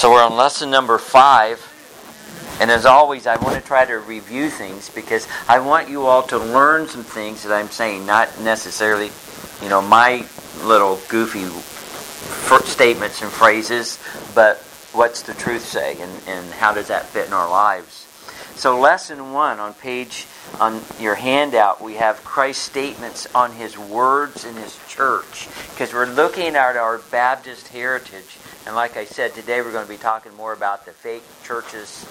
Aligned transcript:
So 0.00 0.10
we're 0.10 0.24
on 0.24 0.34
lesson 0.34 0.70
number 0.70 0.96
five. 0.96 1.60
And 2.58 2.70
as 2.70 2.86
always, 2.86 3.26
I 3.26 3.36
want 3.36 3.56
to 3.56 3.60
try 3.60 3.84
to 3.84 3.98
review 3.98 4.48
things 4.48 4.88
because 4.88 5.28
I 5.46 5.58
want 5.58 5.90
you 5.90 6.06
all 6.06 6.22
to 6.28 6.38
learn 6.38 6.88
some 6.88 7.02
things 7.02 7.42
that 7.42 7.52
I'm 7.52 7.68
saying, 7.68 8.06
not 8.06 8.40
necessarily, 8.40 9.10
you 9.62 9.68
know, 9.68 9.82
my 9.82 10.24
little 10.64 10.98
goofy 11.10 11.44
statements 12.64 13.20
and 13.20 13.30
phrases, 13.30 13.98
but 14.34 14.56
what's 14.94 15.20
the 15.20 15.34
truth 15.34 15.66
say 15.66 16.00
and, 16.00 16.10
and 16.26 16.50
how 16.52 16.72
does 16.72 16.88
that 16.88 17.04
fit 17.04 17.26
in 17.26 17.34
our 17.34 17.50
lives. 17.50 18.06
So, 18.60 18.78
lesson 18.78 19.32
one 19.32 19.58
on 19.58 19.72
page 19.72 20.26
on 20.60 20.82
your 21.00 21.14
handout, 21.14 21.80
we 21.80 21.94
have 21.94 22.22
Christ's 22.24 22.62
statements 22.62 23.26
on 23.34 23.52
his 23.52 23.78
words 23.78 24.44
in 24.44 24.54
his 24.54 24.78
church 24.86 25.48
because 25.70 25.94
we're 25.94 26.04
looking 26.04 26.56
at 26.56 26.76
our 26.76 26.98
Baptist 26.98 27.68
heritage. 27.68 28.36
And 28.66 28.76
like 28.76 28.98
I 28.98 29.06
said, 29.06 29.32
today 29.32 29.62
we're 29.62 29.72
going 29.72 29.86
to 29.86 29.90
be 29.90 29.96
talking 29.96 30.34
more 30.34 30.52
about 30.52 30.84
the 30.84 30.92
fake 30.92 31.22
churches 31.42 32.04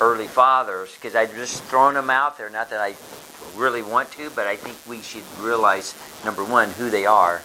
early 0.00 0.26
fathers 0.26 0.92
because 0.96 1.14
I've 1.14 1.32
just 1.36 1.62
thrown 1.62 1.94
them 1.94 2.10
out 2.10 2.36
there. 2.36 2.50
Not 2.50 2.70
that 2.70 2.80
I 2.80 2.96
really 3.54 3.82
want 3.82 4.10
to, 4.14 4.28
but 4.30 4.48
I 4.48 4.56
think 4.56 4.76
we 4.88 5.02
should 5.02 5.22
realize, 5.38 5.94
number 6.24 6.42
one, 6.44 6.70
who 6.70 6.90
they 6.90 7.06
are 7.06 7.42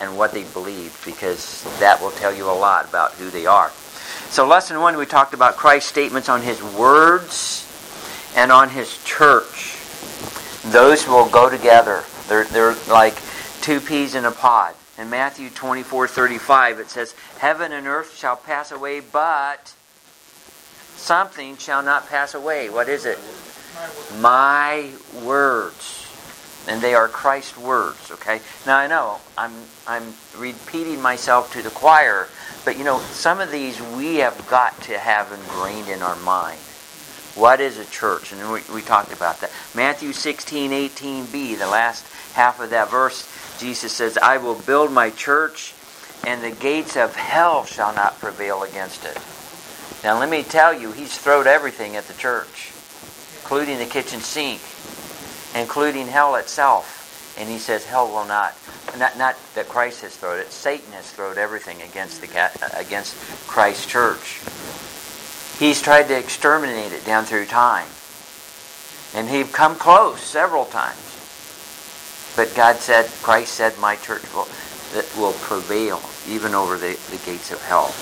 and 0.00 0.16
what 0.16 0.30
they 0.30 0.44
believe 0.44 1.02
because 1.04 1.64
that 1.80 2.00
will 2.00 2.12
tell 2.12 2.32
you 2.32 2.48
a 2.48 2.54
lot 2.54 2.88
about 2.88 3.14
who 3.14 3.28
they 3.28 3.46
are. 3.46 3.70
So, 4.30 4.46
lesson 4.46 4.78
one, 4.78 4.96
we 4.96 5.04
talked 5.04 5.34
about 5.34 5.56
Christ's 5.56 5.90
statements 5.90 6.28
on 6.28 6.42
his 6.42 6.62
words 6.62 7.70
and 8.36 8.52
on 8.52 8.70
his 8.70 9.02
church. 9.04 9.78
Those 10.72 11.06
will 11.06 11.28
go 11.28 11.50
together. 11.50 12.04
They're, 12.28 12.44
they're 12.44 12.74
like 12.88 13.16
two 13.60 13.80
peas 13.80 14.14
in 14.14 14.24
a 14.24 14.30
pod. 14.30 14.74
In 14.98 15.10
Matthew 15.10 15.50
24 15.50 16.06
35, 16.06 16.78
it 16.78 16.90
says, 16.90 17.14
Heaven 17.38 17.72
and 17.72 17.86
earth 17.86 18.16
shall 18.16 18.36
pass 18.36 18.70
away, 18.70 19.00
but 19.00 19.74
something 20.96 21.56
shall 21.56 21.82
not 21.82 22.08
pass 22.08 22.34
away. 22.34 22.68
What 22.68 22.88
is 22.88 23.06
it? 23.06 23.18
My 24.20 24.90
words. 25.24 25.98
And 26.68 26.80
they 26.80 26.94
are 26.94 27.08
Christ's 27.08 27.58
words, 27.58 28.12
okay? 28.12 28.40
Now 28.66 28.76
I 28.76 28.86
know 28.86 29.18
I'm 29.36 29.52
I'm 29.88 30.14
repeating 30.38 31.02
myself 31.02 31.52
to 31.54 31.62
the 31.62 31.70
choir, 31.70 32.28
but 32.64 32.78
you 32.78 32.84
know, 32.84 33.00
some 33.00 33.40
of 33.40 33.50
these 33.50 33.80
we 33.96 34.16
have 34.16 34.46
got 34.48 34.80
to 34.82 34.96
have 34.96 35.32
ingrained 35.32 35.88
in 35.88 36.02
our 36.02 36.14
mind. 36.16 36.60
What 37.34 37.60
is 37.60 37.78
a 37.78 37.86
church? 37.86 38.32
And 38.32 38.52
we, 38.52 38.60
we 38.74 38.82
talked 38.82 39.12
about 39.12 39.40
that. 39.40 39.50
Matthew 39.74 40.12
16, 40.12 40.70
18b, 40.70 41.58
the 41.58 41.66
last 41.66 42.06
half 42.34 42.60
of 42.60 42.70
that 42.70 42.90
verse, 42.90 43.26
Jesus 43.58 43.92
says, 43.92 44.18
I 44.18 44.36
will 44.36 44.54
build 44.54 44.92
my 44.92 45.10
church, 45.10 45.74
and 46.26 46.42
the 46.42 46.50
gates 46.50 46.96
of 46.96 47.14
hell 47.14 47.64
shall 47.64 47.94
not 47.94 48.18
prevail 48.18 48.62
against 48.64 49.04
it. 49.04 49.18
Now, 50.04 50.18
let 50.18 50.28
me 50.28 50.42
tell 50.42 50.74
you, 50.74 50.92
he's 50.92 51.16
thrown 51.16 51.46
everything 51.46 51.96
at 51.96 52.04
the 52.04 52.14
church, 52.14 52.72
including 53.40 53.78
the 53.78 53.86
kitchen 53.86 54.20
sink, 54.20 54.60
including 55.54 56.08
hell 56.08 56.34
itself. 56.34 57.36
And 57.38 57.48
he 57.48 57.58
says, 57.58 57.86
hell 57.86 58.08
will 58.08 58.26
not. 58.26 58.54
Not, 58.98 59.16
not 59.16 59.36
that 59.54 59.68
Christ 59.68 60.02
has 60.02 60.16
thrown 60.16 60.38
it. 60.38 60.50
Satan 60.50 60.92
has 60.92 61.10
thrown 61.10 61.38
everything 61.38 61.80
against 61.80 62.20
the 62.20 62.26
against 62.78 63.16
Christ's 63.46 63.86
church. 63.86 64.42
He's 65.62 65.80
tried 65.80 66.08
to 66.08 66.18
exterminate 66.18 66.90
it 66.90 67.06
down 67.06 67.24
through 67.24 67.46
time, 67.46 67.86
and 69.14 69.28
he've 69.28 69.52
come 69.52 69.76
close 69.76 70.20
several 70.20 70.64
times. 70.64 70.98
But 72.34 72.52
God 72.56 72.78
said, 72.78 73.08
Christ 73.22 73.54
said, 73.54 73.78
"My 73.78 73.94
church 73.94 74.24
will 74.34 74.48
that 74.92 75.08
will 75.16 75.34
prevail 75.34 76.02
even 76.26 76.52
over 76.52 76.76
the, 76.76 76.98
the 77.12 77.24
gates 77.24 77.52
of 77.52 77.62
hell." 77.62 77.94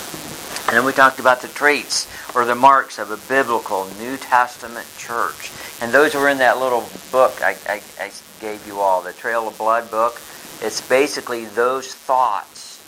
And 0.69 0.75
then 0.75 0.87
we 0.87 0.95
talked 0.95 1.21
about 1.21 1.43
the 1.43 1.49
traits 1.49 2.09
or 2.35 2.47
the 2.47 2.55
marks 2.55 2.99
of 2.99 3.11
a 3.11 3.19
biblical 3.29 3.85
New 3.99 4.17
Testament 4.17 4.87
church. 4.97 5.53
And 5.83 5.93
those 5.93 6.15
were 6.15 6.31
in 6.31 6.39
that 6.39 6.59
little 6.59 6.89
book 7.13 7.43
I, 7.43 7.59
I, 7.69 7.83
I 8.01 8.11
gave 8.41 8.67
you 8.67 8.81
all, 8.81 9.03
the 9.03 9.13
Trail 9.13 9.47
of 9.47 9.59
Blood 9.59 9.91
book. 9.91 10.19
It's 10.63 10.81
basically 10.81 11.45
those 11.45 11.93
thoughts. 11.93 12.81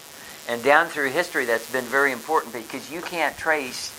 And 0.48 0.64
down 0.64 0.86
through 0.86 1.10
history, 1.10 1.44
that's 1.44 1.70
been 1.70 1.84
very 1.84 2.10
important 2.10 2.54
because 2.54 2.90
you 2.90 3.02
can't 3.02 3.36
trace 3.36 3.92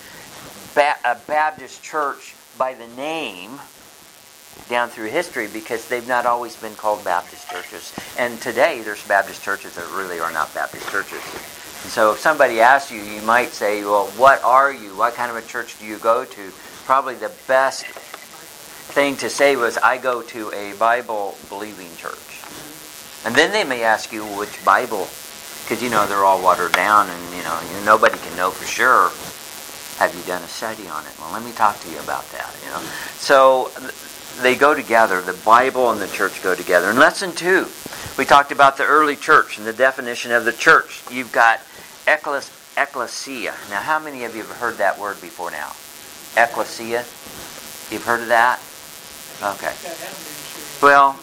a 0.78 1.18
Baptist 1.28 1.84
church 1.84 2.36
by 2.58 2.74
the 2.74 2.88
name 2.96 3.60
down 4.70 4.90
through 4.90 5.10
history 5.10 5.48
because 5.52 5.88
they've 5.88 6.08
not 6.08 6.26
always 6.26 6.56
been 6.56 6.76
called 6.76 7.04
Baptist 7.04 7.50
churches. 7.50 7.94
And 8.18 8.40
today, 8.42 8.82
there's 8.82 9.06
Baptist 9.08 9.44
churches 9.44 9.76
that 9.76 9.90
really 9.96 10.20
are 10.20 10.32
not 10.32 10.54
Baptist 10.54 10.90
churches. 10.90 11.22
And 11.84 11.92
so 11.92 12.14
if 12.14 12.20
somebody 12.20 12.62
asks 12.62 12.92
you, 12.92 13.02
you 13.02 13.22
might 13.24 13.50
say, 13.50 13.84
well, 13.84 14.08
what 14.12 14.44
are 14.44 14.72
you? 14.72 14.96
What 14.96 15.16
kind 15.16 15.30
of 15.30 15.38
a 15.38 15.46
church 15.48 15.80
do 15.80 15.86
you 15.86 15.98
go 15.98 16.24
to? 16.24 16.52
Probably 16.86 17.16
the 17.16 17.32
best 17.48 17.86
thing 17.86 19.18
to 19.18 19.30
say 19.30 19.56
was, 19.56 19.78
I 19.78 19.98
go 19.98 20.22
to 20.22 20.52
a 20.52 20.74
Bible 20.78 21.36
believing 21.50 21.90
church. 21.98 22.42
And 23.26 23.36
then 23.36 23.52
they 23.52 23.64
may 23.64 23.84
ask 23.84 24.12
you 24.12 24.24
which 24.24 24.64
Bible, 24.64 25.08
because 25.64 25.82
you 25.82 25.90
know 25.90 26.06
they're 26.08 26.26
all 26.26 26.42
watered 26.44 26.74
down, 26.74 27.10
and 27.10 27.36
you 27.36 27.42
know 27.44 27.60
nobody 27.86 28.18
can 28.18 28.36
know 28.38 28.52
for 28.52 28.66
sure. 28.66 29.12
Have 29.98 30.16
you 30.16 30.22
done 30.24 30.42
a 30.42 30.48
study 30.48 30.88
on 30.88 31.06
it? 31.06 31.14
Well, 31.20 31.32
let 31.32 31.44
me 31.44 31.52
talk 31.52 31.80
to 31.82 31.90
you 31.90 32.00
about 32.00 32.30
that. 32.32 32.56
You 32.64 32.72
know, 32.72 32.80
so 33.16 33.72
they 34.42 34.56
go 34.56 34.74
together. 34.74 35.22
The 35.22 35.40
Bible 35.46 35.92
and 35.92 36.02
the 36.02 36.08
church 36.08 36.42
go 36.44 36.56
together. 36.56 36.90
In 36.90 36.98
lesson 36.98 37.34
two, 37.34 37.68
we 38.18 38.26
talked 38.26 38.52
about 38.52 38.78
the 38.78 38.86
early 38.86 39.16
church 39.16 39.58
and 39.58 39.68
the 39.68 39.74
definition 39.74 40.32
of 40.32 40.46
the 40.46 40.52
church. 40.52 41.04
You've 41.12 41.32
got 41.32 41.62
ecclesia. 42.08 43.54
Now, 43.70 43.82
how 43.82 44.00
many 44.00 44.24
of 44.24 44.36
you 44.36 44.44
have 44.44 44.58
heard 44.58 44.78
that 44.78 45.00
word 45.00 45.22
before 45.22 45.52
now? 45.52 45.72
Ecclesia? 46.36 47.06
You've 47.92 48.06
heard 48.06 48.22
of 48.22 48.28
that? 48.30 48.60
Okay. 49.42 49.74
Well, 50.82 51.20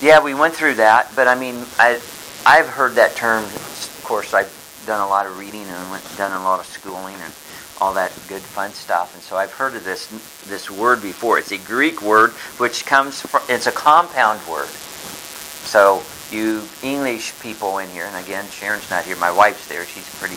yeah, 0.00 0.22
we 0.22 0.34
went 0.34 0.54
through 0.54 0.74
that, 0.74 1.12
but 1.14 1.28
I 1.28 1.34
mean, 1.34 1.64
I, 1.78 2.00
I've 2.46 2.66
heard 2.66 2.94
that 2.94 3.16
term. 3.16 3.44
Of 3.44 4.00
course, 4.04 4.34
I've 4.34 4.50
done 4.86 5.00
a 5.00 5.08
lot 5.08 5.26
of 5.26 5.38
reading 5.38 5.62
and 5.62 6.16
done 6.16 6.32
a 6.32 6.42
lot 6.42 6.58
of 6.58 6.66
schooling 6.66 7.14
and 7.14 7.32
all 7.80 7.94
that 7.94 8.12
good 8.28 8.42
fun 8.42 8.70
stuff. 8.72 9.14
And 9.14 9.22
so 9.22 9.36
I've 9.36 9.52
heard 9.52 9.74
of 9.74 9.84
this 9.84 10.08
this 10.46 10.70
word 10.70 11.02
before. 11.02 11.38
It's 11.38 11.52
a 11.52 11.58
Greek 11.58 12.02
word 12.02 12.30
which 12.58 12.84
comes 12.84 13.20
from. 13.20 13.42
It's 13.48 13.66
a 13.66 13.72
compound 13.72 14.40
word. 14.46 14.68
So 14.68 16.02
you 16.30 16.62
English 16.82 17.38
people 17.40 17.78
in 17.78 17.88
here, 17.90 18.04
and 18.04 18.24
again, 18.24 18.46
Sharon's 18.50 18.88
not 18.90 19.04
here. 19.04 19.16
My 19.16 19.32
wife's 19.32 19.66
there. 19.68 19.84
She's 19.84 20.08
pretty. 20.18 20.36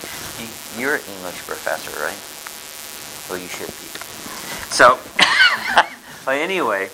You're 0.79 0.95
an 0.95 1.01
English 1.17 1.45
professor, 1.45 1.91
right? 2.01 2.17
Well, 3.29 3.39
you 3.39 3.47
should 3.47 3.67
be. 3.67 3.93
So, 4.73 4.97
anyway, 6.31 6.89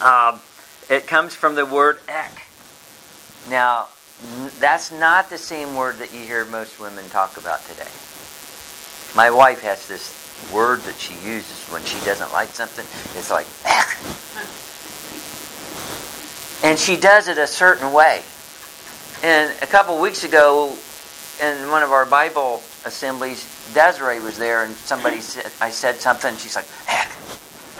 um, 0.00 0.40
it 0.88 1.06
comes 1.06 1.34
from 1.34 1.54
the 1.54 1.66
word 1.66 1.98
ek. 2.08 2.42
Now, 3.50 3.88
that's 4.58 4.90
not 4.90 5.28
the 5.28 5.38
same 5.38 5.74
word 5.74 5.98
that 5.98 6.14
you 6.14 6.20
hear 6.20 6.44
most 6.46 6.80
women 6.80 7.08
talk 7.10 7.36
about 7.36 7.64
today. 7.66 7.90
My 9.14 9.30
wife 9.30 9.62
has 9.62 9.86
this 9.86 10.24
word 10.52 10.80
that 10.80 10.96
she 10.96 11.14
uses 11.26 11.68
when 11.72 11.84
she 11.84 11.98
doesn't 12.04 12.32
like 12.32 12.48
something. 12.48 12.84
It's 13.16 13.30
like. 13.30 13.46
And 16.64 16.78
she 16.78 16.96
does 16.96 17.28
it 17.28 17.38
a 17.38 17.46
certain 17.46 17.92
way. 17.92 18.22
And 19.22 19.54
a 19.62 19.66
couple 19.66 20.00
weeks 20.00 20.24
ago, 20.24 20.76
in 21.40 21.70
one 21.70 21.82
of 21.82 21.92
our 21.92 22.06
Bible 22.06 22.62
assemblies, 22.84 23.44
Desiree 23.72 24.20
was 24.20 24.38
there, 24.38 24.64
and 24.64 24.74
somebody 24.74 25.20
said, 25.20 25.50
I 25.60 25.70
said 25.70 25.96
something, 25.96 26.36
she's 26.36 26.56
like, 26.56 26.68
heck. 26.86 27.10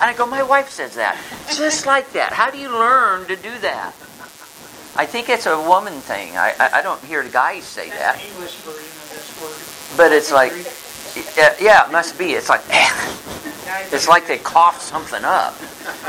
And 0.01 0.11
I 0.11 0.15
go, 0.15 0.27
my 0.27 0.43
wife 0.43 0.69
says 0.71 0.95
that. 0.97 1.19
Just 1.57 1.87
like 1.87 2.13
that. 2.13 2.33
How 2.33 2.51
do 2.51 2.59
you 2.59 2.69
learn 2.69 3.27
to 3.27 3.37
do 3.37 3.59
that? 3.61 3.95
I 4.97 5.07
think 5.07 5.29
it's 5.29 5.47
a 5.47 5.59
woman 5.69 5.95
thing. 5.95 6.37
I, 6.37 6.55
I, 6.61 6.79
I 6.79 6.83
don't 6.83 7.03
hear 7.05 7.23
the 7.23 7.31
guys 7.31 7.65
say 7.65 7.89
that. 7.91 8.23
English 8.25 8.55
version 8.57 8.85
of 8.85 9.11
this 9.11 9.43
word. 9.43 9.97
But 9.97 10.13
it's 10.13 10.31
like, 10.31 10.53
yeah, 11.61 11.87
it 11.87 11.93
must 11.93 12.19
be. 12.19 12.33
It's 12.33 12.49
like, 12.49 12.63
it's 13.93 14.09
like 14.09 14.27
they 14.27 14.39
cough 14.39 14.81
something 14.81 15.25
up. 15.25 15.55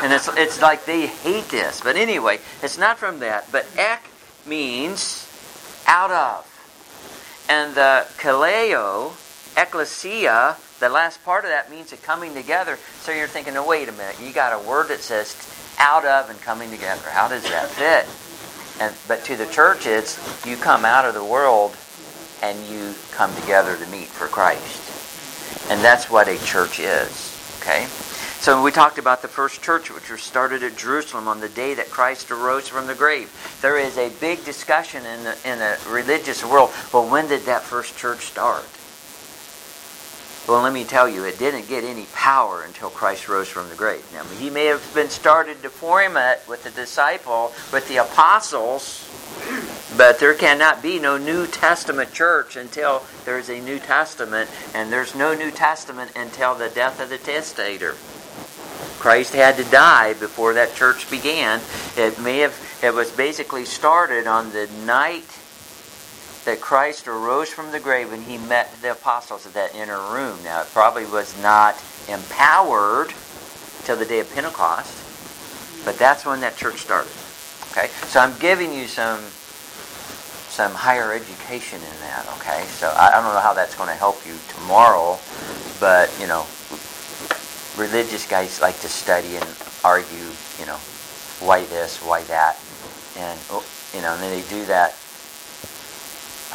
And 0.03 0.11
it's, 0.11 0.27
it's 0.37 0.61
like 0.61 0.85
they 0.85 1.07
hate 1.07 1.49
this. 1.49 1.81
But 1.81 1.95
anyway, 1.95 2.39
it's 2.61 2.77
not 2.77 2.97
from 2.97 3.19
that. 3.19 3.51
But 3.51 3.67
ek 3.77 4.03
means 4.45 5.27
out 5.87 6.11
of. 6.11 6.51
And 7.49 7.75
the 7.75 8.07
kaleo, 8.17 9.13
ecclesia, 9.55 10.57
the 10.79 10.89
last 10.89 11.23
part 11.23 11.45
of 11.45 11.51
that 11.51 11.69
means 11.71 11.93
a 11.93 11.97
coming 11.97 12.33
together. 12.33 12.77
So 13.01 13.11
you're 13.11 13.27
thinking, 13.27 13.55
oh, 13.57 13.67
wait 13.67 13.87
a 13.87 13.91
minute. 13.93 14.17
You 14.21 14.33
got 14.33 14.53
a 14.53 14.67
word 14.67 14.89
that 14.89 14.99
says 14.99 15.35
out 15.79 16.05
of 16.05 16.29
and 16.29 16.39
coming 16.41 16.71
together. 16.71 17.09
How 17.09 17.27
does 17.27 17.43
that 17.43 17.69
fit? 17.69 18.07
And, 18.81 18.93
but 19.07 19.23
to 19.25 19.35
the 19.35 19.45
church, 19.47 19.85
it's 19.85 20.45
you 20.45 20.57
come 20.57 20.83
out 20.83 21.05
of 21.05 21.13
the 21.13 21.23
world 21.23 21.75
and 22.41 22.57
you 22.67 22.93
come 23.11 23.33
together 23.35 23.77
to 23.77 23.85
meet 23.87 24.07
for 24.07 24.27
Christ. 24.27 24.84
And 25.69 25.83
that's 25.83 26.09
what 26.09 26.27
a 26.27 26.37
church 26.45 26.79
is. 26.79 27.57
Okay? 27.61 27.87
So 28.45 28.61
we 28.61 28.71
talked 28.71 28.99
about 28.99 29.23
the 29.23 29.27
first 29.27 29.63
church, 29.63 29.89
which 29.89 30.11
was 30.11 30.21
started 30.21 30.61
at 30.61 30.77
Jerusalem 30.77 31.27
on 31.27 31.39
the 31.39 31.49
day 31.49 31.73
that 31.73 31.89
Christ 31.89 32.29
arose 32.29 32.67
from 32.67 32.85
the 32.85 32.93
grave. 32.93 33.31
There 33.61 33.79
is 33.79 33.97
a 33.97 34.09
big 34.21 34.45
discussion 34.45 35.03
in 35.03 35.23
the, 35.23 35.37
in 35.43 35.57
the 35.57 35.79
religious 35.89 36.45
world. 36.45 36.69
Well, 36.93 37.09
when 37.09 37.27
did 37.27 37.41
that 37.45 37.63
first 37.63 37.97
church 37.97 38.25
start? 38.25 38.65
Well, 40.47 40.61
let 40.61 40.73
me 40.73 40.83
tell 40.83 41.09
you, 41.09 41.23
it 41.23 41.39
didn't 41.39 41.67
get 41.67 41.83
any 41.83 42.05
power 42.13 42.61
until 42.61 42.91
Christ 42.91 43.27
rose 43.27 43.47
from 43.47 43.67
the 43.69 43.75
grave. 43.75 44.07
Now, 44.13 44.23
he 44.37 44.51
may 44.51 44.65
have 44.65 44.93
been 44.93 45.09
started 45.09 45.63
to 45.63 45.71
form 45.71 46.15
it 46.15 46.43
with 46.47 46.63
the 46.63 46.69
disciple, 46.69 47.51
with 47.73 47.87
the 47.87 47.97
apostles, 47.97 49.09
but 49.97 50.19
there 50.19 50.33
cannot 50.33 50.81
be 50.81 50.99
no 50.99 51.17
New 51.17 51.47
Testament 51.47 52.13
church 52.13 52.55
until 52.55 53.03
there's 53.23 53.49
a 53.49 53.61
New 53.61 53.79
Testament, 53.79 54.49
and 54.73 54.91
there's 54.91 55.15
no 55.15 55.33
New 55.33 55.51
Testament 55.51 56.11
until 56.15 56.55
the 56.55 56.69
death 56.69 56.99
of 56.99 57.09
the 57.09 57.17
testator. 57.17 57.95
Christ 58.99 59.33
had 59.33 59.57
to 59.57 59.63
die 59.65 60.13
before 60.13 60.53
that 60.53 60.73
church 60.75 61.09
began. 61.11 61.61
It 61.95 62.19
may 62.19 62.39
have 62.39 62.55
it 62.81 62.93
was 62.93 63.11
basically 63.11 63.65
started 63.65 64.27
on 64.27 64.51
the 64.51 64.67
night 64.85 65.27
that 66.45 66.61
Christ 66.61 67.07
arose 67.07 67.49
from 67.49 67.71
the 67.71 67.79
grave 67.79 68.11
and 68.13 68.23
he 68.23 68.37
met 68.37 68.71
the 68.81 68.91
apostles 68.91 69.45
at 69.45 69.53
that 69.53 69.75
inner 69.75 69.99
room. 70.11 70.37
Now, 70.43 70.61
it 70.61 70.67
probably 70.71 71.05
was 71.05 71.39
not 71.41 71.75
empowered 72.07 73.13
till 73.83 73.95
the 73.95 74.05
day 74.05 74.19
of 74.19 74.33
Pentecost, 74.33 75.85
but 75.85 75.97
that's 75.97 76.25
when 76.25 76.41
that 76.41 76.57
church 76.57 76.77
started. 76.77 77.11
Okay, 77.75 77.91
so 78.07 78.21
I'm 78.21 78.37
giving 78.39 78.71
you 78.71 78.87
some 78.87 79.19
some 80.47 80.71
higher 80.71 81.11
education 81.11 81.79
in 81.83 81.95
that. 82.07 82.23
Okay, 82.39 82.63
so 82.71 82.87
I 82.95 83.11
don't 83.11 83.25
know 83.25 83.39
how 83.41 83.53
that's 83.53 83.75
going 83.75 83.89
to 83.89 83.95
help 83.95 84.25
you 84.25 84.35
tomorrow, 84.47 85.19
but 85.81 86.07
you 86.19 86.27
know, 86.27 86.47
religious 87.75 88.23
guys 88.23 88.61
like 88.61 88.79
to 88.79 88.87
study 88.87 89.35
and 89.35 89.49
argue. 89.83 90.31
You 90.57 90.67
know, 90.71 90.79
why 91.43 91.65
this, 91.65 91.99
why 91.99 92.23
that, 92.31 92.55
and 93.17 93.37
oh, 93.51 93.65
you 93.93 93.99
know, 93.99 94.13
and 94.13 94.23
then 94.23 94.31
they 94.31 94.47
do 94.47 94.63
that 94.71 94.95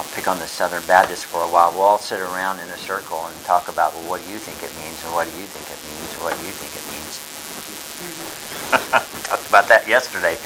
I'll 0.01 0.09
pick 0.17 0.29
on 0.29 0.39
the 0.39 0.49
Southern 0.49 0.81
Baptists 0.87 1.25
for 1.25 1.45
a 1.45 1.51
while. 1.53 1.73
We'll 1.73 1.83
all 1.83 1.99
sit 1.99 2.21
around 2.21 2.61
in 2.61 2.69
a 2.73 2.81
circle 2.81 3.21
and 3.27 3.37
talk 3.45 3.69
about, 3.69 3.93
well, 3.93 4.17
what 4.17 4.25
do 4.25 4.33
you 4.33 4.39
think 4.39 4.57
it 4.65 4.73
means, 4.81 4.97
and 5.05 5.13
what 5.13 5.29
do 5.29 5.37
you 5.37 5.45
think 5.45 5.69
it 5.69 5.77
means, 5.85 6.17
what 6.25 6.33
do 6.33 6.47
you 6.47 6.57
think 6.57 6.73
it 6.73 6.87
means. 6.89 7.21
Mm-hmm. 8.01 9.21
Talked 9.29 9.49
about 9.51 9.69
that 9.69 9.87
yesterday. 9.87 10.41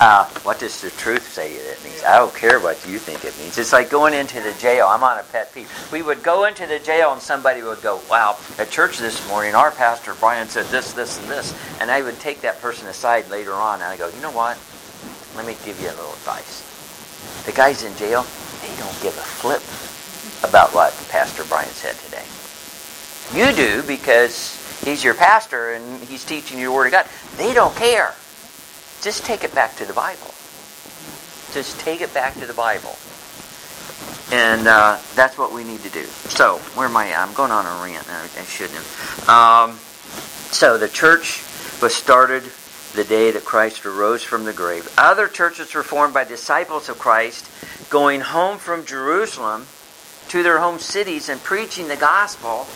Uh, 0.00 0.26
what 0.44 0.60
does 0.60 0.80
the 0.80 0.90
truth 0.90 1.26
say 1.26 1.54
it 1.54 1.82
means? 1.82 2.04
I 2.04 2.18
don't 2.18 2.34
care 2.34 2.60
what 2.60 2.86
you 2.86 2.98
think 2.98 3.24
it 3.24 3.36
means. 3.38 3.58
It's 3.58 3.72
like 3.72 3.90
going 3.90 4.14
into 4.14 4.40
the 4.40 4.52
jail. 4.60 4.86
I'm 4.88 5.02
on 5.02 5.18
a 5.18 5.24
pet 5.24 5.52
peeve. 5.52 5.68
We 5.90 6.02
would 6.02 6.22
go 6.22 6.44
into 6.44 6.66
the 6.66 6.78
jail 6.78 7.12
and 7.12 7.20
somebody 7.20 7.62
would 7.62 7.82
go, 7.82 8.00
wow, 8.08 8.36
at 8.58 8.70
church 8.70 8.98
this 8.98 9.26
morning, 9.28 9.56
our 9.56 9.72
pastor 9.72 10.14
Brian 10.20 10.46
said 10.46 10.66
this, 10.66 10.92
this, 10.92 11.20
and 11.20 11.28
this. 11.28 11.52
And 11.80 11.90
I 11.90 12.02
would 12.02 12.18
take 12.20 12.40
that 12.42 12.60
person 12.60 12.86
aside 12.86 13.28
later 13.28 13.54
on 13.54 13.80
and 13.80 13.84
I 13.84 13.96
go, 13.96 14.08
you 14.08 14.20
know 14.22 14.30
what? 14.30 14.56
Let 15.34 15.46
me 15.46 15.56
give 15.64 15.80
you 15.80 15.88
a 15.88 15.96
little 15.98 16.12
advice. 16.12 16.64
The 17.44 17.52
guy's 17.52 17.82
in 17.82 17.96
jail 17.96 18.24
they 18.62 18.76
don't 18.76 19.00
give 19.02 19.16
a 19.16 19.26
flip 19.38 19.62
about 20.48 20.74
what 20.74 20.92
Pastor 21.10 21.44
Brian 21.44 21.68
said 21.68 21.94
today. 21.96 22.24
You 23.34 23.54
do 23.54 23.82
because 23.86 24.82
he's 24.84 25.04
your 25.04 25.14
pastor 25.14 25.74
and 25.74 26.02
he's 26.04 26.24
teaching 26.24 26.58
you 26.58 26.66
the 26.66 26.72
Word 26.72 26.86
of 26.86 26.92
God. 26.92 27.06
They 27.36 27.54
don't 27.54 27.74
care. 27.76 28.14
Just 29.02 29.24
take 29.24 29.44
it 29.44 29.54
back 29.54 29.76
to 29.76 29.84
the 29.84 29.92
Bible. 29.92 30.34
Just 31.52 31.78
take 31.80 32.00
it 32.00 32.12
back 32.12 32.34
to 32.34 32.46
the 32.46 32.54
Bible. 32.54 32.96
And 34.30 34.66
uh, 34.66 34.98
that's 35.14 35.38
what 35.38 35.52
we 35.52 35.64
need 35.64 35.80
to 35.80 35.90
do. 35.90 36.04
So, 36.04 36.58
where 36.74 36.86
am 36.86 36.96
I? 36.96 37.14
I'm 37.14 37.32
going 37.32 37.50
on 37.50 37.64
a 37.64 37.84
rant. 37.84 38.06
I, 38.10 38.24
I 38.24 38.44
shouldn't 38.44 38.76
have. 38.76 39.28
Um, 39.28 39.78
so, 40.50 40.76
the 40.76 40.88
church 40.88 41.42
was 41.80 41.94
started 41.94 42.42
the 42.94 43.04
day 43.04 43.30
that 43.30 43.44
Christ 43.44 43.86
arose 43.86 44.22
from 44.22 44.44
the 44.44 44.52
grave. 44.52 44.92
Other 44.98 45.28
churches 45.28 45.74
were 45.74 45.82
formed 45.82 46.12
by 46.12 46.24
disciples 46.24 46.88
of 46.88 46.98
Christ 46.98 47.48
going 47.90 48.20
home 48.20 48.58
from 48.58 48.84
Jerusalem 48.84 49.66
to 50.28 50.42
their 50.42 50.58
home 50.58 50.78
cities 50.78 51.28
and 51.28 51.42
preaching 51.42 51.88
the 51.88 51.96
gospel. 51.96 52.66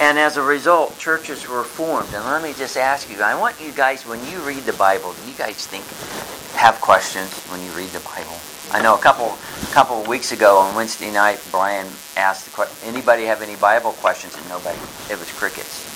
And 0.00 0.18
as 0.18 0.36
a 0.36 0.42
result, 0.42 0.98
churches 0.98 1.48
were 1.48 1.62
formed. 1.62 2.12
And 2.14 2.24
let 2.24 2.42
me 2.42 2.52
just 2.52 2.76
ask 2.76 3.08
you, 3.08 3.22
I 3.22 3.38
want 3.38 3.60
you 3.60 3.72
guys, 3.72 4.04
when 4.04 4.24
you 4.26 4.40
read 4.40 4.64
the 4.64 4.72
Bible, 4.72 5.12
do 5.12 5.30
you 5.30 5.36
guys 5.36 5.66
think, 5.66 5.84
have 6.58 6.80
questions 6.80 7.30
when 7.46 7.62
you 7.62 7.70
read 7.72 7.90
the 7.90 8.00
Bible? 8.00 8.36
I 8.72 8.82
know 8.82 8.94
a 8.94 8.98
couple 8.98 9.26
a 9.26 9.72
couple 9.72 10.00
of 10.00 10.08
weeks 10.08 10.32
ago 10.32 10.58
on 10.58 10.74
Wednesday 10.74 11.12
night, 11.12 11.40
Brian 11.50 11.86
asked 12.16 12.46
the 12.46 12.50
question, 12.50 12.88
anybody 12.88 13.24
have 13.24 13.42
any 13.42 13.56
Bible 13.56 13.92
questions? 13.92 14.36
And 14.36 14.48
nobody. 14.48 14.78
It 15.10 15.18
was 15.18 15.30
crickets. 15.32 15.92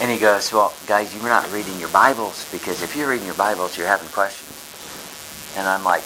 And 0.00 0.10
he 0.10 0.18
goes, 0.18 0.52
well, 0.52 0.72
guys, 0.86 1.14
you're 1.14 1.24
not 1.24 1.50
reading 1.52 1.78
your 1.78 1.88
Bibles 1.90 2.50
because 2.52 2.82
if 2.82 2.96
you're 2.96 3.10
reading 3.10 3.26
your 3.26 3.34
Bibles, 3.34 3.76
you're 3.76 3.86
having 3.86 4.08
questions. 4.08 4.56
And 5.56 5.66
I'm 5.66 5.84
like, 5.84 6.02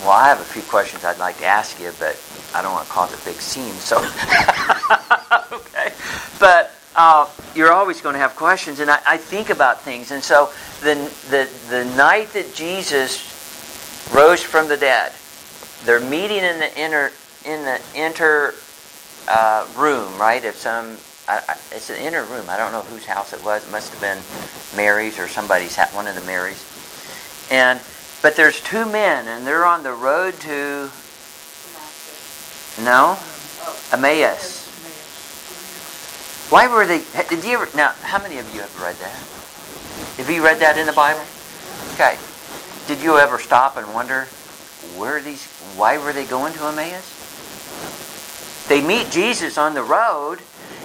well, 0.00 0.10
I 0.10 0.28
have 0.28 0.40
a 0.40 0.44
few 0.44 0.62
questions 0.62 1.04
I'd 1.04 1.18
like 1.18 1.38
to 1.38 1.46
ask 1.46 1.80
you, 1.80 1.90
but 1.98 2.20
I 2.54 2.62
don't 2.62 2.72
want 2.72 2.86
to 2.86 2.92
cause 2.92 3.12
a 3.12 3.24
big 3.24 3.36
scene. 3.36 3.74
So, 3.74 3.98
okay. 5.52 5.92
But 6.38 6.72
uh, 6.96 7.28
you're 7.54 7.72
always 7.72 8.00
going 8.00 8.14
to 8.14 8.18
have 8.18 8.36
questions, 8.36 8.80
and 8.80 8.90
I, 8.90 9.00
I, 9.06 9.16
think 9.18 9.50
about 9.50 9.82
things. 9.82 10.10
And 10.10 10.22
so, 10.22 10.50
the, 10.80 10.94
the, 11.28 11.48
the 11.68 11.84
night 11.96 12.32
that 12.32 12.54
Jesus 12.54 14.10
rose 14.14 14.42
from 14.42 14.68
the 14.68 14.76
dead, 14.76 15.12
they're 15.84 16.00
meeting 16.00 16.38
in 16.38 16.58
the 16.58 16.78
inner 16.78 17.12
in 17.44 17.64
the 17.64 17.80
inner 17.94 18.54
uh, 19.28 19.66
room, 19.76 20.18
right? 20.18 20.44
Of 20.44 20.56
some, 20.56 20.96
I, 21.28 21.42
I, 21.48 21.52
it's 21.70 21.90
an 21.90 21.96
inner 21.96 22.24
room. 22.24 22.46
I 22.48 22.56
don't 22.56 22.72
know 22.72 22.82
whose 22.82 23.04
house 23.04 23.32
it 23.32 23.44
was. 23.44 23.66
It 23.66 23.70
must 23.70 23.92
have 23.92 24.00
been 24.00 24.18
Mary's 24.76 25.18
or 25.18 25.28
somebody's, 25.28 25.76
one 25.90 26.06
of 26.06 26.14
the 26.14 26.22
Marys. 26.22 26.64
And 27.50 27.80
but 28.22 28.36
there's 28.36 28.60
two 28.60 28.86
men, 28.86 29.28
and 29.28 29.46
they're 29.46 29.66
on 29.66 29.82
the 29.82 29.92
road 29.92 30.34
to. 30.40 30.90
No? 32.82 33.18
Emmaus. 33.92 34.66
Why 36.50 36.68
were 36.68 36.86
they. 36.86 37.02
Did 37.28 37.44
you 37.44 37.54
ever. 37.54 37.68
Now, 37.76 37.92
how 38.02 38.22
many 38.22 38.38
of 38.38 38.54
you 38.54 38.60
have 38.60 38.80
read 38.80 38.96
that? 38.96 39.16
Have 40.18 40.30
you 40.30 40.44
read 40.44 40.60
that 40.60 40.78
in 40.78 40.86
the 40.86 40.92
Bible? 40.92 41.24
Okay. 41.94 42.16
Did 42.86 43.02
you 43.02 43.18
ever 43.18 43.38
stop 43.38 43.76
and 43.76 43.92
wonder 43.92 44.24
where 44.96 45.20
these. 45.20 45.46
Why 45.76 45.98
were 45.98 46.12
they 46.12 46.24
going 46.24 46.52
to 46.54 46.66
Emmaus? 46.66 47.16
They 48.68 48.80
meet 48.80 49.10
Jesus 49.10 49.58
on 49.58 49.74
the 49.74 49.82
road 49.82 50.40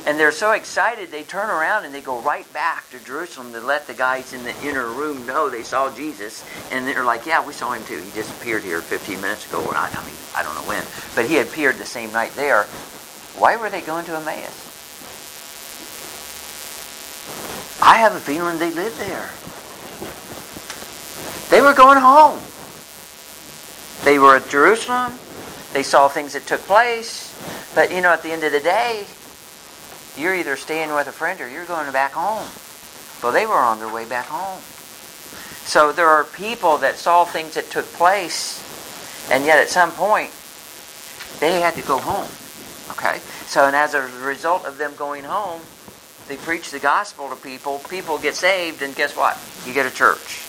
and 0.05 0.19
they're 0.19 0.31
so 0.31 0.53
excited, 0.53 1.11
they 1.11 1.23
turn 1.23 1.49
around 1.49 1.85
and 1.85 1.93
they 1.93 2.01
go 2.01 2.19
right 2.21 2.51
back 2.53 2.89
to 2.89 2.99
Jerusalem 3.03 3.51
to 3.53 3.61
let 3.61 3.85
the 3.85 3.93
guys 3.93 4.33
in 4.33 4.43
the 4.43 4.55
inner 4.63 4.87
room 4.87 5.25
know 5.27 5.49
they 5.49 5.61
saw 5.61 5.93
Jesus. 5.93 6.43
And 6.71 6.87
they're 6.87 7.03
like, 7.03 7.25
yeah, 7.25 7.45
we 7.45 7.53
saw 7.53 7.73
him 7.73 7.83
too. 7.85 8.01
He 8.01 8.11
just 8.11 8.31
appeared 8.41 8.63
here 8.63 8.81
15 8.81 9.21
minutes 9.21 9.47
ago. 9.47 9.63
Or 9.63 9.75
I 9.75 9.89
mean, 10.03 10.15
I 10.35 10.41
don't 10.41 10.55
know 10.55 10.67
when. 10.67 10.83
But 11.13 11.29
he 11.29 11.37
appeared 11.37 11.77
the 11.77 11.85
same 11.85 12.11
night 12.11 12.31
there. 12.31 12.63
Why 13.37 13.57
were 13.57 13.69
they 13.69 13.81
going 13.81 14.05
to 14.05 14.15
Emmaus? 14.15 14.69
I 17.83 17.97
have 17.97 18.15
a 18.15 18.19
feeling 18.19 18.57
they 18.59 18.71
lived 18.71 18.97
there. 18.99 19.29
They 21.49 21.61
were 21.61 21.73
going 21.73 21.97
home. 21.97 22.39
They 24.03 24.17
were 24.17 24.37
at 24.37 24.49
Jerusalem. 24.49 25.13
They 25.73 25.83
saw 25.83 26.07
things 26.07 26.33
that 26.33 26.47
took 26.47 26.61
place. 26.61 27.27
But, 27.75 27.91
you 27.91 28.01
know, 28.01 28.09
at 28.09 28.23
the 28.23 28.31
end 28.31 28.43
of 28.43 28.51
the 28.51 28.59
day, 28.59 29.05
you're 30.17 30.35
either 30.35 30.55
staying 30.55 30.93
with 30.93 31.07
a 31.07 31.11
friend 31.11 31.39
or 31.41 31.49
you're 31.49 31.65
going 31.65 31.91
back 31.91 32.11
home. 32.13 32.47
Well, 33.23 33.31
they 33.31 33.45
were 33.45 33.53
on 33.53 33.79
their 33.79 33.93
way 33.93 34.05
back 34.07 34.25
home. 34.25 34.61
So 35.65 35.91
there 35.91 36.07
are 36.07 36.23
people 36.23 36.77
that 36.79 36.95
saw 36.95 37.23
things 37.23 37.53
that 37.53 37.69
took 37.69 37.85
place, 37.93 38.59
and 39.31 39.45
yet 39.45 39.59
at 39.59 39.69
some 39.69 39.91
point, 39.91 40.31
they 41.39 41.61
had 41.61 41.75
to 41.75 41.81
go 41.83 41.97
home. 41.97 42.29
Okay? 42.91 43.19
So, 43.45 43.65
and 43.65 43.75
as 43.75 43.93
a 43.93 44.01
result 44.25 44.65
of 44.65 44.77
them 44.77 44.93
going 44.95 45.23
home, 45.23 45.61
they 46.27 46.37
preach 46.37 46.71
the 46.71 46.79
gospel 46.79 47.29
to 47.29 47.35
people, 47.35 47.79
people 47.89 48.17
get 48.17 48.35
saved, 48.35 48.81
and 48.81 48.95
guess 48.95 49.15
what? 49.15 49.37
You 49.65 49.73
get 49.73 49.85
a 49.85 49.93
church. 49.93 50.43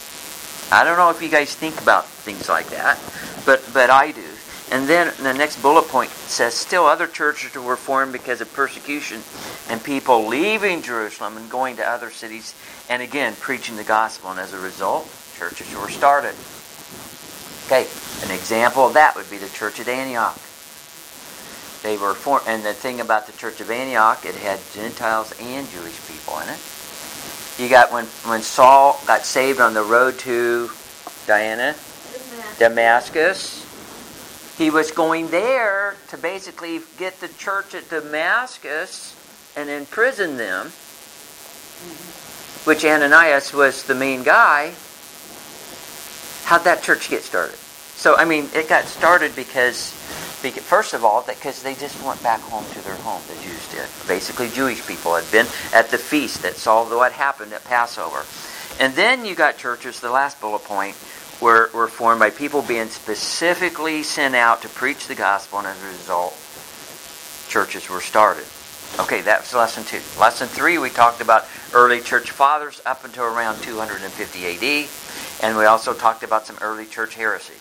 I 0.71 0.85
don't 0.85 0.97
know 0.97 1.11
if 1.11 1.23
you 1.23 1.29
guys 1.29 1.55
think 1.55 1.81
about 1.81 2.07
things 2.07 2.49
like 2.49 2.69
that, 2.69 2.99
but, 3.45 3.63
but 3.75 3.91
I 3.91 4.13
do. 4.13 4.32
And 4.73 4.89
then 4.89 5.13
the 5.23 5.35
next 5.35 5.61
bullet 5.61 5.87
point 5.89 6.09
says, 6.11 6.55
still 6.55 6.87
other 6.87 7.07
churches 7.07 7.55
were 7.55 7.77
formed 7.77 8.11
because 8.15 8.41
of 8.41 8.51
persecution 8.55 9.21
and 9.69 9.85
people 9.85 10.27
leaving 10.27 10.81
Jerusalem 10.81 11.37
and 11.37 11.51
going 11.51 11.77
to 11.77 11.87
other 11.87 12.11
cities 12.11 12.55
and 12.89 13.03
again 13.03 13.35
preaching 13.39 13.77
the 13.77 13.85
gospel. 13.85 14.31
And 14.31 14.41
as 14.41 14.55
a 14.55 14.59
result, 14.59 15.07
churches 15.37 15.71
were 15.77 15.91
started. 15.91 16.35
Okay, 17.67 17.87
an 18.25 18.35
example 18.35 18.87
of 18.87 18.95
that 18.95 19.15
would 19.15 19.29
be 19.31 19.37
the 19.37 19.49
church 19.51 19.79
at 19.79 19.89
Antioch. 19.89 20.41
They 21.83 21.99
were 21.99 22.15
formed, 22.15 22.45
and 22.47 22.65
the 22.65 22.73
thing 22.73 23.01
about 23.01 23.27
the 23.27 23.33
church 23.33 23.61
of 23.61 23.71
Antioch, 23.71 24.25
it 24.25 24.37
had 24.37 24.59
Gentiles 24.73 25.35
and 25.39 25.69
Jewish 25.69 26.01
people 26.09 26.39
in 26.41 26.49
it. 26.49 26.59
You 27.59 27.69
got 27.69 27.93
when 27.93 28.07
when 28.25 28.41
Saul 28.41 28.99
got 29.07 29.27
saved 29.27 29.61
on 29.61 29.75
the 29.75 29.83
road 29.83 30.19
to 30.21 30.71
Diana, 31.27 31.75
Damascus. 32.59 33.62
He 34.63 34.71
was 34.71 34.93
going 34.93 35.27
there 35.27 35.97
to 36.11 36.17
basically 36.17 36.79
get 36.97 37.19
the 37.19 37.27
church 37.27 37.75
at 37.75 37.91
Damascus 37.91 39.13
and 39.57 39.69
imprison 39.69 40.37
them, 40.37 40.67
which 42.63 42.85
Ananias 42.85 43.53
was 43.53 43.83
the 43.83 43.97
main 43.97 44.23
guy. 44.23 44.73
How'd 46.45 46.63
that 46.63 46.85
church 46.85 47.11
get 47.11 47.23
started? 47.23 47.57
So, 47.57 48.15
I 48.15 48.25
mean, 48.25 48.51
it 48.55 48.69
got 48.69 48.85
started 48.85 49.35
because 49.35 49.99
First 50.43 50.93
of 50.95 51.05
all, 51.05 51.25
because 51.27 51.63
they 51.63 51.75
just 51.75 52.01
went 52.05 52.21
back 52.23 52.41
home 52.41 52.65
to 52.73 52.85
their 52.85 52.97
home, 52.97 53.23
the 53.29 53.35
Jews 53.43 53.69
did. 53.71 53.87
Basically, 54.09 54.49
Jewish 54.49 54.85
people 54.87 55.15
had 55.15 55.31
been 55.31 55.47
at 55.73 55.91
the 55.91 55.99
feast 55.99 56.43
that 56.43 56.55
saw 56.55 56.85
what 56.85 57.13
happened 57.13 57.53
at 57.53 57.65
Passover. 57.65 58.25
And 58.81 58.95
then 58.95 59.25
you 59.25 59.37
got 59.37 59.57
churches, 59.57 60.01
the 60.01 60.11
last 60.11 60.41
bullet 60.41 60.65
point, 60.65 60.97
were, 61.43 61.69
were 61.75 61.89
formed 61.89 62.21
by 62.21 62.31
people 62.31 62.63
being 62.63 62.89
specifically 62.89 64.05
sent 64.05 64.37
out 64.37 64.63
to 64.63 64.69
preach 64.69 65.09
the 65.09 65.15
gospel, 65.15 65.59
and 65.59 65.67
as 65.67 65.83
a 65.83 65.87
result, 65.89 66.33
churches 67.49 67.91
were 67.91 68.01
started. 68.01 68.47
Okay, 69.01 69.23
that's 69.23 69.53
lesson 69.53 69.83
two. 69.85 70.01
Lesson 70.21 70.47
three, 70.47 70.79
we 70.79 70.89
talked 70.89 71.21
about 71.21 71.47
early 71.75 72.01
church 72.01 72.31
fathers 72.31 72.81
up 72.87 73.05
until 73.05 73.25
around 73.25 73.61
250 73.63 74.47
AD, 74.47 74.89
and 75.43 75.59
we 75.59 75.65
also 75.65 75.93
talked 75.93 76.23
about 76.23 76.47
some 76.47 76.57
early 76.61 76.87
church 76.87 77.15
heresies. 77.17 77.59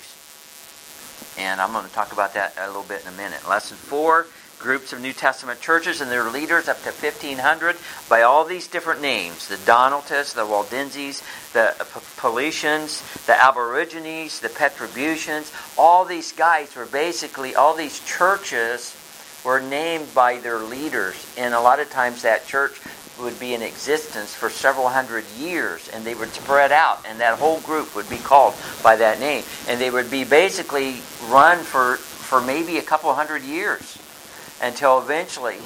And 1.39 1.59
I'm 1.59 1.71
going 1.71 1.85
to 1.85 1.93
talk 1.93 2.11
about 2.11 2.35
that 2.35 2.53
a 2.59 2.67
little 2.67 2.83
bit 2.83 3.01
in 3.01 3.07
a 3.07 3.17
minute. 3.17 3.47
Lesson 3.49 3.77
four, 3.77 4.27
groups 4.61 4.93
of 4.93 5.01
New 5.01 5.13
Testament 5.13 5.59
churches 5.59 6.01
and 6.01 6.11
their 6.11 6.29
leaders 6.29 6.67
up 6.67 6.77
to 6.83 6.91
1500 6.91 7.75
by 8.07 8.21
all 8.21 8.45
these 8.45 8.67
different 8.67 9.01
names 9.01 9.47
the 9.47 9.57
Donatists, 9.65 10.33
the 10.33 10.45
Waldenses, 10.45 11.21
the 11.53 11.75
Paulicians, 12.17 13.01
the 13.25 13.33
Albigenses, 13.33 14.39
the 14.39 14.49
Petrobrusians. 14.49 15.51
All 15.77 16.05
these 16.05 16.31
guys 16.31 16.75
were 16.75 16.85
basically, 16.85 17.55
all 17.55 17.75
these 17.75 17.99
churches 18.05 18.95
were 19.43 19.59
named 19.59 20.13
by 20.13 20.37
their 20.37 20.59
leaders. 20.59 21.33
And 21.37 21.53
a 21.53 21.59
lot 21.59 21.79
of 21.79 21.89
times 21.89 22.21
that 22.21 22.45
church 22.45 22.79
would 23.19 23.39
be 23.39 23.53
in 23.53 23.61
existence 23.61 24.33
for 24.33 24.49
several 24.49 24.87
hundred 24.87 25.25
years 25.37 25.89
and 25.89 26.03
they 26.03 26.15
would 26.15 26.29
spread 26.29 26.71
out 26.71 27.05
and 27.07 27.19
that 27.19 27.37
whole 27.37 27.59
group 27.61 27.95
would 27.95 28.09
be 28.09 28.17
called 28.17 28.53
by 28.81 28.95
that 28.95 29.19
name 29.19 29.43
and 29.67 29.79
they 29.79 29.91
would 29.91 30.09
be 30.09 30.23
basically 30.23 31.01
run 31.27 31.59
for 31.59 31.97
for 31.97 32.41
maybe 32.41 32.77
a 32.77 32.81
couple 32.81 33.13
hundred 33.13 33.43
years 33.43 34.00
until 34.61 34.99
eventually 34.99 35.57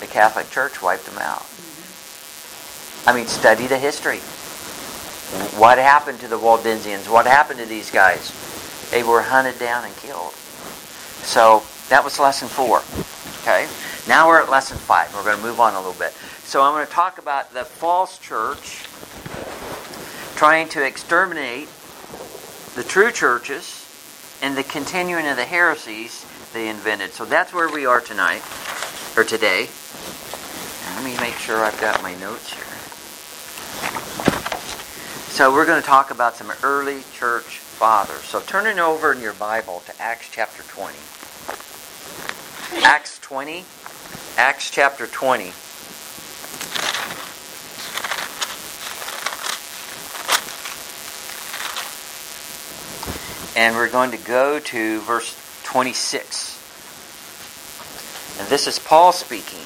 the 0.00 0.06
Catholic 0.06 0.50
Church 0.50 0.82
wiped 0.82 1.06
them 1.06 1.18
out. 1.18 1.46
I 3.06 3.14
mean, 3.16 3.26
study 3.26 3.66
the 3.66 3.78
history. 3.78 4.18
What 5.58 5.78
happened 5.78 6.20
to 6.20 6.28
the 6.28 6.38
Waldensians? 6.38 7.10
What 7.10 7.26
happened 7.26 7.58
to 7.60 7.66
these 7.66 7.90
guys? 7.90 8.32
They 8.90 9.02
were 9.02 9.22
hunted 9.22 9.58
down 9.58 9.84
and 9.84 9.94
killed. 9.96 10.32
So 10.32 11.62
that 11.88 12.04
was 12.04 12.18
lesson 12.18 12.48
four. 12.48 12.82
Okay? 13.42 13.66
Now 14.08 14.28
we're 14.28 14.42
at 14.42 14.50
lesson 14.50 14.78
five. 14.78 15.14
We're 15.14 15.24
going 15.24 15.36
to 15.36 15.42
move 15.42 15.60
on 15.60 15.74
a 15.74 15.78
little 15.78 15.98
bit. 15.98 16.12
So 16.44 16.62
I'm 16.62 16.74
going 16.74 16.86
to 16.86 16.92
talk 16.92 17.18
about 17.18 17.52
the 17.52 17.64
false 17.64 18.18
church 18.18 18.84
trying 20.36 20.68
to 20.70 20.86
exterminate 20.86 21.68
the 22.74 22.84
true 22.84 23.10
churches 23.10 23.84
and 24.42 24.56
the 24.56 24.62
continuing 24.62 25.26
of 25.26 25.36
the 25.36 25.44
heresies 25.44 26.24
they 26.52 26.68
invented. 26.68 27.12
So 27.12 27.24
that's 27.24 27.52
where 27.52 27.70
we 27.72 27.86
are 27.86 28.00
tonight, 28.00 28.42
or 29.16 29.24
today. 29.24 29.68
let 30.94 31.04
me 31.04 31.16
make 31.20 31.34
sure 31.34 31.64
I've 31.64 31.80
got 31.80 32.02
my 32.02 32.14
notes 32.16 32.52
here. 32.52 32.64
So 35.32 35.52
we're 35.52 35.66
going 35.66 35.80
to 35.80 35.86
talk 35.86 36.10
about 36.10 36.34
some 36.34 36.50
early 36.64 37.02
church 37.12 37.58
fathers. 37.58 38.24
So 38.24 38.40
turning 38.40 38.78
over 38.78 39.12
in 39.12 39.20
your 39.20 39.34
Bible 39.34 39.82
to 39.86 40.02
Acts 40.02 40.28
chapter 40.32 40.62
20. 40.64 40.96
Acts 42.84 43.18
20. 43.20 43.64
Acts 44.36 44.70
chapter 44.70 45.06
20. 45.06 45.52
And 53.56 53.76
we're 53.76 53.90
going 53.90 54.10
to 54.12 54.18
go 54.18 54.58
to 54.58 55.00
verse 55.00 55.47
26. 55.68 56.56
And 58.40 58.48
this 58.48 58.66
is 58.66 58.78
Paul 58.78 59.12
speaking. 59.12 59.60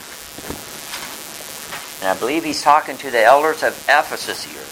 And 2.00 2.09
I 2.11 2.18
believe 2.18 2.42
he's 2.42 2.61
talking 2.61 2.97
to 2.97 3.11
the 3.12 3.23
elders 3.23 3.62
of 3.62 3.73
Ephesus 3.88 4.42
here. 4.42 4.66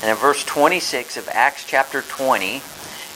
And 0.00 0.12
in 0.12 0.16
verse 0.16 0.44
26 0.44 1.16
of 1.16 1.28
Acts 1.32 1.66
chapter 1.66 2.02
20, 2.02 2.58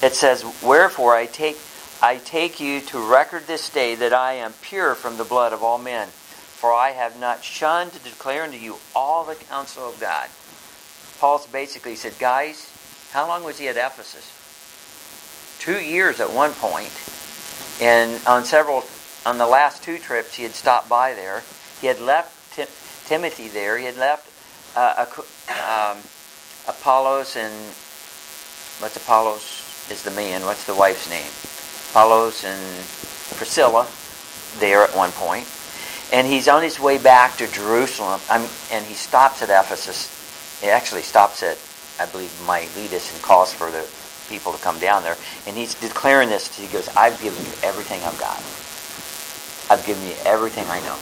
it 0.03 0.17
says, 0.17 0.45
Wherefore 0.61 1.15
I 1.15 1.27
take, 1.27 1.57
I 2.03 2.17
take 2.17 2.59
you 2.59 2.81
to 2.81 2.99
record 2.99 3.47
this 3.47 3.71
day 3.71 3.95
that 3.95 4.13
I 4.13 4.33
am 4.33 4.53
pure 4.61 4.97
from 4.97 5.17
the 5.17 5.23
blood 5.23 5.53
of 5.53 5.63
all 5.63 5.79
men. 5.79 6.09
For 6.09 6.73
I 6.73 6.91
have 6.91 7.21
not 7.21 7.45
shunned 7.45 7.93
to 7.93 8.01
declare 8.01 8.43
unto 8.43 8.57
you 8.57 8.79
all 8.97 9.25
the 9.25 9.37
counsel 9.37 9.89
of 9.89 10.01
God. 10.01 10.29
Paul's 11.21 11.47
basically 11.47 11.95
said, 11.95 12.19
Guys, 12.19 12.69
how 13.13 13.29
long 13.29 13.45
was 13.45 13.59
he 13.59 13.69
at 13.69 13.77
Ephesus? 13.77 14.35
Two 15.61 15.81
years 15.81 16.19
at 16.19 16.33
one 16.33 16.51
point 16.55 16.91
and 17.81 18.21
on 18.27 18.45
several, 18.45 18.85
on 19.25 19.39
the 19.39 19.47
last 19.47 19.83
two 19.83 19.99
trips, 19.99 20.35
he 20.35 20.43
had 20.43 20.53
stopped 20.53 20.89
by 20.89 21.15
there. 21.15 21.43
He 21.81 21.87
had 21.87 22.01
left 22.01 22.55
Tim, 22.55 22.67
Timothy 23.07 23.49
there. 23.49 23.79
He 23.79 23.85
had 23.85 23.97
left 23.97 24.29
uh, 24.77 25.07
um, 25.49 25.99
Apollos 26.69 27.37
and 27.37 27.53
what's 28.81 28.97
Apollos 28.97 29.89
is 29.91 30.03
the 30.03 30.11
man. 30.11 30.43
What's 30.45 30.67
the 30.67 30.75
wife's 30.75 31.09
name? 31.09 31.31
Apollos 31.91 32.45
and 32.45 32.61
Priscilla 33.37 33.87
there 34.59 34.83
at 34.83 34.95
one 34.97 35.13
point. 35.13 35.47
And 36.13 36.27
he's 36.27 36.49
on 36.49 36.63
his 36.63 36.81
way 36.81 36.99
back 36.99 37.37
to 37.37 37.47
Jerusalem. 37.47 38.21
I 38.31 38.39
mean, 38.39 38.49
and 38.73 38.85
he 38.85 38.95
stops 38.95 39.43
at 39.43 39.51
Ephesus. 39.51 40.61
He 40.61 40.69
actually 40.69 41.03
stops 41.03 41.43
at, 41.43 41.59
I 42.01 42.11
believe, 42.11 42.33
Miletus 42.47 43.13
and 43.13 43.23
calls 43.23 43.53
for 43.53 43.71
the 43.71 43.87
people 44.29 44.53
to 44.53 44.63
come 44.63 44.79
down 44.79 45.03
there. 45.03 45.17
And 45.47 45.57
he's 45.57 45.75
declaring 45.75 46.29
this. 46.29 46.55
He 46.57 46.67
goes, 46.67 46.89
I've 46.97 47.21
given 47.23 47.45
you 47.45 47.53
everything 47.63 48.03
I've 48.03 48.19
got. 48.19 48.39
I've 49.71 49.85
given 49.87 50.07
you 50.07 50.15
everything 50.25 50.65
I 50.69 50.81
know. 50.81 50.97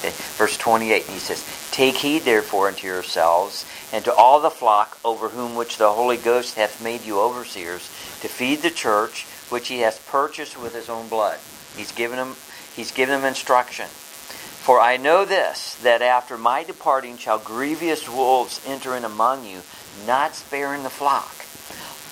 Okay. 0.00 0.14
Verse 0.36 0.56
28, 0.56 1.04
he 1.04 1.18
says, 1.18 1.44
Take 1.70 1.96
heed 1.96 2.22
therefore 2.22 2.68
unto 2.68 2.86
yourselves 2.86 3.64
and 3.92 4.04
to 4.04 4.14
all 4.14 4.40
the 4.40 4.50
flock 4.50 4.98
over 5.04 5.28
whom 5.28 5.56
which 5.56 5.78
the 5.78 5.90
Holy 5.92 6.16
Ghost 6.16 6.56
hath 6.56 6.82
made 6.82 7.02
you 7.04 7.20
overseers, 7.20 7.82
to 8.20 8.28
feed 8.28 8.62
the 8.62 8.70
church 8.70 9.24
which 9.48 9.68
he 9.68 9.80
hath 9.80 10.06
purchased 10.06 10.60
with 10.60 10.74
his 10.74 10.88
own 10.88 11.08
blood. 11.08 11.38
He's 11.76 11.92
given 11.92 12.16
them, 12.16 12.36
he's 12.74 12.92
given 12.92 13.20
them 13.20 13.28
instruction. 13.28 13.86
For 13.86 14.80
I 14.80 14.96
know 14.96 15.24
this, 15.24 15.76
that 15.76 16.02
after 16.02 16.36
my 16.36 16.64
departing 16.64 17.18
shall 17.18 17.38
grievous 17.38 18.08
wolves 18.08 18.60
enter 18.66 18.96
in 18.96 19.04
among 19.04 19.44
you, 19.44 19.60
not 20.06 20.34
sparing 20.34 20.82
the 20.82 20.90
flock. 20.90 21.45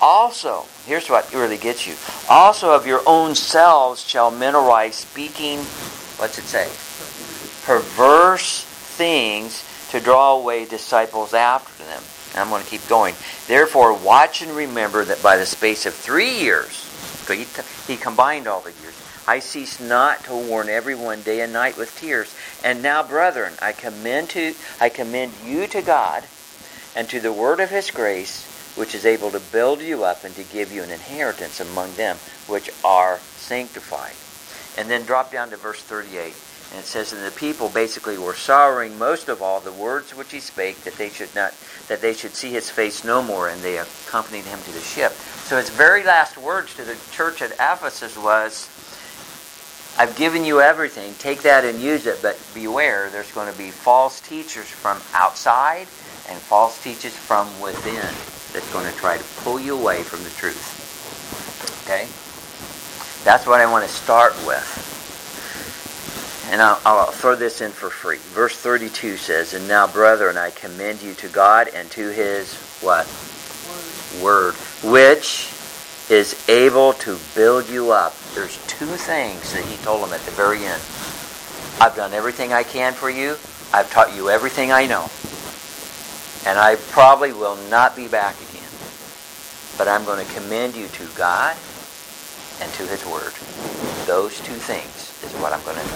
Also, 0.01 0.65
here's 0.85 1.09
what 1.09 1.33
really 1.33 1.57
gets 1.57 1.87
you. 1.87 1.95
Also 2.29 2.71
of 2.71 2.85
your 2.85 3.01
own 3.05 3.35
selves 3.35 4.01
shall 4.05 4.31
men 4.31 4.55
arise 4.55 4.95
speaking, 4.95 5.59
what's 6.17 6.37
it 6.37 6.43
say? 6.43 6.67
Perverse 7.65 8.63
things 8.63 9.63
to 9.91 9.99
draw 9.99 10.35
away 10.35 10.65
disciples 10.65 11.33
after 11.33 11.83
them. 11.83 12.03
I'm 12.35 12.49
going 12.49 12.63
to 12.63 12.69
keep 12.69 12.85
going. 12.87 13.15
Therefore, 13.47 13.93
watch 13.97 14.41
and 14.41 14.51
remember 14.51 15.05
that 15.05 15.23
by 15.23 15.37
the 15.37 15.45
space 15.45 15.85
of 15.85 15.93
three 15.93 16.39
years, 16.39 16.81
he, 17.27 17.45
he 17.87 17.97
combined 17.97 18.47
all 18.47 18.61
the 18.61 18.73
years, 18.81 19.01
I 19.27 19.39
cease 19.39 19.79
not 19.79 20.23
to 20.25 20.33
warn 20.35 20.69
everyone 20.69 21.21
day 21.21 21.41
and 21.41 21.53
night 21.53 21.77
with 21.77 21.97
tears. 21.97 22.35
And 22.63 22.83
now, 22.83 23.01
brethren, 23.01 23.53
I 23.61 23.71
commend 23.71 24.29
to 24.31 24.53
I 24.79 24.89
commend 24.89 25.33
you 25.43 25.65
to 25.67 25.81
God 25.81 26.25
and 26.95 27.09
to 27.09 27.19
the 27.19 27.33
word 27.33 27.59
of 27.59 27.69
his 27.69 27.89
grace 27.89 28.54
which 28.75 28.93
is 28.93 29.05
able 29.05 29.31
to 29.31 29.39
build 29.51 29.81
you 29.81 30.03
up 30.03 30.23
and 30.23 30.35
to 30.35 30.43
give 30.43 30.71
you 30.71 30.83
an 30.83 30.91
inheritance 30.91 31.59
among 31.59 31.93
them 31.95 32.17
which 32.47 32.69
are 32.83 33.19
sanctified. 33.19 34.15
And 34.77 34.89
then 34.89 35.05
drop 35.05 35.31
down 35.31 35.49
to 35.51 35.57
verse 35.57 35.81
38. 35.81 36.33
And 36.71 36.79
it 36.79 36.85
says, 36.85 37.13
And 37.13 37.23
the 37.23 37.31
people 37.31 37.69
basically 37.69 38.17
were 38.17 38.33
sorrowing 38.33 38.97
most 38.97 39.29
of 39.29 39.41
all 39.41 39.59
the 39.59 39.71
words 39.71 40.15
which 40.15 40.31
he 40.31 40.39
spake, 40.39 40.81
that 40.81 40.95
they 40.95 41.09
should 41.09 41.33
not 41.35 41.53
that 41.87 42.01
they 42.01 42.13
should 42.13 42.33
see 42.33 42.49
his 42.49 42.69
face 42.69 43.03
no 43.03 43.21
more, 43.21 43.49
and 43.49 43.61
they 43.61 43.77
accompanied 43.77 44.43
him 44.43 44.59
to 44.59 44.71
the 44.71 44.79
ship. 44.79 45.11
So 45.11 45.57
his 45.57 45.69
very 45.69 46.03
last 46.03 46.35
words 46.35 46.73
to 46.75 46.83
the 46.83 46.97
church 47.11 47.43
at 47.43 47.51
Ephesus 47.51 48.17
was, 48.17 48.67
I've 49.97 50.17
given 50.17 50.43
you 50.43 50.61
everything, 50.61 51.13
take 51.19 51.43
that 51.43 51.63
and 51.63 51.79
use 51.79 52.07
it, 52.07 52.19
but 52.23 52.41
beware, 52.55 53.11
there's 53.11 53.31
going 53.31 53.51
to 53.51 53.57
be 53.57 53.69
false 53.69 54.19
teachers 54.19 54.65
from 54.65 54.99
outside 55.13 55.87
and 56.27 56.39
false 56.39 56.83
teachers 56.83 57.15
from 57.15 57.47
within 57.61 58.34
that's 58.55 58.71
going 58.71 58.89
to 58.89 58.97
try 58.97 59.17
to 59.17 59.23
pull 59.43 59.59
you 59.59 59.77
away 59.77 60.01
from 60.01 60.23
the 60.23 60.29
truth. 60.29 61.83
Okay? 61.83 62.07
That's 63.25 63.45
what 63.45 63.59
I 63.59 63.69
want 63.69 63.85
to 63.85 63.91
start 63.91 64.33
with. 64.47 64.63
And 66.51 66.61
I'll, 66.61 66.79
I'll, 66.85 67.11
throw 67.11 67.35
this 67.35 67.59
in 67.59 67.71
for 67.71 67.89
free. 67.89 68.17
Verse 68.17 68.55
32 68.55 69.17
says, 69.17 69.53
And 69.53 69.67
now, 69.67 69.87
brethren, 69.87 70.37
I 70.37 70.51
commend 70.51 71.01
you 71.01 71.13
to 71.15 71.27
God 71.27 71.67
and 71.75 71.91
to 71.91 72.11
his 72.11 72.55
what? 72.81 73.05
Word. 74.23 74.53
Word. 74.53 74.53
Which 74.89 75.51
is 76.09 76.47
able 76.47 76.93
to 76.93 77.17
build 77.35 77.67
you 77.67 77.91
up. 77.91 78.17
There's 78.35 78.57
two 78.67 78.85
things 78.85 79.53
that 79.53 79.65
he 79.65 79.75
told 79.83 80.03
them 80.03 80.13
at 80.13 80.21
the 80.21 80.31
very 80.31 80.63
end. 80.63 80.81
I've 81.81 81.95
done 81.95 82.13
everything 82.13 82.53
I 82.53 82.63
can 82.63 82.93
for 82.93 83.09
you. 83.09 83.31
I've 83.73 83.91
taught 83.91 84.15
you 84.15 84.29
everything 84.29 84.71
I 84.71 84.85
know. 84.85 85.09
And 86.45 86.59
I 86.59 86.75
probably 86.91 87.33
will 87.33 87.57
not 87.69 87.95
be 87.95 88.07
back 88.07 88.35
again. 88.49 88.69
But 89.77 89.87
I'm 89.87 90.05
going 90.05 90.25
to 90.25 90.33
commend 90.33 90.75
you 90.75 90.87
to 90.87 91.05
God 91.17 91.57
and 92.61 92.71
to 92.73 92.83
his 92.87 93.03
word. 93.05 93.33
Those 94.05 94.39
two 94.41 94.53
things 94.53 95.11
is 95.23 95.33
what 95.41 95.51
I'm 95.53 95.63
going 95.65 95.77
to 95.77 95.89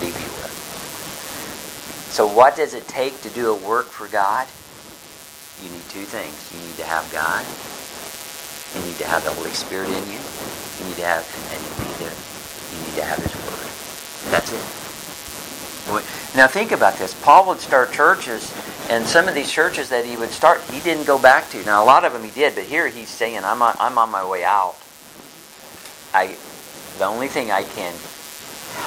leave 0.00 0.16
you 0.16 0.32
with. 0.40 0.52
So 2.10 2.26
what 2.26 2.56
does 2.56 2.72
it 2.72 2.88
take 2.88 3.20
to 3.20 3.30
do 3.30 3.52
a 3.52 3.68
work 3.68 3.86
for 3.86 4.08
God? 4.08 4.48
You 5.62 5.70
need 5.70 5.84
two 5.88 6.04
things. 6.08 6.34
You 6.52 6.60
need 6.66 6.76
to 6.76 6.84
have 6.84 7.04
God. 7.12 7.44
You 8.74 8.88
need 8.88 8.96
to 8.98 9.06
have 9.06 9.24
the 9.24 9.30
Holy 9.30 9.52
Spirit 9.52 9.88
in 9.88 10.04
you. 10.08 10.20
You 10.20 10.84
need 10.88 10.96
to 10.96 11.06
have, 11.06 11.24
and 11.52 11.60
you 11.60 11.72
need 11.84 11.96
to, 12.00 12.10
you 12.72 12.78
need 12.84 12.96
to 12.96 13.04
have 13.04 13.20
His 13.20 13.34
Word. 13.44 14.32
That's 14.32 14.52
it. 14.52 14.85
Now 16.34 16.46
think 16.46 16.72
about 16.72 16.98
this. 16.98 17.14
Paul 17.22 17.46
would 17.48 17.60
start 17.60 17.92
churches, 17.92 18.52
and 18.90 19.06
some 19.06 19.28
of 19.28 19.34
these 19.34 19.50
churches 19.50 19.88
that 19.90 20.04
he 20.04 20.16
would 20.16 20.30
start, 20.30 20.60
he 20.70 20.80
didn't 20.80 21.06
go 21.06 21.18
back 21.18 21.48
to. 21.50 21.64
Now 21.64 21.82
a 21.82 21.86
lot 21.86 22.04
of 22.04 22.12
them 22.12 22.24
he 22.24 22.30
did, 22.30 22.54
but 22.54 22.64
here 22.64 22.88
he's 22.88 23.08
saying, 23.08 23.44
"I'm 23.44 23.62
on, 23.62 23.76
I'm 23.78 23.96
on 23.98 24.10
my 24.10 24.28
way 24.28 24.44
out." 24.44 24.76
I, 26.12 26.36
the 26.98 27.04
only 27.04 27.28
thing 27.28 27.50
I 27.50 27.62
can 27.62 27.94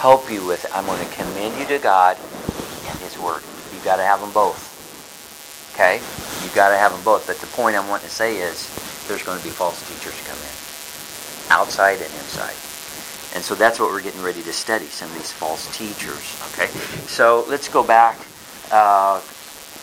help 0.01 0.31
you 0.31 0.45
with, 0.45 0.65
I'm 0.73 0.85
going 0.85 1.03
to 1.05 1.13
commend 1.13 1.59
you 1.59 1.65
to 1.67 1.79
God 1.79 2.17
and 2.87 2.99
His 2.99 3.17
Word. 3.19 3.43
You've 3.73 3.83
got 3.83 3.97
to 3.97 4.03
have 4.03 4.19
them 4.19 4.31
both. 4.31 4.65
Okay? 5.73 5.95
You've 6.43 6.55
got 6.55 6.69
to 6.69 6.77
have 6.77 6.91
them 6.91 7.03
both. 7.03 7.27
But 7.27 7.37
the 7.37 7.47
point 7.47 7.75
I'm 7.75 7.87
wanting 7.87 8.07
to 8.07 8.13
say 8.13 8.37
is 8.37 8.67
there's 9.07 9.23
going 9.23 9.37
to 9.37 9.43
be 9.43 9.51
false 9.51 9.79
teachers 9.87 10.19
come 10.25 10.37
in, 10.37 11.53
outside 11.53 12.01
and 12.01 12.13
inside. 12.13 12.55
And 13.35 13.43
so 13.43 13.53
that's 13.55 13.79
what 13.79 13.91
we're 13.91 14.01
getting 14.01 14.21
ready 14.21 14.41
to 14.41 14.53
study, 14.53 14.85
some 14.85 15.09
of 15.09 15.15
these 15.15 15.31
false 15.31 15.75
teachers. 15.77 16.41
Okay? 16.53 16.67
So 17.07 17.45
let's 17.47 17.67
go 17.67 17.83
back. 17.83 18.17
Uh, 18.71 19.21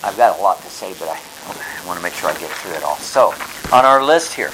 I've 0.02 0.16
got 0.16 0.38
a 0.38 0.42
lot 0.42 0.58
to 0.58 0.68
say, 0.68 0.94
but 0.98 1.08
I, 1.08 1.18
I 1.46 1.86
want 1.86 1.98
to 1.98 2.02
make 2.02 2.14
sure 2.14 2.28
I 2.28 2.38
get 2.38 2.50
through 2.50 2.74
it 2.74 2.82
all. 2.82 2.96
So, 2.96 3.32
on 3.72 3.84
our 3.84 4.02
list 4.04 4.34
here, 4.34 4.50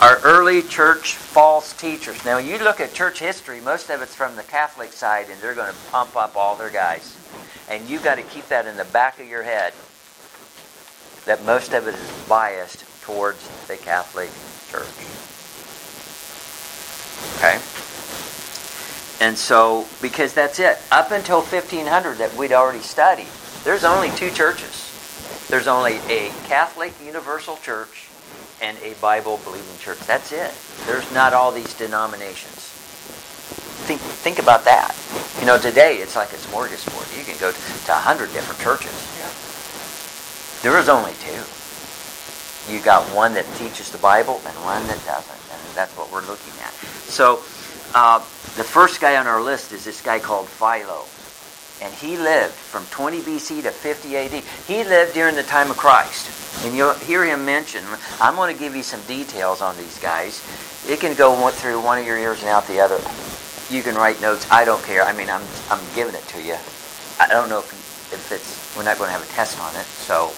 our 0.00 0.18
early 0.24 0.62
church 0.62 1.14
false 1.14 1.72
teachers. 1.74 2.24
Now, 2.24 2.38
you 2.38 2.58
look 2.58 2.80
at 2.80 2.92
church 2.92 3.20
history, 3.20 3.60
most 3.60 3.90
of 3.90 4.02
it's 4.02 4.14
from 4.14 4.34
the 4.36 4.42
Catholic 4.42 4.92
side, 4.92 5.26
and 5.30 5.40
they're 5.40 5.54
going 5.54 5.72
to 5.72 5.78
pump 5.90 6.16
up 6.16 6.36
all 6.36 6.56
their 6.56 6.70
guys. 6.70 7.16
And 7.68 7.88
you've 7.88 8.02
got 8.02 8.16
to 8.16 8.22
keep 8.22 8.48
that 8.48 8.66
in 8.66 8.76
the 8.76 8.84
back 8.86 9.20
of 9.20 9.28
your 9.28 9.42
head 9.42 9.74
that 11.26 11.44
most 11.44 11.72
of 11.72 11.86
it 11.86 11.94
is 11.94 12.28
biased 12.28 12.84
towards 13.02 13.46
the 13.66 13.76
Catholic 13.76 14.30
Church. 14.70 15.39
Okay? 17.36 17.58
And 19.20 19.36
so, 19.36 19.86
because 20.00 20.32
that's 20.32 20.58
it. 20.58 20.78
Up 20.90 21.10
until 21.10 21.42
1500 21.42 22.18
that 22.18 22.34
we'd 22.36 22.52
already 22.52 22.80
studied, 22.80 23.28
there's 23.64 23.84
only 23.84 24.10
two 24.10 24.30
churches. 24.30 25.46
There's 25.48 25.66
only 25.66 25.96
a 26.08 26.30
Catholic 26.44 26.94
Universal 27.04 27.58
Church 27.58 28.08
and 28.62 28.78
a 28.82 28.94
Bible 29.00 29.40
believing 29.44 29.76
church. 29.78 29.98
That's 30.00 30.32
it. 30.32 30.54
There's 30.86 31.10
not 31.12 31.32
all 31.32 31.52
these 31.52 31.74
denominations. 31.74 32.68
Think, 33.84 34.00
think 34.00 34.38
about 34.38 34.64
that. 34.64 34.96
You 35.40 35.46
know, 35.46 35.58
today 35.58 35.96
it's 35.96 36.16
like 36.16 36.32
a 36.32 36.36
smorgasbord. 36.36 37.18
You 37.18 37.24
can 37.24 37.38
go 37.40 37.50
to 37.50 37.92
a 37.92 37.94
hundred 37.94 38.32
different 38.32 38.60
churches. 38.60 38.92
There 40.62 40.78
is 40.78 40.88
only 40.88 41.12
two. 41.24 41.40
You 42.70 42.80
got 42.84 43.02
one 43.16 43.32
that 43.34 43.46
teaches 43.56 43.90
the 43.90 43.98
Bible 43.98 44.40
and 44.46 44.54
one 44.60 44.86
that 44.88 45.00
doesn't, 45.04 45.40
and 45.50 45.60
that's 45.74 45.96
what 45.96 46.12
we're 46.12 46.26
looking 46.28 46.52
at. 46.60 46.69
So, 47.10 47.42
uh, 47.92 48.20
the 48.54 48.62
first 48.62 49.00
guy 49.00 49.16
on 49.16 49.26
our 49.26 49.42
list 49.42 49.72
is 49.72 49.84
this 49.84 50.00
guy 50.00 50.20
called 50.20 50.48
Philo. 50.48 51.04
And 51.82 51.92
he 51.94 52.16
lived 52.16 52.54
from 52.54 52.86
20 52.86 53.20
BC 53.20 53.62
to 53.62 53.70
50 53.70 54.16
AD. 54.16 54.44
He 54.68 54.84
lived 54.84 55.14
during 55.14 55.34
the 55.34 55.42
time 55.42 55.70
of 55.70 55.76
Christ. 55.76 56.64
And 56.64 56.76
you'll 56.76 56.94
hear 56.94 57.24
him 57.24 57.44
mention, 57.44 57.82
I'm 58.20 58.36
going 58.36 58.54
to 58.54 58.58
give 58.58 58.76
you 58.76 58.84
some 58.84 59.00
details 59.02 59.60
on 59.60 59.76
these 59.76 59.98
guys. 59.98 60.38
It 60.88 61.00
can 61.00 61.16
go 61.16 61.48
through 61.50 61.82
one 61.82 61.98
of 61.98 62.06
your 62.06 62.16
ears 62.16 62.40
and 62.42 62.48
out 62.48 62.66
the 62.68 62.78
other. 62.78 62.98
You 63.74 63.82
can 63.82 63.96
write 63.96 64.20
notes. 64.20 64.48
I 64.50 64.64
don't 64.64 64.82
care. 64.84 65.02
I 65.02 65.12
mean, 65.12 65.30
I'm, 65.30 65.42
I'm 65.70 65.80
giving 65.94 66.14
it 66.14 66.24
to 66.28 66.42
you. 66.42 66.54
I 67.18 67.26
don't 67.28 67.48
know 67.48 67.58
if, 67.58 67.72
if 68.12 68.30
it's, 68.30 68.76
we're 68.76 68.84
not 68.84 68.98
going 68.98 69.08
to 69.08 69.12
have 69.12 69.24
a 69.24 69.32
test 69.32 69.58
on 69.58 69.74
it. 69.74 69.86
So, 69.86 70.30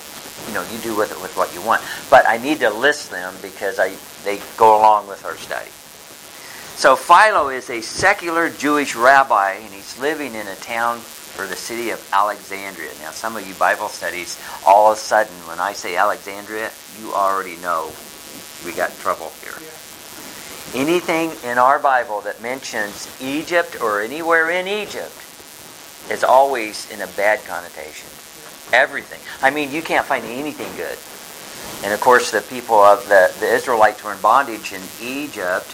you 0.48 0.54
know, 0.54 0.64
you 0.72 0.78
do 0.78 0.96
with 0.96 1.12
it 1.12 1.20
with 1.20 1.36
what 1.36 1.52
you 1.54 1.60
want. 1.60 1.82
But 2.08 2.24
I 2.26 2.38
need 2.38 2.60
to 2.60 2.70
list 2.70 3.10
them 3.10 3.34
because 3.42 3.78
I, 3.78 3.92
they 4.24 4.40
go 4.56 4.78
along 4.78 5.08
with 5.08 5.24
our 5.24 5.36
study. 5.36 5.70
So 6.74 6.96
Philo 6.96 7.48
is 7.48 7.70
a 7.70 7.80
secular 7.80 8.50
Jewish 8.50 8.96
rabbi, 8.96 9.52
and 9.52 9.72
he's 9.72 9.98
living 10.00 10.34
in 10.34 10.46
a 10.48 10.56
town 10.56 10.98
for 10.98 11.46
the 11.46 11.54
city 11.54 11.90
of 11.90 12.08
Alexandria. 12.12 12.90
Now, 13.00 13.10
some 13.10 13.36
of 13.36 13.46
you 13.46 13.54
Bible 13.54 13.88
studies, 13.88 14.42
all 14.66 14.90
of 14.90 14.98
a 14.98 15.00
sudden, 15.00 15.32
when 15.46 15.60
I 15.60 15.74
say 15.74 15.96
Alexandria, 15.96 16.70
you 17.00 17.12
already 17.12 17.56
know 17.56 17.92
we 18.64 18.72
got 18.72 18.90
trouble 18.98 19.32
here. 19.42 19.54
Anything 20.74 21.30
in 21.48 21.58
our 21.58 21.78
Bible 21.78 22.20
that 22.22 22.42
mentions 22.42 23.14
Egypt 23.20 23.80
or 23.80 24.00
anywhere 24.00 24.50
in 24.50 24.66
Egypt 24.66 25.14
is 26.10 26.24
always 26.24 26.90
in 26.90 27.00
a 27.02 27.06
bad 27.08 27.44
connotation. 27.44 28.08
Everything. 28.72 29.20
I 29.42 29.50
mean, 29.50 29.70
you 29.70 29.82
can't 29.82 30.06
find 30.06 30.24
anything 30.24 30.74
good. 30.76 30.98
And 31.84 31.94
of 31.94 32.00
course, 32.00 32.30
the 32.30 32.40
people 32.40 32.76
of 32.76 33.06
the, 33.08 33.32
the 33.38 33.46
Israelites 33.46 34.02
were 34.02 34.14
in 34.14 34.20
bondage 34.20 34.72
in 34.72 34.82
Egypt 35.00 35.72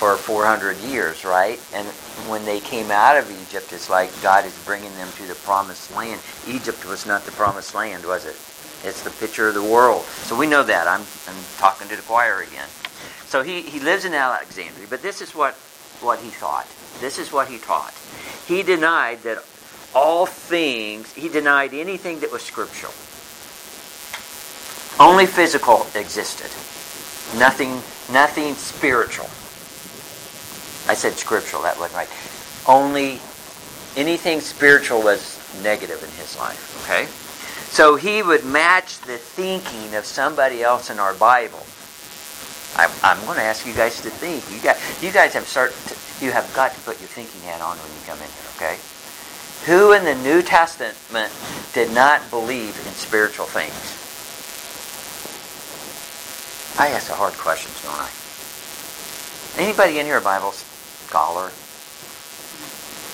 for 0.00 0.16
400 0.16 0.78
years, 0.78 1.26
right? 1.26 1.60
And 1.74 1.86
when 2.26 2.42
they 2.46 2.58
came 2.58 2.90
out 2.90 3.18
of 3.18 3.30
Egypt, 3.42 3.70
it's 3.70 3.90
like 3.90 4.10
God 4.22 4.46
is 4.46 4.64
bringing 4.64 4.94
them 4.94 5.08
to 5.16 5.26
the 5.26 5.34
promised 5.34 5.94
land. 5.94 6.22
Egypt 6.48 6.86
was 6.86 7.04
not 7.04 7.24
the 7.24 7.32
promised 7.32 7.74
land, 7.74 8.06
was 8.06 8.24
it? 8.24 8.32
It's 8.88 9.02
the 9.02 9.10
picture 9.10 9.48
of 9.48 9.54
the 9.54 9.62
world. 9.62 10.02
So 10.24 10.34
we 10.38 10.46
know 10.46 10.62
that. 10.62 10.88
I'm, 10.88 11.02
I'm 11.28 11.42
talking 11.58 11.86
to 11.88 11.96
the 11.96 12.00
choir 12.00 12.40
again. 12.40 12.66
So 13.26 13.42
he, 13.42 13.60
he 13.60 13.78
lives 13.78 14.06
in 14.06 14.14
Alexandria, 14.14 14.86
but 14.88 15.02
this 15.02 15.20
is 15.20 15.34
what, 15.34 15.52
what 16.00 16.18
he 16.20 16.30
thought. 16.30 16.66
This 17.00 17.18
is 17.18 17.30
what 17.30 17.48
he 17.48 17.58
taught. 17.58 17.92
He 18.46 18.62
denied 18.62 19.20
that 19.24 19.44
all 19.94 20.24
things, 20.24 21.12
he 21.12 21.28
denied 21.28 21.74
anything 21.74 22.20
that 22.20 22.32
was 22.32 22.40
scriptural. 22.40 22.94
Only 24.98 25.26
physical 25.26 25.86
existed. 25.94 26.48
Nothing, 27.38 27.72
nothing 28.10 28.54
spiritual. 28.54 29.28
I 30.90 30.94
said 30.94 31.12
scriptural, 31.12 31.62
that 31.62 31.78
wasn't 31.78 32.02
right. 32.02 32.10
Only 32.66 33.20
anything 33.94 34.40
spiritual 34.40 35.00
was 35.00 35.38
negative 35.62 36.02
in 36.02 36.10
his 36.18 36.36
life, 36.36 36.82
okay? 36.82 37.06
So 37.70 37.94
he 37.94 38.24
would 38.24 38.44
match 38.44 38.98
the 39.02 39.16
thinking 39.16 39.94
of 39.94 40.04
somebody 40.04 40.64
else 40.64 40.90
in 40.90 40.98
our 40.98 41.14
Bible. 41.14 41.62
I, 42.74 42.90
I'm 43.06 43.24
going 43.24 43.38
to 43.38 43.44
ask 43.44 43.64
you 43.68 43.72
guys 43.72 44.02
to 44.02 44.10
think. 44.10 44.42
You 44.50 44.58
guys, 44.58 44.82
you 45.00 45.12
guys 45.12 45.32
have 45.34 45.46
start. 45.46 45.70
To, 45.70 46.24
you 46.26 46.32
have 46.32 46.52
got 46.56 46.74
to 46.74 46.80
put 46.80 46.98
your 46.98 47.06
thinking 47.06 47.40
hat 47.42 47.62
on 47.62 47.78
when 47.78 47.90
you 47.94 48.02
come 48.02 48.18
in 48.18 48.26
here, 48.26 48.50
okay? 48.58 48.76
Who 49.70 49.92
in 49.94 50.02
the 50.02 50.18
New 50.26 50.42
Testament 50.42 51.30
did 51.72 51.94
not 51.94 52.28
believe 52.30 52.74
in 52.82 52.92
spiritual 52.98 53.46
things? 53.46 53.78
I 56.82 56.90
ask 56.90 57.06
the 57.06 57.14
hard 57.14 57.34
questions, 57.34 57.78
don't 57.86 57.94
I? 57.94 58.10
Anybody 59.62 60.00
in 60.00 60.06
here 60.06 60.18
a 60.18 60.20
Bible 60.20 60.50
scholar? 61.10 61.50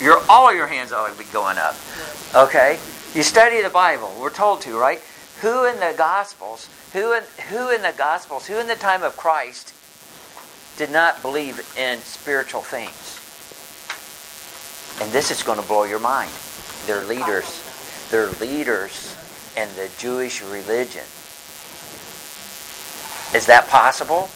Your 0.04 0.22
all 0.28 0.54
your 0.54 0.66
hands 0.66 0.92
ought 0.92 1.11
to 1.11 1.18
be 1.18 1.24
going 1.32 1.56
up. 1.56 1.74
Okay? 2.35 2.78
You 3.14 3.22
study 3.22 3.62
the 3.62 3.70
Bible. 3.70 4.14
We're 4.20 4.28
told 4.28 4.61
to, 4.62 4.78
right? 4.78 5.00
Who 5.40 5.64
in 5.64 5.80
the 5.80 5.94
Gospels, 5.96 6.68
who 6.92 7.14
in 7.14 7.22
who 7.48 7.70
in 7.70 7.80
the 7.80 7.94
Gospels, 7.96 8.46
who 8.46 8.59
in 8.59 8.66
the 8.66 8.76
time 8.76 9.02
of 9.02 9.16
Christ 9.16 9.72
did 10.76 10.90
not 10.90 11.22
believe 11.22 11.59
in 11.78 11.98
spiritual 12.00 12.61
things? 12.61 13.16
And 15.00 15.11
this 15.11 15.30
is 15.30 15.42
going 15.42 15.61
to 15.61 15.66
blow 15.66 15.85
your 15.85 16.00
mind. 16.00 16.30
They're 16.85 17.04
leaders. 17.04 17.62
They're 18.11 18.30
leaders 18.32 19.16
in 19.56 19.68
the 19.76 19.90
Jewish 19.98 20.42
religion. 20.42 21.04
Is 23.35 23.46
that 23.46 23.66
possible? 23.68 24.28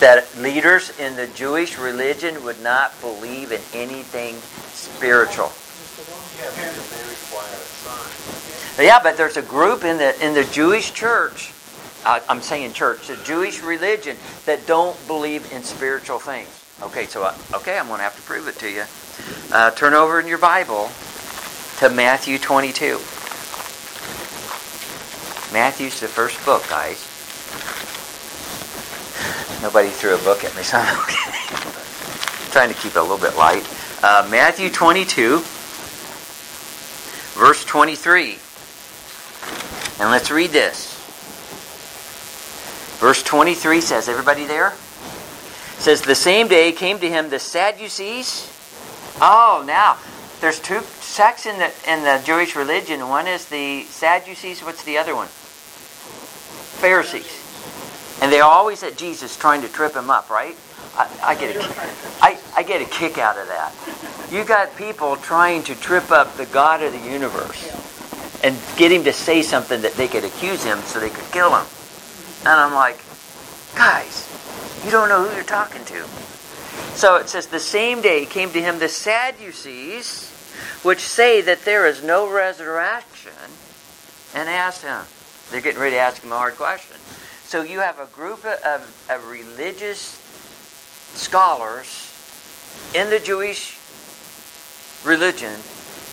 That 0.00 0.26
leaders 0.38 0.96
in 0.98 1.16
the 1.16 1.26
Jewish 1.28 1.78
religion 1.78 2.44
would 2.44 2.60
not 2.62 2.98
believe 3.00 3.52
in 3.52 3.60
anything 3.74 4.36
spiritual. 4.36 5.52
Yeah, 8.78 9.00
but 9.02 9.16
there's 9.16 9.36
a 9.36 9.42
group 9.42 9.84
in 9.84 9.98
the 9.98 10.14
in 10.24 10.34
the 10.34 10.44
Jewish 10.44 10.92
church. 10.92 11.52
I'm 12.04 12.40
saying 12.40 12.72
church, 12.72 13.08
the 13.08 13.16
Jewish 13.16 13.62
religion 13.62 14.16
that 14.46 14.66
don't 14.66 14.96
believe 15.06 15.52
in 15.52 15.62
spiritual 15.62 16.18
things. 16.18 16.48
Okay, 16.80 17.06
so 17.06 17.24
uh, 17.24 17.34
okay, 17.54 17.76
I'm 17.76 17.88
going 17.88 17.98
to 17.98 18.04
have 18.04 18.16
to 18.16 18.22
prove 18.22 18.46
it 18.46 18.54
to 18.60 18.70
you. 18.70 18.84
Uh, 19.52 19.72
turn 19.72 19.94
over 19.94 20.20
in 20.20 20.26
your 20.26 20.38
Bible 20.38 20.90
to 21.78 21.90
Matthew 21.90 22.38
22. 22.38 22.98
Matthew's 25.52 25.98
the 26.00 26.06
first 26.06 26.42
book, 26.44 26.62
guys. 26.68 27.04
Nobody 29.60 29.88
threw 29.88 30.14
a 30.14 30.18
book 30.18 30.44
at 30.44 30.54
me, 30.54 30.62
so 30.62 30.78
I'm 30.78 30.96
trying 32.52 32.68
to 32.68 32.74
keep 32.74 32.92
it 32.92 32.98
a 32.98 33.02
little 33.02 33.18
bit 33.18 33.36
light. 33.36 33.68
Uh, 34.02 34.26
Matthew 34.30 34.70
22, 34.70 35.40
verse 37.34 37.64
23. 37.64 38.38
And 40.00 40.10
let's 40.10 40.30
read 40.30 40.50
this. 40.50 40.94
Verse 43.00 43.22
23 43.24 43.80
says, 43.80 44.08
everybody 44.08 44.44
there? 44.44 44.74
says, 45.78 46.02
the 46.02 46.14
same 46.14 46.46
day 46.46 46.70
came 46.70 47.00
to 47.00 47.08
him 47.08 47.30
the 47.30 47.40
Sadducees. 47.40 48.52
Oh, 49.20 49.64
now, 49.66 49.98
there's 50.40 50.60
two 50.60 50.80
sects 51.00 51.46
in 51.46 51.58
the, 51.58 51.72
in 51.88 52.04
the 52.04 52.22
Jewish 52.24 52.54
religion. 52.54 53.08
One 53.08 53.26
is 53.26 53.48
the 53.48 53.82
Sadducees. 53.84 54.62
What's 54.62 54.84
the 54.84 54.98
other 54.98 55.16
one? 55.16 55.26
Pharisees. 56.78 57.47
And 58.20 58.32
they're 58.32 58.44
always 58.44 58.82
at 58.82 58.96
Jesus 58.96 59.36
trying 59.36 59.62
to 59.62 59.68
trip 59.68 59.94
him 59.94 60.10
up, 60.10 60.30
right? 60.30 60.56
I, 60.96 61.08
I, 61.22 61.34
get 61.34 61.56
a, 61.56 61.60
I, 62.20 62.38
I 62.56 62.62
get 62.62 62.82
a 62.82 62.84
kick 62.84 63.18
out 63.18 63.38
of 63.38 63.46
that. 63.46 63.72
You 64.32 64.44
got 64.44 64.76
people 64.76 65.16
trying 65.16 65.62
to 65.64 65.74
trip 65.74 66.10
up 66.10 66.34
the 66.34 66.46
God 66.46 66.82
of 66.82 66.92
the 66.92 67.10
universe 67.10 67.88
and 68.42 68.56
get 68.76 68.92
him 68.92 69.04
to 69.04 69.12
say 69.12 69.42
something 69.42 69.82
that 69.82 69.94
they 69.94 70.08
could 70.08 70.24
accuse 70.24 70.64
him 70.64 70.78
so 70.80 71.00
they 71.00 71.10
could 71.10 71.30
kill 71.32 71.54
him. 71.54 71.66
And 72.40 72.48
I'm 72.48 72.74
like, 72.74 72.98
guys, 73.74 74.26
you 74.84 74.90
don't 74.90 75.08
know 75.08 75.24
who 75.24 75.34
you're 75.34 75.44
talking 75.44 75.84
to. 75.84 76.04
So 76.94 77.16
it 77.16 77.28
says, 77.28 77.46
the 77.46 77.60
same 77.60 78.02
day 78.02 78.26
came 78.26 78.50
to 78.50 78.60
him 78.60 78.78
the 78.78 78.88
Sadducees, 78.88 80.30
which 80.82 81.00
say 81.00 81.40
that 81.42 81.64
there 81.64 81.86
is 81.86 82.02
no 82.02 82.30
resurrection, 82.30 83.32
and 84.34 84.48
asked 84.48 84.82
him. 84.82 85.02
They're 85.50 85.60
getting 85.60 85.80
ready 85.80 85.96
to 85.96 86.00
ask 86.00 86.22
him 86.22 86.32
a 86.32 86.36
hard 86.36 86.54
question. 86.56 86.96
So 87.48 87.62
you 87.62 87.80
have 87.80 87.98
a 87.98 88.04
group 88.04 88.44
of, 88.44 89.06
of 89.08 89.26
religious 89.26 90.20
scholars 91.14 92.12
in 92.94 93.08
the 93.08 93.18
Jewish 93.18 93.78
religion 95.02 95.58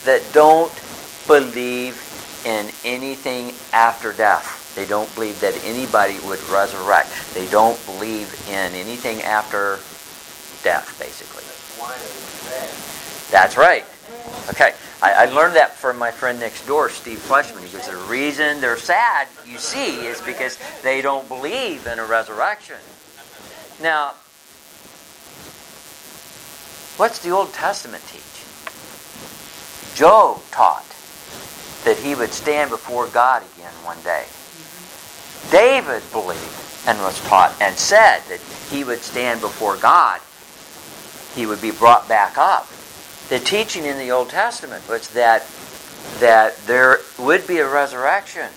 that 0.05 0.21
don't 0.31 0.71
believe 1.27 1.99
in 2.45 2.69
anything 2.85 3.53
after 3.73 4.13
death. 4.13 4.73
They 4.75 4.85
don't 4.85 5.13
believe 5.13 5.41
that 5.41 5.61
anybody 5.65 6.17
would 6.25 6.41
resurrect. 6.47 7.11
They 7.33 7.47
don't 7.47 7.85
believe 7.85 8.33
in 8.47 8.71
anything 8.71 9.21
after 9.21 9.79
death, 10.63 10.95
basically. 10.97 11.43
That's 13.29 13.57
right. 13.57 13.83
Okay. 14.49 14.73
I, 15.01 15.13
I, 15.13 15.25
learned 15.25 15.55
that 15.55 15.73
from 15.73 15.97
my 15.97 16.11
friend 16.11 16.39
next 16.39 16.67
door, 16.67 16.89
Steve 16.89 17.17
Fleshman. 17.17 17.63
He 17.63 17.75
goes, 17.75 17.87
The 17.87 17.97
reason 18.09 18.61
they're 18.61 18.77
sad, 18.77 19.27
you 19.45 19.57
see, 19.57 20.05
is 20.05 20.21
because 20.21 20.59
they 20.83 21.01
don't 21.01 21.27
believe 21.27 21.87
in 21.87 21.99
a 21.99 22.05
resurrection. 22.05 22.77
Now, 23.81 24.13
what's 26.97 27.19
the 27.19 27.31
Old 27.31 27.53
Testament 27.53 28.03
teach? 28.11 28.21
Job 29.95 30.41
taught 30.51 30.85
that 31.85 31.97
he 31.97 32.15
would 32.15 32.33
stand 32.33 32.69
before 32.69 33.07
God 33.07 33.43
again 33.55 33.73
one 33.83 34.01
day. 34.01 34.25
David 35.51 36.03
believed 36.11 36.65
and 36.87 36.99
was 36.99 37.19
taught 37.27 37.55
and 37.61 37.75
said 37.77 38.19
that 38.29 38.39
he 38.69 38.83
would 38.83 38.99
stand 38.99 39.41
before 39.41 39.77
God. 39.77 40.19
He 41.35 41.45
would 41.45 41.61
be 41.61 41.71
brought 41.71 42.07
back 42.07 42.37
up. 42.37 42.67
The 43.29 43.39
teaching 43.39 43.85
in 43.85 43.97
the 43.97 44.11
Old 44.11 44.29
Testament 44.29 44.87
was 44.87 45.09
that 45.09 45.45
that 46.19 46.55
there 46.67 46.99
would 47.17 47.47
be 47.47 47.57
a 47.57 47.67
resurrection 47.67 48.49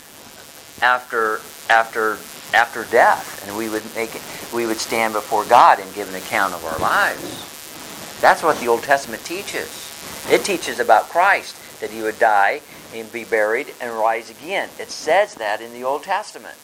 after 0.83 1.41
after 1.71 2.19
after 2.55 2.85
death, 2.91 3.47
and 3.47 3.57
we 3.57 3.69
would 3.69 3.85
make 3.95 4.15
it, 4.15 4.23
we 4.55 4.67
would 4.67 4.79
stand 4.79 5.15
before 5.15 5.45
God 5.45 5.81
and 5.81 5.95
give 5.95 6.09
an 6.09 6.15
account 6.15 6.55
of 6.55 6.65
our 6.65 6.79
lives. 6.79 8.21
That's 8.21 8.43
what 8.43 8.59
the 8.59 8.69
Old 8.69 8.83
Testament 8.83 9.25
teaches. 9.25 9.87
It 10.31 10.45
teaches 10.45 10.81
about 10.81 11.05
Christ 11.05 11.81
that 11.81 11.91
he 11.91 12.03
would 12.03 12.19
die 12.19 12.61
and 12.95 13.11
be 13.13 13.25
buried 13.25 13.73
and 13.81 13.93
rise 13.93 14.31
again. 14.31 14.69
It 14.79 14.91
says 14.91 15.35
that 15.37 15.61
in 15.61 15.73
the 15.73 15.85
Old 15.85 16.03
Testament 16.03 16.57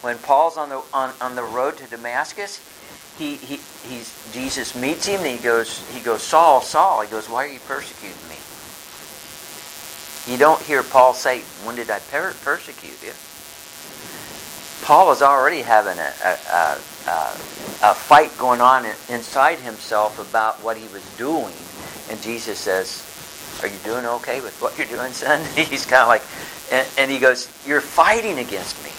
when 0.00 0.18
Paul's 0.18 0.56
on 0.56 0.68
the 0.68 0.82
on, 0.92 1.12
on 1.20 1.34
the 1.34 1.42
road 1.42 1.76
to 1.78 1.86
Damascus, 1.86 2.60
he, 3.18 3.36
he 3.36 3.56
he's 3.88 4.30
Jesus 4.32 4.74
meets 4.74 5.06
him 5.06 5.20
and 5.20 5.38
he 5.38 5.42
goes 5.42 5.86
he 5.92 6.00
goes 6.00 6.22
Saul 6.22 6.60
Saul 6.60 7.02
he 7.02 7.10
goes 7.10 7.28
why 7.28 7.44
are 7.44 7.52
you 7.52 7.60
persecuting 7.60 8.28
me? 8.28 8.36
You 10.30 10.38
don't 10.38 10.60
hear 10.62 10.82
Paul 10.82 11.14
say 11.14 11.40
when 11.64 11.76
did 11.76 11.90
I 11.90 11.98
per- 11.98 12.34
persecute 12.44 13.02
you? 13.02 13.12
Paul 14.82 15.06
was 15.06 15.22
already 15.22 15.62
having 15.62 15.98
a, 15.98 16.12
a, 16.24 16.78
a, 17.06 17.90
a 17.90 17.94
fight 17.94 18.36
going 18.38 18.60
on 18.60 18.86
inside 19.08 19.58
himself 19.58 20.18
about 20.18 20.62
what 20.64 20.76
he 20.76 20.88
was 20.92 21.04
doing, 21.16 21.54
and 22.08 22.20
Jesus 22.22 22.58
says, 22.58 23.04
"Are 23.62 23.68
you 23.68 23.78
doing 23.84 24.06
okay 24.06 24.40
with 24.40 24.60
what 24.60 24.76
you're 24.78 24.86
doing, 24.86 25.12
son?" 25.12 25.44
He's 25.54 25.84
kind 25.86 26.02
of 26.02 26.08
like, 26.08 26.22
and, 26.72 26.88
and 26.98 27.10
he 27.10 27.18
goes, 27.18 27.48
"You're 27.66 27.80
fighting 27.80 28.38
against 28.38 28.82
me." 28.82 28.90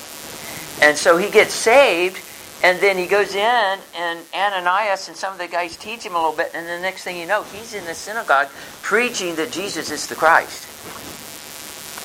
And 0.85 0.97
so 0.97 1.17
he 1.17 1.29
gets 1.29 1.53
saved, 1.53 2.17
and 2.63 2.79
then 2.79 2.97
he 2.97 3.07
goes 3.07 3.33
in, 3.33 3.79
and 3.95 4.19
Ananias 4.33 5.07
and 5.07 5.17
some 5.17 5.33
of 5.33 5.39
the 5.39 5.47
guys 5.47 5.75
teach 5.77 6.03
him 6.03 6.13
a 6.13 6.17
little 6.17 6.35
bit, 6.35 6.51
and 6.53 6.67
the 6.67 6.79
next 6.79 7.03
thing 7.03 7.17
you 7.17 7.25
know, 7.25 7.43
he's 7.43 7.73
in 7.73 7.85
the 7.85 7.95
synagogue 7.95 8.49
preaching 8.81 9.35
that 9.35 9.51
Jesus 9.51 9.89
is 9.89 10.07
the 10.07 10.15
Christ. 10.15 10.65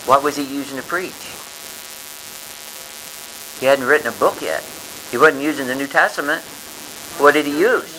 What 0.09 0.23
was 0.23 0.37
he 0.37 0.45
using 0.45 0.77
to 0.77 0.83
preach? 0.83 1.13
He 3.61 3.67
hadn't 3.67 3.87
written 3.87 4.09
a 4.09 4.19
book 4.19 4.41
yet. 4.41 4.63
He 5.11 5.19
wasn't 5.19 5.43
using 5.43 5.67
the 5.67 5.75
New 5.75 5.87
Testament. 5.87 6.43
What 7.19 7.33
did 7.33 7.47
he 7.47 7.59
use? 7.59 7.93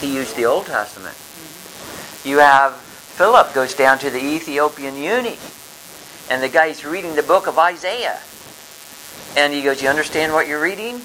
He 0.00 0.14
used 0.14 0.36
the 0.36 0.44
Old 0.46 0.66
Testament. 0.66 1.16
You 2.24 2.38
have 2.38 2.74
Philip 2.74 3.54
goes 3.54 3.74
down 3.74 3.98
to 4.00 4.10
the 4.10 4.18
Ethiopian 4.18 4.96
eunuch, 4.96 5.38
and 6.30 6.42
the 6.42 6.48
guy's 6.48 6.84
reading 6.84 7.14
the 7.14 7.22
book 7.22 7.46
of 7.46 7.58
Isaiah. 7.58 8.18
And 9.36 9.52
he 9.52 9.62
goes, 9.62 9.82
You 9.82 9.88
understand 9.88 10.32
what 10.32 10.48
you're 10.48 10.62
reading? 10.62 11.00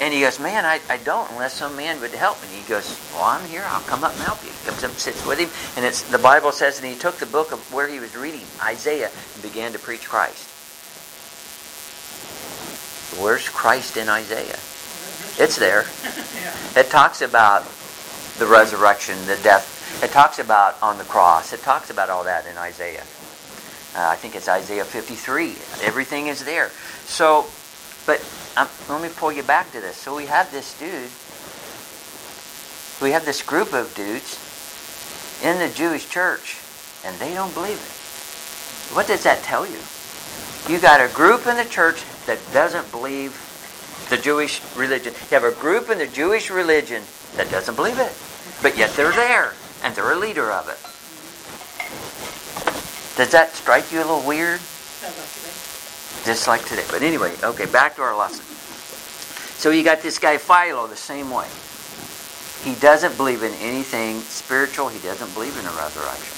And 0.00 0.12
he 0.12 0.20
goes, 0.20 0.40
Man, 0.40 0.64
I, 0.64 0.80
I 0.88 0.96
don't 0.98 1.30
unless 1.32 1.54
some 1.54 1.76
man 1.76 2.00
would 2.00 2.10
help 2.12 2.40
me. 2.42 2.48
He 2.48 2.68
goes, 2.68 2.98
Well, 3.12 3.24
I'm 3.24 3.46
here. 3.48 3.64
I'll 3.66 3.82
come 3.82 4.02
up 4.02 4.12
and 4.12 4.22
help 4.22 4.42
you. 4.42 4.50
He 4.50 4.66
comes 4.66 4.82
up 4.82 4.90
and 4.90 4.98
sits 4.98 5.24
with 5.26 5.38
him. 5.38 5.48
And 5.76 5.84
it's 5.84 6.02
the 6.10 6.18
Bible 6.18 6.52
says, 6.52 6.78
and 6.80 6.86
he 6.86 6.98
took 6.98 7.16
the 7.16 7.26
book 7.26 7.52
of 7.52 7.72
where 7.72 7.88
he 7.88 8.00
was 8.00 8.16
reading, 8.16 8.42
Isaiah, 8.62 9.10
and 9.34 9.42
began 9.42 9.72
to 9.72 9.78
preach 9.78 10.08
Christ. 10.08 10.50
Where's 13.22 13.48
Christ 13.48 13.96
in 13.96 14.08
Isaiah? 14.08 14.58
It's 15.42 15.56
there. 15.56 15.84
It 16.76 16.90
talks 16.90 17.22
about 17.22 17.62
the 18.38 18.46
resurrection, 18.46 19.16
the 19.26 19.38
death. 19.44 20.02
It 20.02 20.10
talks 20.10 20.40
about 20.40 20.74
on 20.82 20.98
the 20.98 21.04
cross. 21.04 21.52
It 21.52 21.60
talks 21.60 21.88
about 21.88 22.10
all 22.10 22.24
that 22.24 22.46
in 22.46 22.58
Isaiah. 22.58 23.04
Uh, 23.94 24.10
I 24.10 24.16
think 24.16 24.34
it's 24.34 24.48
Isaiah 24.48 24.84
53. 24.84 25.50
Everything 25.86 26.26
is 26.26 26.44
there. 26.44 26.70
So 27.04 27.46
but 28.06 28.20
um, 28.56 28.68
let 28.88 29.02
me 29.02 29.08
pull 29.14 29.32
you 29.32 29.42
back 29.42 29.72
to 29.72 29.80
this. 29.80 29.96
So 29.96 30.16
we 30.16 30.26
have 30.26 30.50
this 30.52 30.78
dude, 30.78 31.10
we 33.02 33.12
have 33.12 33.24
this 33.24 33.42
group 33.42 33.72
of 33.72 33.92
dudes 33.94 34.38
in 35.42 35.58
the 35.58 35.74
Jewish 35.74 36.08
church, 36.08 36.58
and 37.04 37.16
they 37.18 37.34
don't 37.34 37.52
believe 37.54 37.76
it. 37.76 38.94
What 38.94 39.06
does 39.06 39.24
that 39.24 39.42
tell 39.42 39.66
you? 39.66 39.78
You 40.68 40.80
got 40.80 41.00
a 41.00 41.12
group 41.12 41.46
in 41.46 41.56
the 41.56 41.64
church 41.64 42.04
that 42.26 42.38
doesn't 42.52 42.90
believe 42.90 43.36
the 44.08 44.16
Jewish 44.16 44.62
religion. 44.76 45.12
You 45.30 45.40
have 45.40 45.44
a 45.44 45.52
group 45.52 45.90
in 45.90 45.98
the 45.98 46.06
Jewish 46.06 46.50
religion 46.50 47.02
that 47.36 47.50
doesn't 47.50 47.74
believe 47.74 47.98
it, 47.98 48.12
but 48.62 48.78
yet 48.78 48.90
they're 48.90 49.12
there, 49.12 49.54
and 49.82 49.94
they're 49.94 50.12
a 50.12 50.18
leader 50.18 50.52
of 50.52 50.68
it. 50.68 50.78
Does 53.16 53.30
that 53.32 53.52
strike 53.52 53.90
you 53.92 53.98
a 53.98 54.06
little 54.06 54.26
weird? 54.26 54.60
Just 56.24 56.48
like 56.48 56.64
today. 56.64 56.84
But 56.90 57.02
anyway, 57.02 57.34
okay, 57.42 57.66
back 57.66 57.96
to 57.96 58.02
our 58.02 58.16
lesson. 58.16 58.44
So 59.58 59.70
you 59.70 59.84
got 59.84 60.00
this 60.00 60.18
guy 60.18 60.38
Philo 60.38 60.86
the 60.86 60.96
same 60.96 61.30
way. 61.30 61.46
He 62.64 62.78
doesn't 62.80 63.16
believe 63.16 63.42
in 63.42 63.52
anything 63.60 64.20
spiritual. 64.20 64.88
He 64.88 64.98
doesn't 65.00 65.32
believe 65.34 65.56
in 65.58 65.66
a 65.66 65.72
resurrection. 65.72 66.34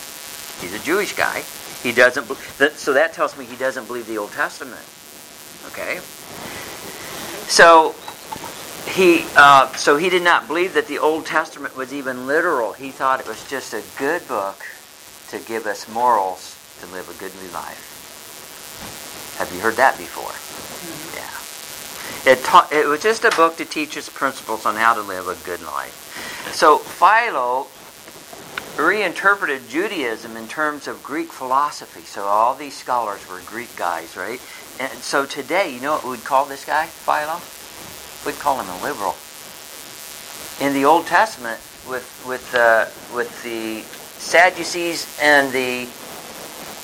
He's 0.61 0.75
a 0.75 0.85
Jewish 0.85 1.13
guy. 1.15 1.43
He 1.83 1.93
doesn't. 1.93 2.27
So 2.77 2.93
that 2.93 3.13
tells 3.13 3.39
me 3.39 3.45
he 3.45 3.57
doesn't 3.57 3.87
believe 3.87 4.07
the 4.07 4.19
Old 4.19 4.33
Testament. 4.33 4.85
Okay. 5.69 6.01
So 7.49 7.95
he 8.91 9.25
uh, 9.37 9.73
so 9.75 9.97
he 9.97 10.11
did 10.11 10.23
not 10.23 10.49
believe 10.49 10.75
that 10.75 10.89
the 10.89 10.99
Old 10.99 11.27
Testament 11.27 11.77
was 11.77 11.95
even 11.95 12.27
literal. 12.27 12.73
He 12.73 12.91
thought 12.91 13.21
it 13.21 13.29
was 13.29 13.49
just 13.49 13.73
a 13.75 13.83
good 13.99 14.27
book 14.27 14.65
to 15.29 15.39
give 15.41 15.67
us 15.67 15.89
morals 15.89 16.57
to 16.81 16.87
live 16.87 17.09
a 17.09 17.15
goodly 17.21 17.49
life. 17.51 17.96
Have 19.39 19.53
you 19.53 19.61
heard 19.61 19.77
that 19.77 19.99
before? 19.99 20.33
Yeah. 21.15 22.33
It, 22.33 22.43
ta- 22.45 22.69
it 22.73 22.87
was 22.87 23.03
just 23.03 23.25
a 23.25 23.31
book 23.31 23.57
to 23.59 23.65
teach 23.65 23.97
us 23.97 24.09
principles 24.09 24.67
on 24.67 24.77
how 24.77 24.95
to 24.95 25.03
live 25.03 25.29
a 25.29 25.37
good 25.45 25.63
life. 25.63 26.51
So 26.53 26.79
Philo 26.79 27.67
reinterpreted 28.79 29.69
Judaism 29.69 30.37
in 30.37 30.49
terms 30.49 30.87
of 30.89 31.03
Greek 31.03 31.31
philosophy. 31.33 32.03
So 32.03 32.25
all 32.25 32.55
these 32.55 32.77
scholars 32.77 33.29
were 33.29 33.41
Greek 33.47 33.75
guys, 33.77 34.17
right? 34.17 34.41
And 34.79 34.93
so 34.99 35.25
today, 35.25 35.73
you 35.73 35.81
know 35.81 35.93
what 35.93 36.05
we'd 36.05 36.25
call 36.25 36.45
this 36.45 36.65
guy, 36.65 36.87
Philo? 36.87 37.41
We'd 38.27 38.41
call 38.41 38.61
him 38.61 38.69
a 38.69 38.83
liberal. 38.83 39.17
In 40.61 40.75
the 40.75 40.85
Old 40.85 41.07
Testament, 41.07 41.61
with 41.89 42.25
with 42.27 42.55
uh, 42.55 42.87
with 43.15 43.43
the 43.43 43.83
Sadducees 44.21 45.19
and 45.23 45.53
the 45.53 45.85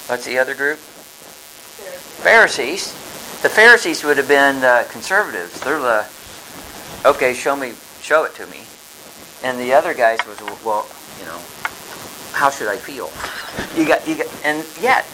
what's 0.07 0.25
the 0.25 0.38
other 0.38 0.55
group? 0.55 0.79
Pharisees, 2.23 2.93
The 3.43 3.49
Pharisees 3.49 4.05
would 4.05 4.17
have 4.17 4.29
been 4.29 4.61
the 4.61 4.87
conservatives. 4.93 5.59
They're 5.59 5.81
the, 5.81 6.07
okay, 7.05 7.35
show 7.35 7.57
me, 7.57 7.73
show 8.01 8.23
it 8.23 8.33
to 8.37 8.47
me. 8.47 8.61
And 9.43 9.59
the 9.59 9.75
other 9.75 9.93
guys 9.93 10.25
was, 10.25 10.41
well, 10.65 10.87
you 11.19 11.27
know, 11.27 11.41
how 12.33 12.51
should 12.51 12.69
I 12.69 12.77
feel? 12.77 13.11
You 13.77 13.89
got, 13.89 14.07
you 14.07 14.15
got, 14.15 14.29
and 14.45 14.65
yet, 14.81 15.05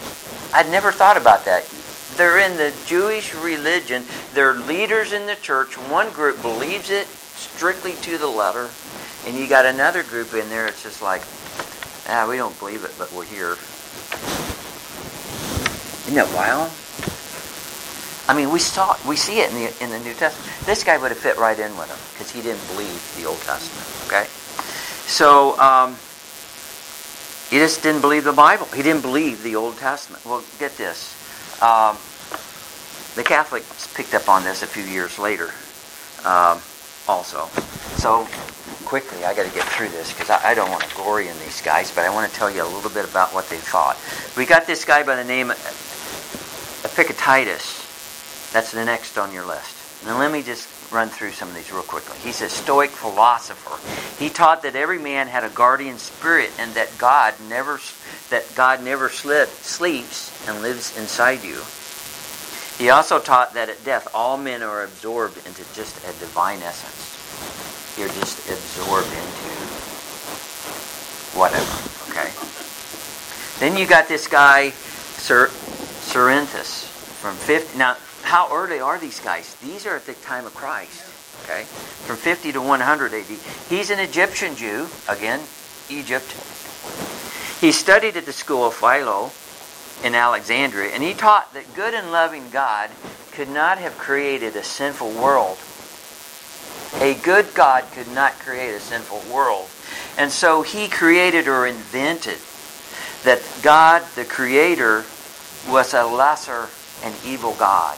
I'd 0.53 0.69
never 0.69 0.91
thought 0.91 1.17
about 1.17 1.45
that. 1.45 1.67
They're 2.15 2.37
in 2.37 2.55
the 2.57 2.71
Jewish 2.85 3.33
religion. 3.33 4.03
They're 4.35 4.53
leaders 4.53 5.11
in 5.11 5.25
the 5.25 5.35
church. 5.35 5.73
One 5.89 6.11
group 6.11 6.39
believes 6.43 6.91
it 6.91 7.07
strictly 7.07 7.93
to 8.03 8.19
the 8.19 8.27
letter, 8.27 8.69
and 9.25 9.35
you 9.35 9.49
got 9.49 9.65
another 9.65 10.03
group 10.03 10.35
in 10.35 10.47
there. 10.49 10.67
It's 10.67 10.83
just 10.83 11.01
like, 11.01 11.23
ah, 12.07 12.27
we 12.29 12.37
don't 12.37 12.57
believe 12.59 12.83
it, 12.83 12.93
but 12.99 13.11
we're 13.11 13.25
here. 13.25 13.57
Isn't 16.05 16.13
that 16.13 16.31
wild? 16.35 16.71
I 18.29 18.35
mean, 18.35 18.51
we 18.51 18.59
saw 18.59 18.95
we 19.07 19.15
see 19.15 19.39
it 19.39 19.49
in 19.49 19.55
the 19.55 19.83
in 19.83 19.89
the 19.89 19.97
New 20.05 20.13
Testament. 20.13 20.53
This 20.63 20.83
guy 20.83 20.99
would 20.99 21.09
have 21.09 21.17
fit 21.17 21.37
right 21.37 21.57
in 21.57 21.75
with 21.75 21.89
him 21.89 21.97
because 22.13 22.29
he 22.29 22.43
didn't 22.43 22.61
believe 22.67 22.93
the 23.17 23.25
Old 23.25 23.41
Testament. 23.41 23.89
Okay, 24.05 24.29
so 25.09 25.59
um, 25.59 25.97
he 27.49 27.57
just 27.57 27.81
didn't 27.81 28.01
believe 28.01 28.23
the 28.23 28.31
Bible. 28.31 28.67
He 28.67 28.83
didn't 28.83 29.01
believe 29.01 29.41
the 29.41 29.55
Old 29.55 29.77
Testament. 29.77 30.23
Well, 30.27 30.43
get 30.59 30.77
this. 30.77 31.17
Um, 31.59 31.97
the 33.15 33.23
Catholics 33.25 33.91
picked 33.97 34.13
up 34.13 34.29
on 34.29 34.43
this 34.43 34.61
a 34.61 34.67
few 34.67 34.83
years 34.83 35.17
later, 35.17 35.49
um, 36.23 36.61
also. 37.07 37.49
So 37.97 38.27
quickly, 38.85 39.25
I 39.25 39.33
got 39.33 39.49
to 39.49 39.55
get 39.55 39.65
through 39.65 39.89
this 39.89 40.13
because 40.13 40.29
I, 40.29 40.51
I, 40.51 40.53
don't 40.53 40.69
want 40.69 40.83
to 40.83 40.95
glory 40.95 41.29
in 41.29 41.39
these 41.39 41.63
guys, 41.63 41.93
but 41.93 42.05
I 42.05 42.13
want 42.13 42.31
to 42.31 42.37
tell 42.37 42.51
you 42.51 42.61
a 42.61 42.69
little 42.69 42.91
bit 42.91 43.09
about 43.09 43.33
what 43.33 43.49
they 43.49 43.57
thought. 43.57 43.97
We 44.37 44.45
got 44.45 44.67
this 44.67 44.85
guy 44.85 45.01
by 45.01 45.15
the 45.15 45.23
name 45.23 45.49
of 45.49 45.57
Epictetus. 46.85 47.78
That's 48.51 48.71
the 48.71 48.83
next 48.83 49.17
on 49.17 49.31
your 49.31 49.45
list. 49.45 50.05
Now 50.05 50.17
let 50.17 50.31
me 50.31 50.41
just 50.41 50.91
run 50.91 51.09
through 51.09 51.31
some 51.31 51.49
of 51.49 51.55
these 51.55 51.71
real 51.71 51.83
quickly. 51.83 52.17
He's 52.23 52.41
a 52.41 52.49
Stoic 52.49 52.89
philosopher. 52.89 53.77
He 54.23 54.29
taught 54.29 54.63
that 54.63 54.75
every 54.75 54.97
man 54.97 55.27
had 55.27 55.43
a 55.43 55.49
guardian 55.49 55.97
spirit 55.97 56.51
and 56.57 56.73
that 56.73 56.89
God 56.97 57.33
never 57.49 57.79
that 58.29 58.45
God 58.55 58.83
never 58.83 59.09
slip, 59.09 59.49
sleeps 59.49 60.47
and 60.47 60.61
lives 60.61 60.97
inside 60.97 61.43
you. 61.43 61.61
He 62.83 62.89
also 62.89 63.19
taught 63.19 63.53
that 63.55 63.69
at 63.69 63.83
death 63.83 64.07
all 64.13 64.37
men 64.37 64.63
are 64.63 64.83
absorbed 64.83 65.37
into 65.45 65.63
just 65.73 65.97
a 66.05 66.17
divine 66.19 66.59
essence. 66.61 67.97
You're 67.99 68.07
just 68.07 68.39
absorbed 68.49 69.07
into 69.07 69.49
whatever. 71.37 71.89
Okay. 72.09 72.31
Then 73.59 73.77
you 73.77 73.85
got 73.85 74.07
this 74.07 74.27
guy, 74.27 74.69
Sir 74.69 75.47
Cerinthus, 75.47 76.85
from 77.19 77.35
50. 77.35 77.77
Now 77.77 77.97
how 78.21 78.53
early 78.53 78.79
are 78.79 78.99
these 78.99 79.19
guys? 79.19 79.55
These 79.55 79.85
are 79.85 79.95
at 79.95 80.05
the 80.05 80.13
time 80.13 80.45
of 80.45 80.53
Christ. 80.53 81.09
Okay? 81.43 81.63
From 81.63 82.15
50 82.17 82.51
to 82.53 82.61
100 82.61 83.13
AD. 83.13 83.25
He's 83.69 83.89
an 83.89 83.99
Egyptian 83.99 84.55
Jew. 84.55 84.87
Again, 85.07 85.39
Egypt. 85.89 86.27
He 87.59 87.71
studied 87.71 88.17
at 88.17 88.25
the 88.25 88.33
school 88.33 88.67
of 88.67 88.73
Philo 88.73 89.31
in 90.03 90.15
Alexandria, 90.15 90.91
and 90.93 91.03
he 91.03 91.13
taught 91.13 91.53
that 91.53 91.73
good 91.75 91.93
and 91.93 92.11
loving 92.11 92.49
God 92.51 92.89
could 93.31 93.49
not 93.49 93.77
have 93.77 93.97
created 93.97 94.55
a 94.55 94.63
sinful 94.63 95.11
world. 95.11 95.57
A 97.01 97.15
good 97.23 97.47
God 97.53 97.83
could 97.93 98.11
not 98.13 98.33
create 98.39 98.73
a 98.73 98.79
sinful 98.79 99.21
world. 99.33 99.67
And 100.17 100.31
so 100.31 100.61
he 100.61 100.87
created 100.87 101.47
or 101.47 101.67
invented 101.67 102.37
that 103.23 103.41
God, 103.61 104.03
the 104.15 104.25
Creator, 104.25 105.05
was 105.67 105.93
a 105.93 106.03
lesser 106.03 106.69
and 107.03 107.15
evil 107.25 107.53
God 107.55 107.97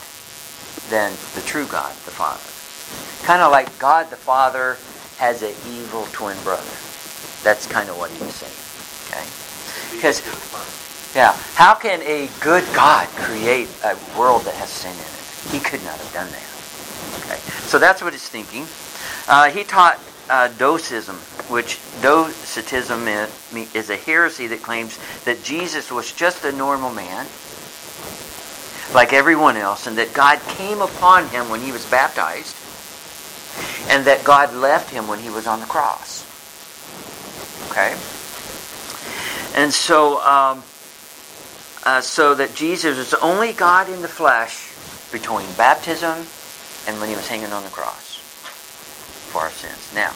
than 0.90 1.12
the 1.34 1.40
true 1.42 1.66
God, 1.66 1.92
the 2.04 2.10
Father. 2.10 2.42
Kind 3.26 3.42
of 3.42 3.52
like 3.52 3.78
God 3.78 4.10
the 4.10 4.16
Father 4.16 4.76
has 5.18 5.42
an 5.42 5.54
evil 5.72 6.06
twin 6.12 6.36
brother. 6.42 6.62
That's 7.42 7.66
kind 7.66 7.88
of 7.88 7.96
what 7.98 8.10
he 8.10 8.24
was 8.24 8.34
saying. 8.34 8.58
Okay? 9.08 9.96
Because, 9.96 10.20
yeah, 11.14 11.32
how 11.54 11.74
can 11.74 12.02
a 12.02 12.28
good 12.40 12.64
God 12.74 13.08
create 13.08 13.68
a 13.84 13.96
world 14.18 14.42
that 14.42 14.54
has 14.54 14.68
sin 14.68 14.92
in 14.92 14.98
it? 14.98 15.52
He 15.52 15.60
could 15.60 15.82
not 15.84 15.98
have 15.98 16.12
done 16.12 16.30
that. 16.30 16.52
Okay? 17.24 17.38
So 17.68 17.78
that's 17.78 18.02
what 18.02 18.12
he's 18.12 18.28
thinking. 18.28 18.66
Uh, 19.28 19.50
he 19.50 19.64
taught 19.64 20.00
uh, 20.28 20.48
which 21.48 21.78
Docetism 22.00 23.06
is 23.74 23.90
a 23.90 23.96
heresy 23.96 24.46
that 24.46 24.62
claims 24.62 24.98
that 25.24 25.42
Jesus 25.42 25.92
was 25.92 26.12
just 26.12 26.44
a 26.44 26.52
normal 26.52 26.92
man 26.92 27.26
like 28.94 29.12
everyone 29.12 29.56
else, 29.56 29.86
and 29.86 29.96
that 29.98 30.12
God 30.12 30.40
came 30.48 30.80
upon 30.80 31.28
him 31.28 31.48
when 31.48 31.60
he 31.60 31.72
was 31.72 31.88
baptized, 31.90 32.56
and 33.90 34.04
that 34.06 34.24
God 34.24 34.54
left 34.54 34.90
him 34.90 35.08
when 35.08 35.18
he 35.18 35.30
was 35.30 35.46
on 35.46 35.60
the 35.60 35.66
cross. 35.66 36.26
Okay? 37.70 37.96
And 39.54 39.72
so, 39.72 40.20
um, 40.22 40.62
uh, 41.84 42.00
so 42.00 42.34
that 42.34 42.54
Jesus 42.54 42.98
is 42.98 43.14
only 43.14 43.52
God 43.52 43.88
in 43.88 44.02
the 44.02 44.08
flesh 44.08 44.72
between 45.10 45.46
baptism 45.56 46.26
and 46.86 47.00
when 47.00 47.08
he 47.08 47.16
was 47.16 47.28
hanging 47.28 47.52
on 47.52 47.62
the 47.62 47.70
cross 47.70 48.16
for 49.30 49.42
our 49.42 49.50
sins. 49.50 49.92
Now, 49.94 50.12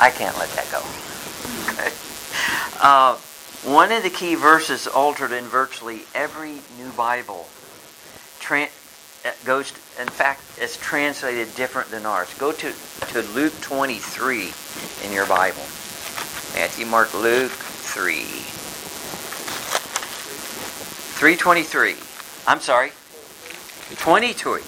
I 0.00 0.10
can't 0.10 0.36
let 0.38 0.50
that 0.50 0.70
go. 0.70 0.82
Okay? 1.70 1.90
Uh, 2.80 3.16
one 3.64 3.92
of 3.92 4.02
the 4.02 4.10
key 4.10 4.34
verses 4.34 4.86
altered 4.86 5.32
in 5.32 5.44
virtually 5.44 6.02
every 6.14 6.60
new 6.78 6.90
Bible 6.96 7.46
uh, 8.50 8.66
goes, 9.44 9.70
in 10.00 10.08
fact, 10.08 10.40
it's 10.58 10.76
translated 10.76 11.54
different 11.54 11.90
than 11.90 12.06
ours. 12.06 12.32
Go 12.38 12.52
to, 12.52 12.72
to 13.12 13.22
Luke 13.34 13.52
23 13.60 14.52
in 15.04 15.12
your 15.12 15.26
Bible. 15.26 15.62
Matthew, 16.54 16.86
Mark, 16.86 17.12
Luke 17.14 17.52
3. 17.52 18.22
323. 21.20 21.96
I'm 22.46 22.60
sorry. 22.60 22.90
23. 23.96 24.62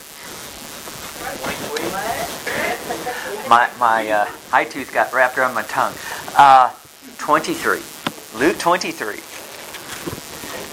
My, 3.48 3.70
my 3.78 4.10
uh, 4.10 4.30
eye 4.52 4.64
tooth 4.64 4.92
got 4.92 5.12
wrapped 5.12 5.38
around 5.38 5.54
my 5.54 5.62
tongue. 5.62 5.94
Uh, 6.36 6.70
23. 7.18 7.80
Luke 8.34 8.58
23. 8.58 9.20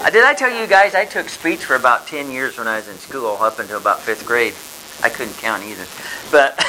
Uh, 0.00 0.08
did 0.08 0.24
I 0.24 0.32
tell 0.32 0.50
you 0.50 0.66
guys 0.66 0.94
I 0.94 1.04
took 1.04 1.28
speech 1.28 1.62
for 1.62 1.76
about 1.76 2.06
10 2.06 2.30
years 2.30 2.56
when 2.56 2.66
I 2.66 2.76
was 2.76 2.88
in 2.88 2.96
school, 2.96 3.36
up 3.38 3.58
until 3.58 3.76
about 3.76 4.00
fifth 4.00 4.26
grade? 4.26 4.54
I 5.02 5.10
couldn't 5.10 5.34
count 5.34 5.62
either. 5.64 5.84
But 6.30 6.54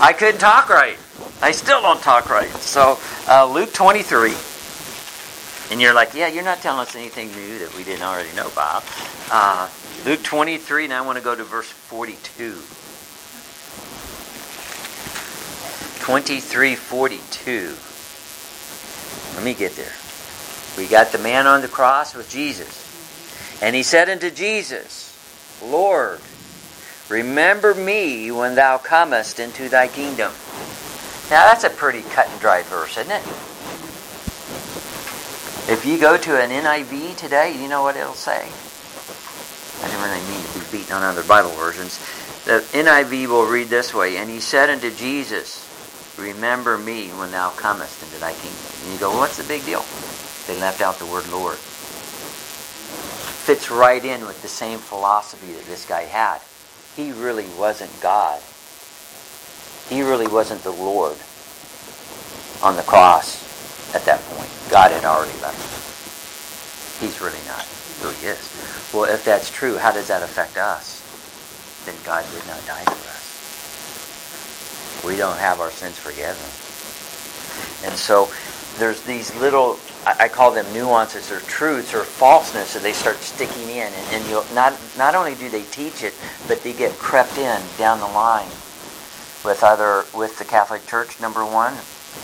I 0.00 0.12
couldn't 0.12 0.40
talk 0.40 0.68
right. 0.68 0.98
I 1.40 1.52
still 1.52 1.80
don't 1.80 2.02
talk 2.02 2.28
right. 2.28 2.50
So, 2.50 2.98
uh, 3.28 3.50
Luke 3.50 3.72
23. 3.72 4.34
And 5.70 5.80
you're 5.80 5.94
like, 5.94 6.12
yeah, 6.12 6.28
you're 6.28 6.44
not 6.44 6.58
telling 6.58 6.80
us 6.80 6.94
anything 6.94 7.28
new 7.28 7.58
that 7.60 7.74
we 7.74 7.82
didn't 7.82 8.02
already 8.02 8.34
know, 8.36 8.50
Bob. 8.54 8.84
Uh, 9.30 9.70
Luke 10.04 10.22
23, 10.22 10.84
and 10.84 10.92
I 10.92 11.00
want 11.00 11.16
to 11.16 11.24
go 11.24 11.34
to 11.34 11.44
verse 11.44 11.70
42. 11.70 12.52
23, 16.04 16.74
42. 16.74 17.87
Let 19.38 19.44
me 19.44 19.54
get 19.54 19.76
there. 19.76 19.92
We 20.76 20.88
got 20.88 21.12
the 21.12 21.18
man 21.18 21.46
on 21.46 21.62
the 21.62 21.68
cross 21.68 22.12
with 22.12 22.28
Jesus. 22.28 23.62
And 23.62 23.76
he 23.76 23.84
said 23.84 24.08
unto 24.08 24.32
Jesus, 24.32 25.14
Lord, 25.62 26.18
remember 27.08 27.72
me 27.72 28.32
when 28.32 28.56
thou 28.56 28.78
comest 28.78 29.38
into 29.38 29.68
thy 29.68 29.86
kingdom. 29.86 30.32
Now 31.30 31.46
that's 31.46 31.62
a 31.62 31.70
pretty 31.70 32.02
cut 32.02 32.28
and 32.28 32.40
dry 32.40 32.62
verse, 32.62 32.98
isn't 32.98 33.12
it? 33.12 33.22
If 35.72 35.84
you 35.86 36.00
go 36.00 36.16
to 36.16 36.42
an 36.42 36.50
NIV 36.50 37.16
today, 37.16 37.56
you 37.62 37.68
know 37.68 37.84
what 37.84 37.94
it'll 37.94 38.14
say. 38.14 38.42
I 38.42 39.88
didn't 39.88 40.02
really 40.02 40.32
mean 40.32 40.44
to 40.48 40.58
be 40.58 40.78
beating 40.78 40.94
on 40.94 41.04
other 41.04 41.22
Bible 41.22 41.50
versions. 41.50 42.00
The 42.44 42.58
NIV 42.76 43.28
will 43.28 43.46
read 43.46 43.68
this 43.68 43.94
way, 43.94 44.16
And 44.16 44.28
he 44.28 44.40
said 44.40 44.68
unto 44.68 44.92
Jesus, 44.92 45.67
Remember 46.18 46.76
me 46.76 47.08
when 47.10 47.30
thou 47.30 47.50
comest 47.50 48.02
into 48.02 48.18
thy 48.18 48.32
kingdom. 48.32 48.58
And 48.82 48.92
you 48.92 48.98
go, 48.98 49.10
well, 49.10 49.20
what's 49.20 49.36
the 49.36 49.44
big 49.46 49.64
deal? 49.64 49.84
They 50.46 50.58
left 50.58 50.80
out 50.80 50.98
the 50.98 51.06
word 51.06 51.30
Lord. 51.30 51.56
Fits 53.46 53.70
right 53.70 54.04
in 54.04 54.26
with 54.26 54.42
the 54.42 54.48
same 54.48 54.78
philosophy 54.78 55.52
that 55.52 55.64
this 55.66 55.86
guy 55.86 56.02
had. 56.02 56.40
He 56.96 57.12
really 57.12 57.46
wasn't 57.56 57.92
God. 58.00 58.42
He 59.88 60.02
really 60.02 60.26
wasn't 60.26 60.62
the 60.62 60.72
Lord 60.72 61.16
on 62.62 62.74
the 62.76 62.82
cross 62.82 63.94
at 63.94 64.04
that 64.04 64.20
point. 64.34 64.50
God 64.70 64.90
had 64.90 65.04
already 65.04 65.38
left 65.40 65.56
him. 65.56 67.06
He's 67.06 67.20
really 67.20 67.40
not 67.46 67.62
who 68.02 68.10
he 68.18 68.26
is. 68.26 68.90
Well, 68.92 69.04
if 69.04 69.24
that's 69.24 69.50
true, 69.50 69.78
how 69.78 69.92
does 69.92 70.08
that 70.08 70.22
affect 70.22 70.56
us? 70.56 70.98
Then 71.86 71.94
God 72.04 72.24
did 72.32 72.44
not 72.48 72.66
die 72.66 72.82
for 72.84 72.90
us 72.90 73.07
we 75.04 75.16
don't 75.16 75.38
have 75.38 75.60
our 75.60 75.70
sins 75.70 75.98
forgiven. 75.98 76.36
And 77.88 77.98
so 77.98 78.28
there's 78.78 79.02
these 79.02 79.34
little 79.40 79.78
I, 80.06 80.28
call 80.28 80.52
them 80.52 80.64
nuances 80.72 81.30
or 81.30 81.40
truths 81.40 81.92
or 81.92 82.02
falseness 82.02 82.72
that 82.74 82.82
they 82.82 82.92
start 82.92 83.16
sticking 83.16 83.68
in. 83.68 83.92
And, 83.92 84.06
and 84.12 84.26
you'll, 84.30 84.46
not, 84.54 84.78
not 84.96 85.14
only 85.14 85.34
do 85.34 85.50
they 85.50 85.62
teach 85.64 86.02
it, 86.02 86.14
but 86.46 86.62
they 86.62 86.72
get 86.72 86.92
crept 86.92 87.36
in 87.36 87.60
down 87.76 87.98
the 88.00 88.06
line 88.06 88.48
with 89.44 89.60
other 89.62 90.04
with 90.14 90.38
the 90.38 90.44
Catholic 90.44 90.86
Church, 90.86 91.20
number 91.20 91.44
one, 91.44 91.74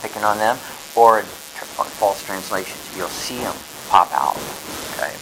picking 0.01 0.23
on 0.23 0.37
them, 0.37 0.57
or 0.95 1.19
in 1.19 1.25
false 1.25 2.23
translations. 2.25 2.97
You'll 2.97 3.07
see 3.07 3.37
them 3.37 3.55
pop 3.89 4.11
out. 4.11 4.35
Okay. 4.97 5.13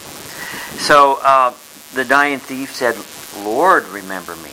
So 0.78 1.18
uh, 1.22 1.54
the 1.94 2.04
dying 2.04 2.38
thief 2.38 2.74
said, 2.74 2.96
"Lord, 3.44 3.86
remember 3.88 4.36
me." 4.36 4.50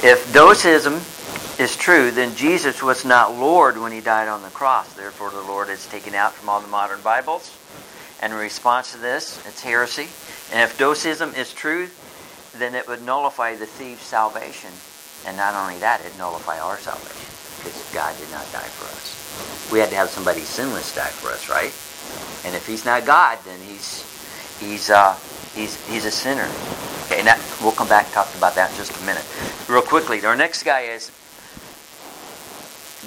If 0.00 0.32
doceism 0.32 0.94
is 1.58 1.74
true, 1.76 2.12
then 2.12 2.32
Jesus 2.36 2.82
was 2.84 3.04
not 3.04 3.34
Lord 3.34 3.76
when 3.78 3.90
he 3.90 4.00
died 4.00 4.28
on 4.28 4.42
the 4.42 4.48
cross. 4.50 4.92
Therefore, 4.92 5.30
the 5.30 5.42
Lord 5.42 5.68
is 5.68 5.88
taken 5.88 6.14
out 6.14 6.32
from 6.32 6.48
all 6.48 6.60
the 6.60 6.68
modern 6.68 7.00
Bibles. 7.00 7.56
And 8.22 8.32
in 8.32 8.38
response 8.38 8.92
to 8.92 8.98
this, 8.98 9.44
it's 9.44 9.60
heresy. 9.60 10.06
And 10.52 10.62
if 10.62 10.78
doceism 10.78 11.34
is 11.34 11.52
true, 11.52 11.88
then 12.54 12.76
it 12.76 12.86
would 12.86 13.02
nullify 13.02 13.56
the 13.56 13.66
thief's 13.66 14.06
salvation. 14.06 14.70
And 15.26 15.36
not 15.36 15.54
only 15.54 15.80
that, 15.80 16.00
it 16.06 16.16
nullify 16.16 16.60
our 16.60 16.78
salvation 16.78 17.26
because 17.58 17.90
God 17.92 18.16
did 18.18 18.30
not 18.30 18.46
die 18.52 18.70
for 18.70 18.86
us. 18.94 19.70
We 19.72 19.80
had 19.80 19.90
to 19.90 19.96
have 19.96 20.10
somebody 20.10 20.42
sinless 20.42 20.94
die 20.94 21.10
for 21.10 21.30
us, 21.30 21.48
right? 21.50 21.74
And 22.46 22.54
if 22.54 22.66
he's 22.68 22.84
not 22.84 23.04
God, 23.04 23.38
then 23.44 23.58
he's 23.66 24.06
he's 24.60 24.90
uh, 24.90 25.18
he's 25.58 25.74
he's 25.88 26.04
a 26.04 26.10
sinner. 26.10 26.48
Okay, 27.06 27.22
now 27.22 27.36
we'll 27.60 27.72
come 27.72 27.88
back 27.88 28.04
and 28.06 28.14
talk 28.14 28.32
about 28.36 28.54
that 28.54 28.70
in 28.70 28.76
just 28.76 28.94
a 29.02 29.04
minute. 29.04 29.24
Real 29.68 29.82
quickly, 29.82 30.24
our 30.24 30.36
next 30.36 30.62
guy 30.62 30.82
is 30.82 31.10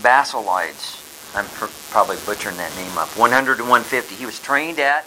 Basilides. 0.02 1.00
I'm 1.36 1.46
pr- 1.46 1.72
probably 1.92 2.18
butchering 2.26 2.58
that 2.58 2.76
name 2.76 2.98
up. 2.98 3.08
100 3.18 3.58
to 3.58 3.64
150. 3.64 4.16
He 4.16 4.26
was 4.26 4.40
trained 4.40 4.80
at, 4.80 5.06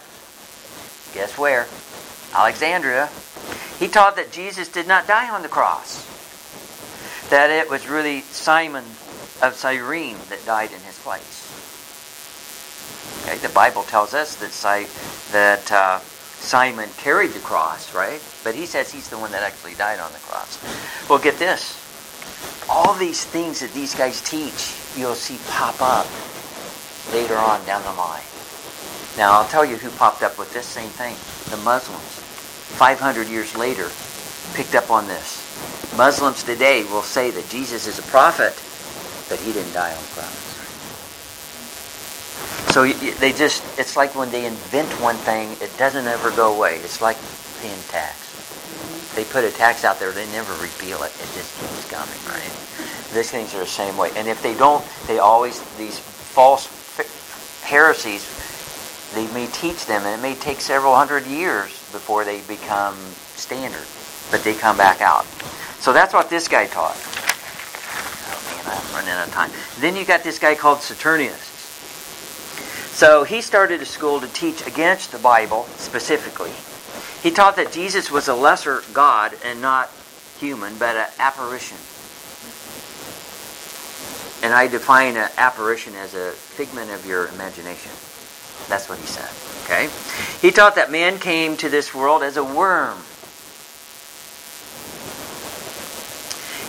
guess 1.13 1.37
where? 1.37 1.67
Alexandria. 2.33 3.09
He 3.77 3.87
taught 3.87 4.15
that 4.15 4.31
Jesus 4.31 4.69
did 4.69 4.87
not 4.87 5.07
die 5.07 5.29
on 5.29 5.43
the 5.43 5.49
cross. 5.49 6.01
That 7.29 7.49
it 7.49 7.69
was 7.69 7.87
really 7.87 8.21
Simon 8.21 8.85
of 9.41 9.53
Cyrene 9.55 10.17
that 10.29 10.43
died 10.45 10.71
in 10.71 10.79
his 10.79 10.97
place. 10.99 11.43
Okay, 13.23 13.37
the 13.37 13.53
Bible 13.53 13.83
tells 13.83 14.13
us 14.13 14.35
that, 14.37 14.51
that 15.31 15.71
uh, 15.71 15.99
Simon 16.39 16.89
carried 16.97 17.31
the 17.31 17.39
cross, 17.39 17.93
right? 17.93 18.21
But 18.43 18.55
he 18.55 18.65
says 18.65 18.91
he's 18.91 19.09
the 19.09 19.17
one 19.17 19.31
that 19.31 19.43
actually 19.43 19.73
died 19.75 19.99
on 19.99 20.11
the 20.11 20.19
cross. 20.19 20.61
Well, 21.09 21.19
get 21.19 21.37
this 21.39 21.85
all 22.69 22.93
these 22.95 23.23
things 23.23 23.59
that 23.59 23.71
these 23.73 23.93
guys 23.95 24.21
teach, 24.21 24.73
you'll 24.97 25.15
see 25.15 25.39
pop 25.51 25.75
up 25.81 26.07
later 27.13 27.35
on 27.35 27.63
down 27.65 27.83
the 27.83 27.93
line. 27.93 28.23
Now, 29.17 29.33
I'll 29.33 29.47
tell 29.47 29.65
you 29.65 29.77
who 29.77 29.89
popped 29.91 30.23
up 30.23 30.37
with 30.37 30.53
this 30.53 30.65
same 30.65 30.89
thing 30.89 31.15
the 31.51 31.63
Muslims. 31.63 32.01
500 32.77 33.27
years 33.27 33.55
later, 33.55 33.89
picked 34.55 34.75
up 34.75 34.89
on 34.89 35.07
this. 35.07 35.41
Muslims 35.95 36.43
today 36.43 36.83
will 36.85 37.03
say 37.03 37.31
that 37.31 37.47
Jesus 37.49 37.87
is 37.87 37.99
a 37.99 38.03
prophet, 38.03 38.53
but 39.29 39.39
he 39.39 39.53
didn't 39.53 39.73
die 39.73 39.91
on 39.91 40.01
the 40.01 40.09
cross. 40.09 40.44
So 42.71 42.85
they 42.85 43.31
just, 43.31 43.63
it's 43.79 43.95
like 43.95 44.15
when 44.15 44.31
they 44.31 44.45
invent 44.45 44.89
one 45.01 45.15
thing, 45.17 45.51
it 45.61 45.71
doesn't 45.77 46.05
ever 46.05 46.31
go 46.31 46.55
away. 46.55 46.75
It's 46.77 47.01
like 47.01 47.17
paying 47.61 47.81
tax 47.89 48.25
they 49.15 49.23
put 49.23 49.43
a 49.45 49.51
tax 49.51 49.83
out 49.85 49.97
there, 49.97 50.11
they 50.11 50.25
never 50.31 50.53
repeal 50.61 51.01
it. 51.03 51.11
It 51.15 51.31
just 51.33 51.57
keeps 51.59 51.89
coming, 51.89 52.19
right? 52.27 52.51
These 53.13 53.31
things 53.31 53.55
are 53.55 53.59
the 53.59 53.65
same 53.65 53.95
way. 53.97 54.11
And 54.15 54.27
if 54.27 54.43
they 54.43 54.53
don't, 54.55 54.85
they 55.07 55.19
always, 55.19 55.61
these 55.77 55.97
false 55.97 56.67
heresies, 57.63 58.27
they 59.15 59.31
may 59.33 59.47
teach 59.47 59.85
them, 59.85 60.03
and 60.03 60.19
it 60.19 60.21
may 60.21 60.35
take 60.35 60.59
several 60.59 60.93
hundred 60.95 61.25
years 61.25 61.71
before 61.91 62.25
they 62.25 62.41
become 62.41 62.95
standard. 63.35 63.87
But 64.31 64.43
they 64.43 64.53
come 64.53 64.75
back 64.75 65.01
out. 65.01 65.25
So 65.79 65.93
that's 65.93 66.13
what 66.13 66.29
this 66.29 66.47
guy 66.47 66.67
taught. 66.67 66.97
Oh 68.27 68.63
man, 68.65 68.75
I'm 68.75 68.95
running 68.95 69.11
out 69.11 69.27
of 69.27 69.33
time. 69.33 69.51
Then 69.79 69.95
you 69.95 70.03
got 70.03 70.23
this 70.23 70.39
guy 70.39 70.55
called 70.55 70.79
Saturnius. 70.79 71.54
So 72.95 73.25
he 73.25 73.41
started 73.41 73.81
a 73.81 73.85
school 73.85 74.21
to 74.21 74.27
teach 74.27 74.65
against 74.65 75.11
the 75.11 75.19
Bible 75.19 75.65
specifically 75.75 76.53
he 77.25 77.31
taught 77.31 77.55
that 77.55 77.71
Jesus 77.71 78.11
was 78.11 78.27
a 78.27 78.35
lesser 78.35 78.83
God 78.93 79.33
and 79.43 79.59
not 79.59 79.89
human, 80.37 80.77
but 80.77 80.95
an 80.95 81.07
apparition. 81.17 81.77
And 84.45 84.53
I 84.53 84.67
define 84.67 85.17
an 85.17 85.29
apparition 85.35 85.95
as 85.95 86.13
a 86.13 86.29
figment 86.33 86.91
of 86.91 87.03
your 87.07 87.29
imagination. 87.29 87.89
That's 88.69 88.87
what 88.87 88.99
he 88.99 89.07
said. 89.07 89.25
Okay? 89.65 89.89
He 90.39 90.51
taught 90.53 90.75
that 90.75 90.91
man 90.91 91.17
came 91.17 91.57
to 91.57 91.67
this 91.67 91.95
world 91.95 92.21
as 92.21 92.37
a 92.37 92.43
worm. 92.43 92.99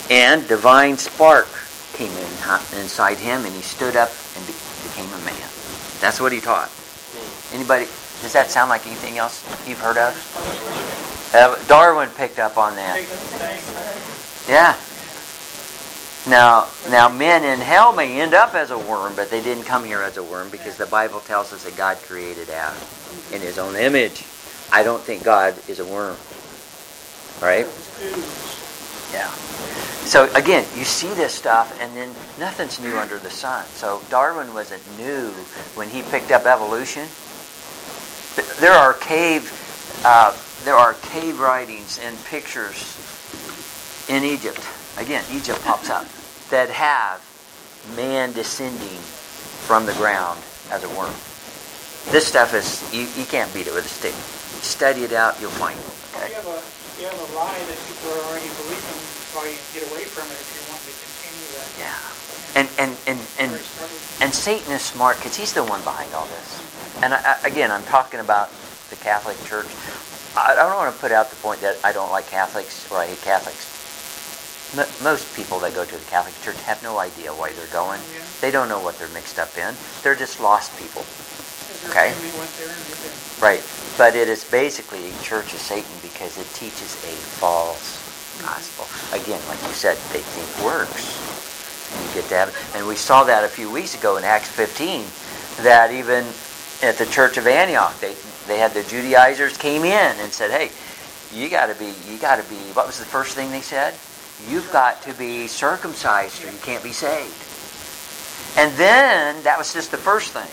And 0.09 0.47
divine 0.47 0.97
spark 0.97 1.49
came 1.93 2.09
in, 2.13 2.81
inside 2.81 3.17
him 3.17 3.45
and 3.45 3.53
he 3.53 3.61
stood 3.61 3.95
up 3.95 4.09
and 4.35 4.43
became 4.47 5.13
a 5.13 5.23
man. 5.23 5.36
That's 5.99 6.19
what 6.19 6.31
he 6.31 6.39
taught. 6.39 6.71
Anybody 7.53 7.85
does 8.21 8.33
that 8.33 8.49
sound 8.49 8.69
like 8.69 8.85
anything 8.87 9.17
else 9.17 9.45
you've 9.67 9.79
heard 9.79 9.97
of? 9.97 10.13
Uh, 11.33 11.55
Darwin 11.67 12.09
picked 12.09 12.39
up 12.39 12.57
on 12.57 12.75
that. 12.75 12.97
Yeah. 14.47 14.75
Now, 16.27 16.67
now, 16.89 17.07
men 17.07 17.45
in 17.45 17.59
hell 17.59 17.93
may 17.93 18.19
end 18.19 18.33
up 18.33 18.53
as 18.53 18.71
a 18.71 18.77
worm, 18.77 19.15
but 19.15 19.29
they 19.29 19.41
didn't 19.41 19.63
come 19.63 19.85
here 19.85 20.01
as 20.01 20.17
a 20.17 20.23
worm 20.23 20.49
because 20.49 20.75
the 20.75 20.85
Bible 20.87 21.21
tells 21.21 21.53
us 21.53 21.63
that 21.63 21.77
God 21.77 21.97
created 21.97 22.49
Adam 22.49 22.81
in 23.31 23.39
His 23.39 23.57
own 23.57 23.75
image. 23.75 24.25
I 24.71 24.83
don't 24.83 25.01
think 25.01 25.23
God 25.23 25.55
is 25.69 25.79
a 25.79 25.85
worm, 25.85 26.17
right? 27.41 27.65
Yeah. 29.13 29.31
So 30.07 30.31
again, 30.33 30.65
you 30.75 30.85
see 30.85 31.13
this 31.13 31.33
stuff, 31.33 31.77
and 31.81 31.95
then 31.95 32.09
nothing's 32.39 32.79
new 32.79 32.97
under 32.97 33.17
the 33.19 33.29
sun. 33.29 33.65
So 33.65 34.01
Darwin 34.09 34.53
wasn't 34.53 34.81
new 34.97 35.29
when 35.75 35.89
he 35.89 36.01
picked 36.01 36.31
up 36.31 36.45
evolution 36.45 37.07
there 38.59 38.73
are 38.73 38.93
cave 38.93 39.49
uh, 40.05 40.35
there 40.63 40.75
are 40.75 40.93
cave 41.09 41.39
writings 41.39 41.99
and 42.03 42.17
pictures 42.25 42.93
in 44.09 44.23
Egypt. 44.23 44.61
Again, 44.97 45.23
Egypt 45.31 45.61
pops 45.63 45.89
up 45.89 46.05
that 46.49 46.69
have 46.69 47.21
man 47.95 48.31
descending 48.33 48.99
from 49.65 49.85
the 49.85 49.93
ground 49.93 50.39
as 50.71 50.83
a 50.83 50.89
worm. 50.89 51.13
This 52.11 52.27
stuff 52.27 52.53
is 52.53 52.81
you, 52.93 53.07
you 53.19 53.25
can't 53.25 53.51
beat 53.53 53.67
it 53.67 53.73
with 53.73 53.85
a 53.85 53.89
stick. 53.89 54.13
Study 54.61 55.03
it 55.03 55.13
out, 55.13 55.39
you'll 55.41 55.51
find 55.51 55.77
it. 55.77 55.85
Okay? 56.17 56.29
You, 56.29 56.35
have 56.35 56.47
a, 56.47 56.59
you 57.01 57.05
have 57.09 57.17
a 57.17 57.29
lie 57.35 57.57
that 57.57 57.77
people 57.89 58.09
are 58.13 58.23
already 58.29 58.49
believing, 58.57 58.66
so 59.37 59.45
you 59.45 59.57
get 59.73 59.85
away 59.91 60.03
from 60.09 60.25
it 60.33 60.39
if 60.41 60.49
you 60.49 60.63
want 60.73 60.81
to 60.81 60.93
continue 60.97 61.47
that. 61.53 61.69
Yeah. 61.77 61.93
And 62.57 62.67
and 62.81 62.91
and 63.05 63.19
and, 63.37 63.51
and 64.21 64.33
Satan 64.33 64.73
is 64.73 64.81
smart 64.81 65.17
because 65.17 65.35
he's 65.35 65.53
the 65.53 65.63
one 65.63 65.81
behind 65.83 66.13
all 66.13 66.25
this. 66.25 66.57
And 67.03 67.13
I, 67.13 67.37
again, 67.45 67.71
I'm 67.71 67.83
talking 67.83 68.19
about 68.19 68.49
the 68.89 68.95
Catholic 68.97 69.37
Church. 69.45 69.69
I 70.35 70.55
don't 70.55 70.75
want 70.75 70.93
to 70.93 71.01
put 71.01 71.11
out 71.11 71.29
the 71.29 71.35
point 71.37 71.61
that 71.61 71.77
I 71.83 71.93
don't 71.93 72.11
like 72.11 72.27
Catholics 72.29 72.89
or 72.91 72.97
I 72.97 73.07
hate 73.07 73.21
Catholics. 73.21 73.73
most 75.01 75.35
people 75.35 75.59
that 75.59 75.73
go 75.73 75.85
to 75.85 75.97
the 75.97 76.09
Catholic 76.09 76.33
Church 76.41 76.61
have 76.63 76.81
no 76.81 76.97
idea 76.97 77.33
why 77.33 77.51
they're 77.53 77.73
going. 77.73 78.01
Yeah. 78.13 78.21
They 78.41 78.51
don't 78.51 78.69
know 78.69 78.81
what 78.81 78.97
they're 78.97 79.13
mixed 79.13 79.39
up 79.39 79.55
in. 79.57 79.73
They're 80.01 80.15
just 80.17 80.39
lost 80.39 80.77
people. 80.77 81.05
Okay? 81.89 82.13
Right. 83.41 83.61
But 83.97 84.15
it 84.15 84.29
is 84.29 84.43
basically 84.49 85.09
a 85.09 85.13
church 85.21 85.53
of 85.53 85.59
Satan 85.59 85.93
because 86.01 86.37
it 86.37 86.49
teaches 86.53 86.93
a 87.05 87.13
false 87.41 88.06
gospel. 88.41 88.85
Again, 89.13 89.41
like 89.47 89.61
you 89.63 89.73
said, 89.73 89.97
they 90.13 90.19
think 90.19 90.65
works. 90.65 91.15
And 91.93 92.05
you 92.05 92.21
get 92.21 92.29
that. 92.29 92.53
And 92.75 92.87
we 92.87 92.95
saw 92.95 93.23
that 93.23 93.43
a 93.43 93.47
few 93.47 93.71
weeks 93.71 93.95
ago 93.95 94.17
in 94.17 94.23
Acts 94.23 94.49
15 94.49 95.05
that 95.63 95.91
even 95.91 96.25
at 96.83 96.97
the 96.97 97.05
Church 97.05 97.37
of 97.37 97.47
Antioch. 97.47 97.97
They 97.99 98.15
they 98.47 98.59
had 98.59 98.73
the 98.73 98.83
Judaizers 98.83 99.57
came 99.57 99.83
in 99.83 100.19
and 100.19 100.31
said, 100.31 100.51
"Hey, 100.51 100.71
you 101.33 101.49
got 101.49 101.67
to 101.67 101.75
be 101.75 101.93
you 102.09 102.17
got 102.19 102.41
to 102.41 102.49
be." 102.49 102.55
What 102.73 102.87
was 102.87 102.99
the 102.99 103.05
first 103.05 103.35
thing 103.35 103.51
they 103.51 103.61
said? 103.61 103.93
You've 104.49 104.71
got 104.71 105.01
to 105.03 105.13
be 105.13 105.47
circumcised 105.47 106.43
or 106.43 106.51
you 106.51 106.59
can't 106.59 106.83
be 106.83 106.91
saved. 106.91 107.33
And 108.57 108.71
then 108.77 109.43
that 109.43 109.57
was 109.57 109.73
just 109.73 109.91
the 109.91 109.97
first 109.97 110.33
thing. 110.33 110.49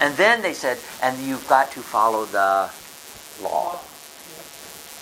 And 0.00 0.16
then 0.16 0.42
they 0.42 0.54
said, 0.54 0.78
and 1.02 1.18
you've 1.18 1.46
got 1.48 1.72
to 1.72 1.80
follow 1.80 2.24
the 2.26 2.70
law 3.42 3.80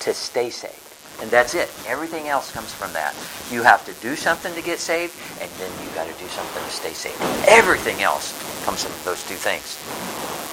to 0.00 0.14
stay 0.14 0.50
saved. 0.50 0.85
And 1.20 1.30
that's 1.30 1.54
it. 1.54 1.72
Everything 1.86 2.28
else 2.28 2.52
comes 2.52 2.72
from 2.72 2.92
that. 2.92 3.14
You 3.50 3.62
have 3.62 3.84
to 3.86 3.92
do 4.02 4.16
something 4.16 4.52
to 4.54 4.62
get 4.62 4.78
saved, 4.78 5.16
and 5.40 5.50
then 5.56 5.70
you 5.80 5.88
got 5.94 6.06
to 6.06 6.16
do 6.20 6.28
something 6.28 6.62
to 6.62 6.70
stay 6.70 6.92
saved. 6.92 7.20
Everything 7.48 8.02
else 8.02 8.36
comes 8.64 8.84
from 8.84 8.92
those 9.04 9.24
two 9.24 9.34
things. 9.34 9.80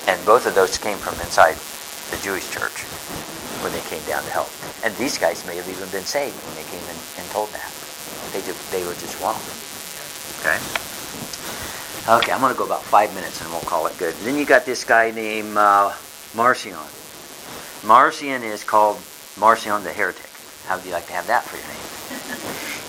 And 0.07 0.19
both 0.25 0.47
of 0.47 0.55
those 0.55 0.77
came 0.77 0.97
from 0.97 1.19
inside 1.19 1.55
the 2.11 2.19
Jewish 2.23 2.49
church 2.51 2.87
when 3.63 3.71
they 3.71 3.83
came 3.91 4.03
down 4.07 4.23
to 4.23 4.31
help. 4.31 4.49
And 4.83 4.95
these 4.95 5.17
guys 5.17 5.45
may 5.47 5.55
have 5.55 5.67
even 5.67 5.87
been 5.89 6.07
saved 6.07 6.35
when 6.47 6.55
they 6.55 6.67
came 6.71 6.83
in 6.87 6.97
and 7.19 7.25
told 7.31 7.49
that. 7.51 7.71
They, 8.31 8.41
just, 8.41 8.59
they 8.71 8.83
were 8.87 8.95
just 8.99 9.19
wrong. 9.19 9.39
Okay? 10.43 10.59
Okay, 12.03 12.31
I'm 12.31 12.41
going 12.41 12.51
to 12.51 12.57
go 12.57 12.65
about 12.65 12.83
five 12.83 13.13
minutes 13.15 13.39
and 13.41 13.49
we'll 13.51 13.61
call 13.61 13.87
it 13.87 13.97
good. 13.97 14.13
then 14.23 14.37
you 14.37 14.45
got 14.45 14.65
this 14.65 14.83
guy 14.83 15.11
named 15.11 15.55
uh, 15.55 15.93
Marcion. 16.35 16.75
Marcion 17.85 18.43
is 18.43 18.63
called 18.63 18.99
Marcion 19.39 19.83
the 19.83 19.91
heretic. 19.91 20.32
How 20.65 20.77
would 20.77 20.85
you 20.85 20.91
like 20.91 21.07
to 21.07 21.13
have 21.13 21.27
that 21.27 21.43
for 21.43 21.57
your 21.57 21.67
name? 21.67 21.83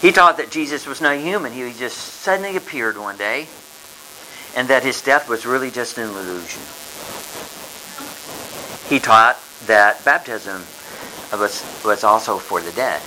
he 0.01 0.12
taught 0.12 0.37
that 0.37 0.51
Jesus 0.51 0.87
was 0.87 1.01
not 1.01 1.16
human. 1.18 1.53
He 1.53 1.72
just 1.72 1.97
suddenly 1.97 2.57
appeared 2.57 2.97
one 2.97 3.16
day 3.16 3.49
and 4.57 4.68
that 4.68 4.83
his 4.83 5.03
death 5.03 5.29
was 5.29 5.47
really 5.47 5.70
just 5.70 5.99
an 5.99 6.09
illusion. 6.09 6.62
He 8.89 9.01
taught 9.01 9.39
that 9.66 10.05
baptism 10.05 10.62
was, 11.33 11.64
was 11.85 12.05
also 12.05 12.39
for 12.39 12.61
the 12.61 12.72
dead. 12.72 13.03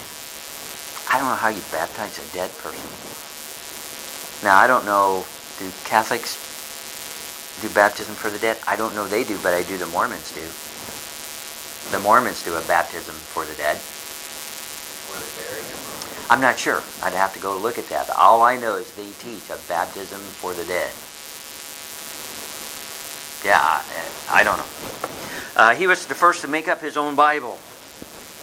I 1.10 1.20
don't 1.20 1.30
know 1.30 1.40
how 1.40 1.48
you 1.48 1.62
baptize 1.72 2.20
a 2.20 2.34
dead 2.34 2.52
person. 2.58 2.84
Now, 4.44 4.58
I 4.58 4.68
don't 4.68 4.86
know, 4.86 5.26
do 5.60 5.72
Catholics 5.86 6.36
do 7.62 7.70
baptism 7.74 8.14
for 8.14 8.30
the 8.30 8.40
dead? 8.40 8.58
I 8.68 8.76
don't 8.76 8.94
know 8.94 9.08
they 9.08 9.24
do, 9.24 9.38
but 9.42 9.54
I 9.54 9.64
do 9.64 9.78
the 9.78 9.88
Mormons 9.88 10.34
do. 10.36 10.44
The 11.96 12.04
Mormons 12.04 12.44
do 12.44 12.56
a 12.56 12.62
baptism 12.68 13.16
for 13.16 13.46
the 13.46 13.56
dead. 13.56 13.80
I'm 16.30 16.42
not 16.42 16.60
sure. 16.60 16.84
I'd 17.02 17.14
have 17.14 17.34
to 17.36 17.40
go 17.40 17.58
look 17.58 17.78
at 17.78 17.88
that. 17.90 18.10
All 18.10 18.42
I 18.42 18.58
know 18.58 18.76
is 18.76 18.94
they 18.96 19.10
teach 19.24 19.50
a 19.50 19.58
baptism 19.68 20.20
for 20.20 20.54
the 20.54 20.66
dead. 20.66 20.92
Yeah, 23.46 23.82
I, 24.30 24.44
don't 24.44 24.58
know. 24.58 24.66
Uh, 25.56 25.76
he 25.76 25.88
was 25.88 26.06
the 26.06 26.16
first 26.16 26.42
to 26.42 26.48
make 26.48 26.68
up 26.68 26.82
his 26.82 26.98
own 26.98 27.16
Bible. 27.16 27.58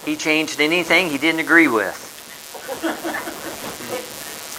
He 0.07 0.17
changed 0.17 0.61
anything 0.61 1.11
he 1.11 1.19
didn't 1.19 1.41
agree 1.41 1.69
with. 1.69 2.01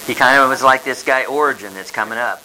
he 0.05 0.13
kind 0.13 0.39
of 0.39 0.49
was 0.49 0.61
like 0.61 0.83
this 0.83 1.01
guy 1.01 1.25
Origen 1.25 1.73
that's 1.73 1.89
coming 1.89 2.19
up. 2.19 2.43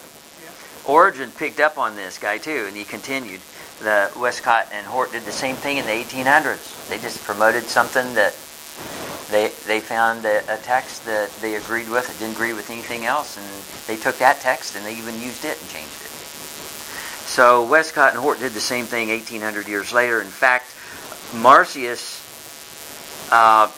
Origen 0.86 1.30
picked 1.30 1.60
up 1.60 1.76
on 1.76 1.94
this 1.94 2.16
guy 2.16 2.38
too, 2.38 2.64
and 2.66 2.76
he 2.76 2.84
continued. 2.84 3.40
The 3.80 4.10
Westcott 4.16 4.68
and 4.72 4.86
Hort 4.86 5.12
did 5.12 5.24
the 5.24 5.32
same 5.32 5.56
thing 5.56 5.76
in 5.76 5.84
the 5.84 5.92
1800s. 5.92 6.88
They 6.88 6.98
just 6.98 7.22
promoted 7.22 7.64
something 7.64 8.14
that 8.14 8.34
they 9.30 9.48
they 9.66 9.80
found 9.80 10.24
a, 10.24 10.42
a 10.52 10.58
text 10.58 11.04
that 11.06 11.30
they 11.40 11.56
agreed 11.56 11.88
with, 11.88 12.08
it 12.10 12.18
didn't 12.18 12.36
agree 12.36 12.52
with 12.52 12.70
anything 12.70 13.04
else, 13.06 13.36
and 13.36 13.46
they 13.86 14.00
took 14.00 14.18
that 14.18 14.40
text 14.40 14.76
and 14.76 14.84
they 14.84 14.96
even 14.96 15.14
used 15.20 15.44
it 15.44 15.60
and 15.60 15.70
changed 15.70 16.02
it. 16.02 16.10
So 17.30 17.64
Westcott 17.64 18.12
and 18.12 18.20
Hort 18.20 18.40
did 18.40 18.52
the 18.52 18.60
same 18.60 18.86
thing 18.86 19.08
1800 19.08 19.68
years 19.68 19.92
later. 19.92 20.20
In 20.20 20.26
fact, 20.26 20.74
Marcion's 21.32 22.18
uh, 23.30 23.70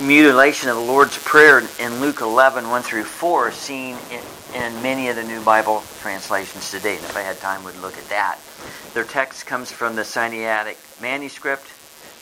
mutilation 0.00 0.68
of 0.68 0.76
the 0.76 0.82
Lord's 0.82 1.18
Prayer 1.18 1.58
in 1.80 2.00
Luke 2.00 2.20
11, 2.20 2.68
1 2.68 2.82
through 2.82 3.04
4 3.04 3.48
is 3.48 3.54
seen 3.54 3.96
in, 4.10 4.62
in 4.62 4.82
many 4.82 5.08
of 5.08 5.16
the 5.16 5.24
New 5.24 5.42
Bible 5.42 5.82
translations 6.00 6.70
today. 6.70 6.96
And 6.96 7.04
if 7.04 7.16
I 7.16 7.20
had 7.20 7.38
time, 7.38 7.64
would 7.64 7.78
look 7.80 7.98
at 7.98 8.08
that. 8.08 8.38
Their 8.94 9.04
text 9.04 9.46
comes 9.46 9.72
from 9.72 9.96
the 9.96 10.02
Sinaitic 10.02 10.76
manuscript, 11.00 11.66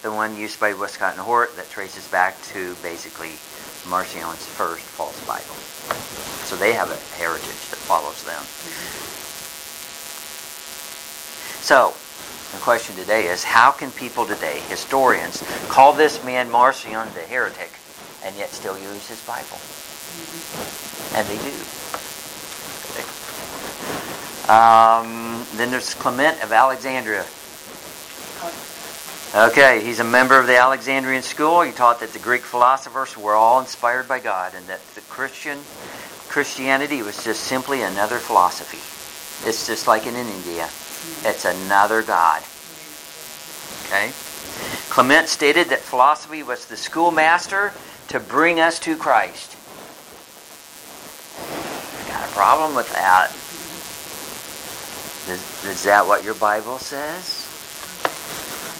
the 0.02 0.10
one 0.10 0.36
used 0.36 0.58
by 0.58 0.72
Westcott 0.72 1.12
and 1.12 1.20
Hort 1.20 1.54
that 1.56 1.68
traces 1.70 2.08
back 2.08 2.40
to 2.52 2.74
basically 2.82 3.36
Marcion's 3.88 4.46
first 4.46 4.82
false 4.82 5.18
Bible. 5.26 5.56
So 6.46 6.56
they 6.56 6.72
have 6.72 6.90
a 6.90 6.96
heritage 7.16 7.68
that 7.70 7.80
follows 7.84 8.24
them. 8.24 8.42
So, 11.62 11.94
the 12.56 12.62
question 12.62 12.96
today 12.96 13.26
is 13.26 13.44
how 13.44 13.70
can 13.70 13.90
people 13.92 14.26
today, 14.26 14.60
historians, 14.68 15.42
call 15.68 15.92
this 15.92 16.24
man 16.24 16.50
Marcion 16.50 17.06
the 17.14 17.20
heretic 17.20 17.70
and 18.24 18.34
yet 18.36 18.50
still 18.50 18.78
use 18.78 19.06
his 19.06 19.24
Bible? 19.26 19.60
And 21.16 21.26
they 21.28 21.38
do. 21.44 21.54
Um, 24.50 25.46
then 25.54 25.70
there's 25.70 25.94
Clement 25.94 26.42
of 26.42 26.50
Alexandria. 26.50 27.24
Okay, 29.32 29.80
he's 29.84 30.00
a 30.00 30.04
member 30.04 30.40
of 30.40 30.48
the 30.48 30.56
Alexandrian 30.56 31.22
school. 31.22 31.62
He 31.62 31.70
taught 31.70 32.00
that 32.00 32.12
the 32.12 32.18
Greek 32.18 32.42
philosophers 32.42 33.16
were 33.16 33.36
all 33.36 33.60
inspired 33.60 34.08
by 34.08 34.18
God 34.18 34.54
and 34.56 34.66
that 34.66 34.84
the 34.96 35.02
Christian 35.02 35.56
Christianity 36.28 37.00
was 37.02 37.22
just 37.22 37.42
simply 37.42 37.82
another 37.82 38.18
philosophy. 38.18 38.78
It's 39.48 39.68
just 39.68 39.86
like 39.86 40.08
in 40.08 40.16
India. 40.16 40.64
It's 41.22 41.44
another 41.44 42.02
God. 42.02 42.42
Okay? 43.86 44.10
Clement 44.90 45.28
stated 45.28 45.68
that 45.68 45.78
philosophy 45.78 46.42
was 46.42 46.66
the 46.66 46.76
schoolmaster 46.76 47.72
to 48.08 48.18
bring 48.18 48.58
us 48.58 48.80
to 48.80 48.96
Christ. 48.96 49.56
Got 52.08 52.28
a 52.28 52.32
problem 52.32 52.74
with 52.74 52.92
that? 52.94 53.30
Is, 55.32 55.64
is 55.64 55.84
that 55.84 56.04
what 56.04 56.24
your 56.24 56.34
Bible 56.34 56.78
says? 56.78 57.39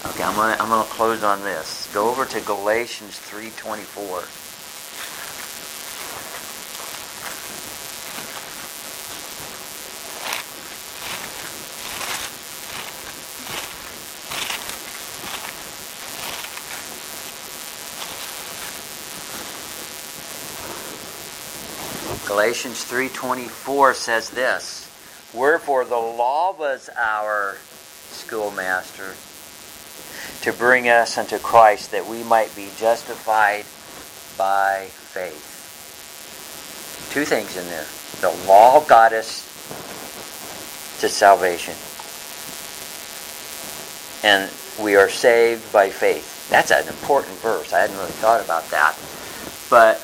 Okay, 0.07 0.23
I'm 0.23 0.35
gonna 0.35 0.57
I'm 0.59 0.71
gonna 0.71 0.89
close 0.89 1.23
on 1.23 1.43
this. 1.43 1.91
Go 1.93 2.09
over 2.09 2.25
to 2.25 2.41
Galatians 2.41 3.19
three 3.19 3.51
twenty 3.51 3.83
four. 3.83 4.25
Galatians 22.27 22.85
3:24 22.85 23.93
says 23.93 24.31
this, 24.31 24.89
"Wherefore 25.35 25.85
the 25.85 25.97
law 25.97 26.53
was 26.53 26.89
our 26.97 27.59
schoolmaster 28.11 29.15
to 30.43 30.53
bring 30.53 30.89
us 30.89 31.19
unto 31.19 31.39
Christ 31.39 31.91
that 31.93 32.07
we 32.07 32.23
might 32.25 32.55
be 32.57 32.71
justified 32.79 33.65
by 34.37 34.89
faith." 34.91 35.47
Two 37.13 37.25
things 37.25 37.57
in 37.57 37.69
there. 37.69 37.87
The 38.21 38.31
law 38.47 38.81
got 38.81 39.13
us 39.13 39.43
to 41.01 41.09
salvation. 41.09 41.75
And 44.23 44.51
we 44.79 44.97
are 44.97 45.09
saved 45.09 45.73
by 45.73 45.91
faith. 45.91 46.49
That's 46.51 46.71
an 46.71 46.87
important 46.89 47.39
verse. 47.41 47.73
I 47.73 47.81
hadn't 47.81 47.97
really 47.97 48.13
thought 48.13 48.41
about 48.41 48.69
that. 48.71 48.97
But 49.71 50.01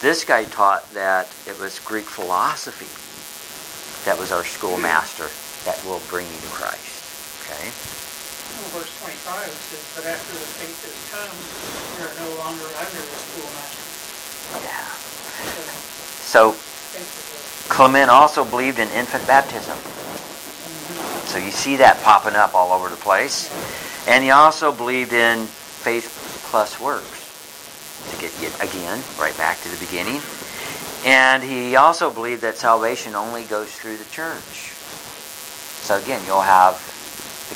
this 0.00 0.24
guy 0.24 0.44
taught 0.44 0.92
that 0.94 1.28
it 1.46 1.58
was 1.58 1.78
Greek 1.80 2.04
philosophy 2.04 2.86
that 4.04 4.18
was 4.18 4.30
our 4.30 4.44
schoolmaster 4.44 5.28
that 5.64 5.82
will 5.84 6.00
bring 6.08 6.26
you 6.26 6.40
to 6.40 6.48
Christ. 6.48 7.02
Okay? 7.42 7.95
Well, 8.56 8.80
verse 8.80 8.92
25 9.04 9.52
says, 9.52 9.84
But 9.92 10.08
after 10.08 10.32
the 10.32 10.48
faith 10.56 10.80
has 10.88 10.96
come, 11.12 11.28
we 11.92 12.08
are 12.08 12.14
no 12.24 12.28
longer 12.40 12.64
under 12.80 13.02
the 13.04 13.18
schoolmaster. 13.20 13.84
Yeah. 14.64 14.88
So, 16.24 16.56
Clement 17.68 18.08
also 18.10 18.44
believed 18.44 18.78
in 18.78 18.88
infant 18.90 19.26
baptism. 19.26 19.76
Mm-hmm. 19.76 21.26
So 21.28 21.38
you 21.38 21.50
see 21.50 21.76
that 21.76 22.00
popping 22.02 22.34
up 22.34 22.54
all 22.54 22.72
over 22.72 22.88
the 22.88 22.96
place. 22.96 23.52
And 24.08 24.24
he 24.24 24.30
also 24.30 24.72
believed 24.72 25.12
in 25.12 25.46
faith 25.46 26.08
plus 26.50 26.80
works 26.80 27.16
to 28.10 28.20
get 28.20 28.32
yet 28.40 28.54
again 28.62 29.02
right 29.18 29.36
back 29.36 29.60
to 29.62 29.68
the 29.68 29.84
beginning. 29.84 30.22
And 31.04 31.42
he 31.42 31.76
also 31.76 32.10
believed 32.10 32.42
that 32.42 32.56
salvation 32.56 33.14
only 33.14 33.44
goes 33.44 33.70
through 33.74 33.96
the 33.96 34.04
church. 34.06 34.72
So 35.84 35.98
again, 35.98 36.22
you'll 36.26 36.40
have 36.40 36.74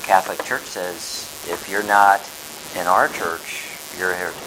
the 0.01 0.07
Catholic 0.07 0.43
Church 0.43 0.63
says 0.63 1.29
if 1.47 1.69
you're 1.69 1.85
not 1.85 2.21
in 2.79 2.87
our 2.87 3.07
church, 3.07 3.69
you're 3.97 4.11
a 4.11 4.15
heretic. 4.15 4.41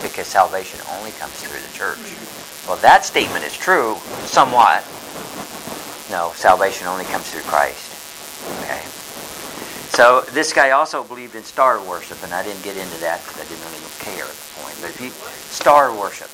Because 0.00 0.26
salvation 0.26 0.80
only 0.96 1.10
comes 1.12 1.34
through 1.42 1.60
the 1.60 1.72
church. 1.76 1.98
Mm-hmm. 1.98 2.68
Well, 2.68 2.78
that 2.78 3.04
statement 3.04 3.44
is 3.44 3.56
true, 3.56 3.96
somewhat. 4.24 4.84
No, 6.10 6.32
salvation 6.34 6.86
only 6.86 7.04
comes 7.06 7.28
through 7.30 7.42
Christ. 7.42 7.92
Okay. 8.64 8.80
So 9.92 10.22
this 10.32 10.52
guy 10.52 10.70
also 10.70 11.02
believed 11.02 11.34
in 11.34 11.42
star 11.42 11.82
worship, 11.82 12.22
and 12.22 12.32
I 12.32 12.42
didn't 12.42 12.62
get 12.62 12.76
into 12.76 12.96
that 13.00 13.24
because 13.24 13.40
I 13.40 13.46
didn't 13.48 13.64
really 13.66 13.82
care 13.98 14.24
at 14.24 14.36
the 14.36 14.48
point. 14.62 14.76
But 14.80 14.90
if 14.90 15.00
you, 15.00 15.10
star 15.50 15.90
worship, 15.92 16.30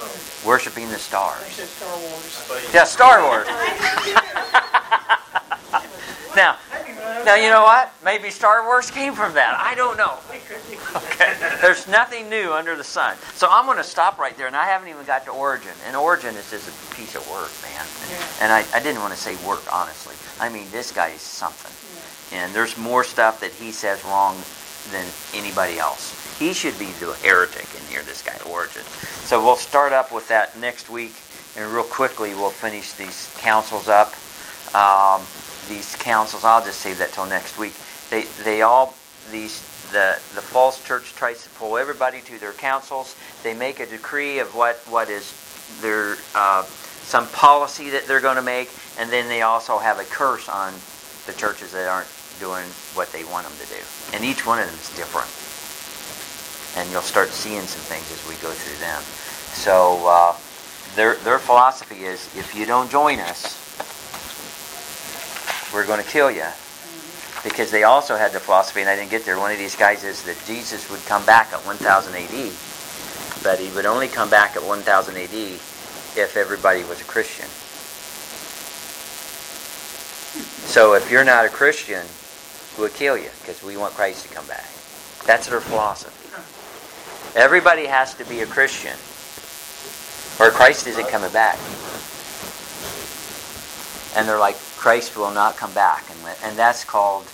oh. 0.00 0.08
worshiping 0.46 0.88
the 0.88 1.00
stars. 1.00 1.56
They 1.56 1.64
Star 1.64 1.96
Wars. 1.98 2.70
Yeah, 2.72 2.84
Star 2.84 3.24
Wars. 3.24 3.48
now, 7.24 7.36
you 7.36 7.48
know 7.48 7.62
what? 7.62 7.92
Maybe 8.04 8.30
Star 8.30 8.64
Wars 8.64 8.90
came 8.90 9.14
from 9.14 9.34
that. 9.34 9.58
I 9.60 9.74
don't 9.74 9.96
know. 9.96 10.18
Okay. 10.94 11.34
There's 11.60 11.88
nothing 11.88 12.28
new 12.28 12.52
under 12.52 12.76
the 12.76 12.84
sun. 12.84 13.16
So 13.34 13.48
I'm 13.50 13.66
going 13.66 13.78
to 13.78 13.84
stop 13.84 14.18
right 14.18 14.36
there, 14.36 14.46
and 14.46 14.56
I 14.56 14.64
haven't 14.64 14.88
even 14.88 15.04
got 15.04 15.24
to 15.24 15.30
Origen. 15.30 15.72
And 15.86 15.96
Origen 15.96 16.34
is 16.36 16.50
just 16.50 16.68
a 16.68 16.94
piece 16.94 17.14
of 17.14 17.28
work, 17.30 17.50
man. 17.62 17.86
And 18.40 18.52
I, 18.52 18.64
I 18.76 18.82
didn't 18.82 19.00
want 19.00 19.12
to 19.12 19.18
say 19.18 19.34
work, 19.46 19.62
honestly. 19.72 20.14
I 20.40 20.48
mean, 20.48 20.66
this 20.70 20.92
guy 20.92 21.08
is 21.08 21.20
something. 21.20 21.72
And 22.38 22.52
there's 22.54 22.76
more 22.78 23.04
stuff 23.04 23.40
that 23.40 23.52
he 23.52 23.70
says 23.72 24.04
wrong 24.04 24.36
than 24.90 25.06
anybody 25.34 25.78
else. 25.78 26.38
He 26.38 26.52
should 26.52 26.78
be 26.78 26.86
the 27.00 27.14
heretic 27.22 27.66
in 27.80 27.86
here, 27.88 28.02
this 28.02 28.22
guy 28.22 28.36
Origen. 28.50 28.82
So 28.82 29.42
we'll 29.42 29.56
start 29.56 29.92
up 29.92 30.12
with 30.12 30.28
that 30.28 30.58
next 30.58 30.90
week 30.90 31.14
and 31.56 31.70
real 31.72 31.84
quickly 31.84 32.34
we'll 32.34 32.50
finish 32.50 32.92
these 32.92 33.34
councils 33.38 33.88
up. 33.88 34.14
Um, 34.74 35.22
these 35.68 35.96
councils, 35.96 36.44
I'll 36.44 36.64
just 36.64 36.80
save 36.80 36.98
that 36.98 37.12
till 37.12 37.26
next 37.26 37.58
week. 37.58 37.74
They, 38.10 38.22
they 38.44 38.62
all, 38.62 38.94
these, 39.30 39.60
the, 39.92 40.18
the 40.34 40.42
false 40.42 40.84
church 40.84 41.14
tries 41.14 41.42
to 41.44 41.50
pull 41.50 41.76
everybody 41.78 42.20
to 42.22 42.38
their 42.38 42.52
councils. 42.52 43.16
They 43.42 43.54
make 43.54 43.80
a 43.80 43.86
decree 43.86 44.38
of 44.38 44.54
what, 44.54 44.76
what 44.88 45.08
is 45.08 45.32
their, 45.80 46.16
uh, 46.34 46.64
some 46.64 47.28
policy 47.28 47.90
that 47.90 48.06
they're 48.06 48.20
going 48.20 48.36
to 48.36 48.42
make, 48.42 48.70
and 48.98 49.10
then 49.10 49.28
they 49.28 49.42
also 49.42 49.78
have 49.78 49.98
a 49.98 50.04
curse 50.04 50.48
on 50.48 50.72
the 51.26 51.32
churches 51.32 51.72
that 51.72 51.88
aren't 51.88 52.08
doing 52.40 52.64
what 52.94 53.12
they 53.12 53.24
want 53.24 53.46
them 53.46 53.56
to 53.58 53.66
do. 53.72 53.80
And 54.14 54.24
each 54.24 54.46
one 54.46 54.58
of 54.58 54.66
them 54.66 54.74
is 54.74 54.94
different. 54.96 55.30
And 56.76 56.90
you'll 56.90 57.02
start 57.02 57.28
seeing 57.28 57.62
some 57.62 57.82
things 57.82 58.10
as 58.10 58.26
we 58.28 58.34
go 58.42 58.50
through 58.50 58.78
them. 58.80 59.00
So 59.54 60.02
uh, 60.06 60.36
their, 60.96 61.14
their 61.22 61.38
philosophy 61.38 62.04
is 62.04 62.34
if 62.36 62.54
you 62.54 62.66
don't 62.66 62.90
join 62.90 63.20
us, 63.20 63.63
we're 65.74 65.86
going 65.86 66.02
to 66.02 66.08
kill 66.08 66.30
you. 66.30 66.46
Because 67.42 67.70
they 67.70 67.82
also 67.82 68.16
had 68.16 68.32
the 68.32 68.40
philosophy, 68.40 68.80
and 68.80 68.88
I 68.88 68.96
didn't 68.96 69.10
get 69.10 69.26
there, 69.26 69.38
one 69.38 69.52
of 69.52 69.58
these 69.58 69.76
guys 69.76 70.02
is 70.04 70.22
that 70.24 70.40
Jesus 70.46 70.90
would 70.90 71.04
come 71.04 71.26
back 71.26 71.52
at 71.52 71.60
1000 71.66 72.14
AD, 72.14 72.52
but 73.42 73.58
he 73.58 73.70
would 73.74 73.84
only 73.84 74.08
come 74.08 74.30
back 74.30 74.56
at 74.56 74.62
1000 74.62 75.16
AD 75.16 75.34
if 76.16 76.36
everybody 76.36 76.84
was 76.84 77.02
a 77.02 77.04
Christian. 77.04 77.48
So 80.70 80.94
if 80.94 81.10
you're 81.10 81.24
not 81.24 81.44
a 81.44 81.50
Christian, 81.50 82.06
we'll 82.78 82.88
kill 82.88 83.18
you 83.18 83.30
because 83.40 83.62
we 83.62 83.76
want 83.76 83.92
Christ 83.94 84.26
to 84.26 84.34
come 84.34 84.46
back. 84.46 84.66
That's 85.26 85.48
their 85.48 85.60
philosophy. 85.60 86.30
Everybody 87.38 87.86
has 87.86 88.14
to 88.14 88.24
be 88.24 88.40
a 88.40 88.46
Christian 88.46 88.96
or 90.40 90.50
Christ 90.50 90.86
isn't 90.86 91.08
coming 91.08 91.32
back. 91.32 91.58
And 94.16 94.28
they're 94.28 94.38
like, 94.38 94.56
Christ 94.84 95.16
will 95.16 95.32
not 95.32 95.56
come 95.56 95.72
back. 95.72 96.04
And, 96.10 96.36
and 96.44 96.58
that's 96.58 96.84
called 96.84 97.24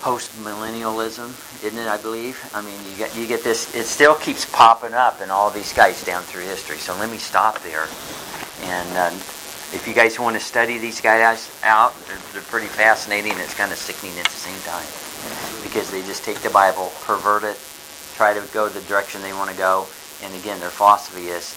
post-millennialism, 0.00 1.28
isn't 1.62 1.78
it, 1.78 1.86
I 1.86 2.00
believe? 2.00 2.40
I 2.54 2.62
mean, 2.62 2.72
you 2.88 2.96
get, 2.96 3.14
you 3.14 3.26
get 3.26 3.44
this, 3.44 3.74
it 3.76 3.84
still 3.84 4.14
keeps 4.14 4.48
popping 4.50 4.94
up 4.94 5.20
in 5.20 5.28
all 5.28 5.50
these 5.50 5.74
guys 5.74 6.02
down 6.06 6.22
through 6.22 6.44
history. 6.44 6.78
So 6.78 6.96
let 6.96 7.10
me 7.10 7.18
stop 7.18 7.60
there. 7.60 7.86
And 8.64 8.88
uh, 8.96 9.12
if 9.76 9.84
you 9.86 9.92
guys 9.92 10.18
want 10.18 10.34
to 10.36 10.40
study 10.40 10.78
these 10.78 11.02
guys 11.02 11.52
out, 11.62 11.92
they're, 12.06 12.16
they're 12.32 12.48
pretty 12.48 12.68
fascinating. 12.68 13.32
It's 13.36 13.52
kind 13.52 13.70
of 13.70 13.76
sickening 13.76 14.18
at 14.18 14.24
the 14.24 14.40
same 14.40 14.56
time 14.64 14.88
because 15.62 15.90
they 15.90 16.00
just 16.08 16.24
take 16.24 16.38
the 16.38 16.48
Bible, 16.48 16.92
pervert 17.04 17.44
it, 17.44 17.60
try 18.16 18.32
to 18.32 18.40
go 18.54 18.70
the 18.70 18.80
direction 18.88 19.20
they 19.20 19.34
want 19.34 19.50
to 19.50 19.56
go, 19.58 19.86
and 20.24 20.34
again, 20.34 20.58
their 20.60 20.72
philosophy 20.72 21.28
is, 21.28 21.52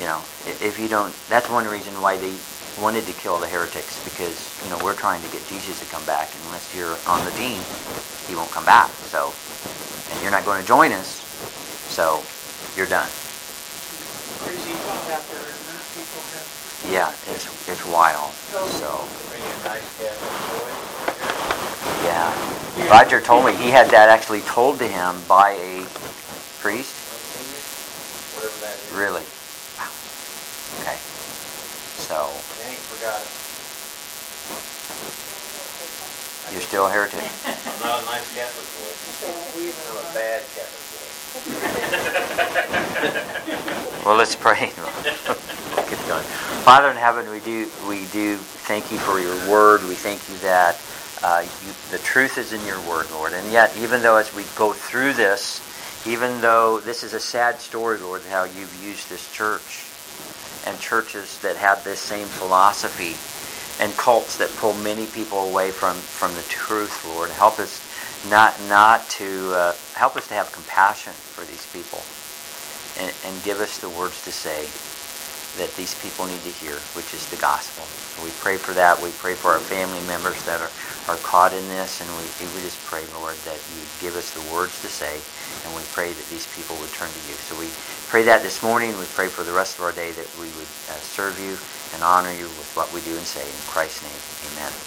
you 0.00 0.06
know, 0.08 0.24
if 0.64 0.80
you 0.80 0.88
don't, 0.88 1.12
that's 1.28 1.50
one 1.50 1.68
reason 1.68 1.92
why 2.00 2.16
they 2.16 2.32
wanted 2.80 3.04
to 3.06 3.12
kill 3.12 3.38
the 3.38 3.48
heretics 3.48 4.02
because 4.04 4.60
you 4.64 4.70
know 4.70 4.78
we're 4.84 4.94
trying 4.94 5.22
to 5.22 5.28
get 5.30 5.44
Jesus 5.48 5.80
to 5.80 5.86
come 5.90 6.04
back. 6.06 6.30
And 6.32 6.40
unless 6.46 6.74
you're 6.74 6.96
on 7.06 7.24
the 7.24 7.32
team, 7.32 7.60
he 8.28 8.34
won't 8.34 8.50
come 8.50 8.64
back. 8.64 8.88
So, 9.10 9.32
and 10.12 10.22
you're 10.22 10.32
not 10.32 10.44
going 10.44 10.60
to 10.60 10.66
join 10.66 10.92
us, 10.92 11.20
so 11.90 12.22
you're 12.76 12.88
done. 12.88 13.08
Crazy 14.44 14.72
out 15.12 15.24
there, 15.28 15.52
people 15.94 16.22
have. 16.32 16.88
Yeah, 16.88 17.10
it's 17.32 17.46
it's 17.68 17.84
wild. 17.86 18.32
So. 18.80 18.88
Yeah. 22.04 22.90
Roger 22.90 23.20
told 23.20 23.44
me 23.46 23.54
he 23.54 23.70
had 23.70 23.88
that 23.90 24.08
actually 24.08 24.40
told 24.42 24.78
to 24.78 24.88
him 24.88 25.16
by 25.28 25.52
a 25.52 25.84
priest. 26.60 26.98
Really? 28.92 29.22
Wow. 29.78 29.88
Okay. 30.82 30.98
So. 32.02 32.28
Forgot 33.02 33.18
You're 36.52 36.60
still 36.60 36.86
a 36.86 36.90
heretic. 36.90 37.18
I'm 37.18 37.80
not 37.80 38.02
a 38.02 38.06
nice 38.06 38.28
Catholic 38.34 38.68
boy. 38.78 38.92
I'm 39.90 39.98
a 39.98 40.14
bad 40.14 40.42
Catholic 40.54 40.84
boy. 40.92 41.08
well, 44.06 44.16
let's 44.16 44.36
pray. 44.36 44.70
Get 45.88 46.06
going. 46.06 46.22
Father 46.62 46.90
in 46.90 46.96
heaven, 46.96 47.30
we 47.30 47.40
do 47.40 47.68
we 47.88 48.04
do 48.12 48.36
thank 48.36 48.92
you 48.92 48.98
for 48.98 49.18
your 49.18 49.34
word. 49.50 49.82
We 49.88 49.94
thank 49.94 50.28
you 50.28 50.36
that 50.38 50.78
uh, 51.22 51.42
you, 51.64 51.72
the 51.90 51.98
truth 52.04 52.36
is 52.36 52.52
in 52.52 52.64
your 52.66 52.80
word, 52.82 53.10
Lord. 53.12 53.32
And 53.32 53.50
yet, 53.50 53.74
even 53.78 54.02
though 54.02 54.16
as 54.16 54.34
we 54.34 54.44
go 54.54 54.72
through 54.74 55.14
this, 55.14 55.60
even 56.06 56.40
though 56.42 56.80
this 56.80 57.02
is 57.02 57.14
a 57.14 57.20
sad 57.20 57.60
story, 57.60 57.98
Lord, 57.98 58.22
how 58.28 58.44
you've 58.44 58.84
used 58.84 59.08
this 59.08 59.32
church 59.32 59.91
and 60.66 60.78
churches 60.80 61.38
that 61.40 61.56
have 61.56 61.82
this 61.84 62.00
same 62.00 62.26
philosophy 62.26 63.16
and 63.82 63.92
cults 63.96 64.36
that 64.38 64.50
pull 64.56 64.74
many 64.74 65.06
people 65.06 65.50
away 65.50 65.70
from, 65.70 65.96
from 65.96 66.34
the 66.34 66.42
truth, 66.42 67.04
Lord. 67.06 67.30
Help 67.30 67.58
us 67.58 67.80
not 68.30 68.54
not 68.68 69.08
to 69.10 69.50
uh, 69.54 69.74
help 69.94 70.16
us 70.16 70.28
to 70.28 70.34
have 70.34 70.52
compassion 70.52 71.12
for 71.12 71.42
these 71.44 71.66
people 71.74 71.98
and, 73.02 73.10
and 73.26 73.34
give 73.42 73.58
us 73.58 73.78
the 73.78 73.90
words 73.90 74.22
to 74.24 74.30
say 74.30 74.68
that 75.60 75.68
these 75.76 75.92
people 76.00 76.24
need 76.24 76.40
to 76.48 76.54
hear, 76.64 76.76
which 76.96 77.12
is 77.12 77.28
the 77.28 77.36
gospel. 77.36 77.84
We 78.24 78.32
pray 78.40 78.56
for 78.56 78.72
that. 78.72 78.96
We 79.02 79.12
pray 79.20 79.34
for 79.36 79.52
our 79.52 79.60
family 79.60 80.00
members 80.08 80.40
that 80.48 80.60
are, 80.64 80.72
are 81.12 81.20
caught 81.20 81.52
in 81.52 81.64
this, 81.68 82.00
and 82.00 82.08
we, 82.16 82.24
we 82.56 82.64
just 82.64 82.80
pray, 82.88 83.04
Lord, 83.20 83.36
that 83.44 83.60
you 83.76 83.84
give 84.00 84.16
us 84.16 84.32
the 84.32 84.44
words 84.48 84.80
to 84.80 84.88
say, 84.88 85.20
and 85.66 85.70
we 85.76 85.84
pray 85.92 86.16
that 86.16 86.26
these 86.32 86.48
people 86.56 86.72
would 86.80 86.92
turn 86.96 87.12
to 87.12 87.22
you. 87.28 87.36
So 87.36 87.52
we 87.60 87.68
pray 88.12 88.22
that 88.24 88.42
this 88.42 88.62
morning. 88.62 88.90
We 88.98 89.06
pray 89.16 89.28
for 89.28 89.42
the 89.42 89.52
rest 89.52 89.78
of 89.78 89.84
our 89.84 89.92
day 89.92 90.12
that 90.12 90.28
we 90.36 90.44
would 90.44 90.68
uh, 90.92 91.00
serve 91.00 91.32
you 91.40 91.56
and 91.94 92.04
honor 92.04 92.30
you 92.30 92.44
with 92.44 92.70
what 92.76 92.92
we 92.92 93.00
do 93.00 93.16
and 93.16 93.24
say. 93.24 93.40
In 93.40 93.72
Christ's 93.72 94.04
name, 94.04 94.52
amen. 94.52 94.82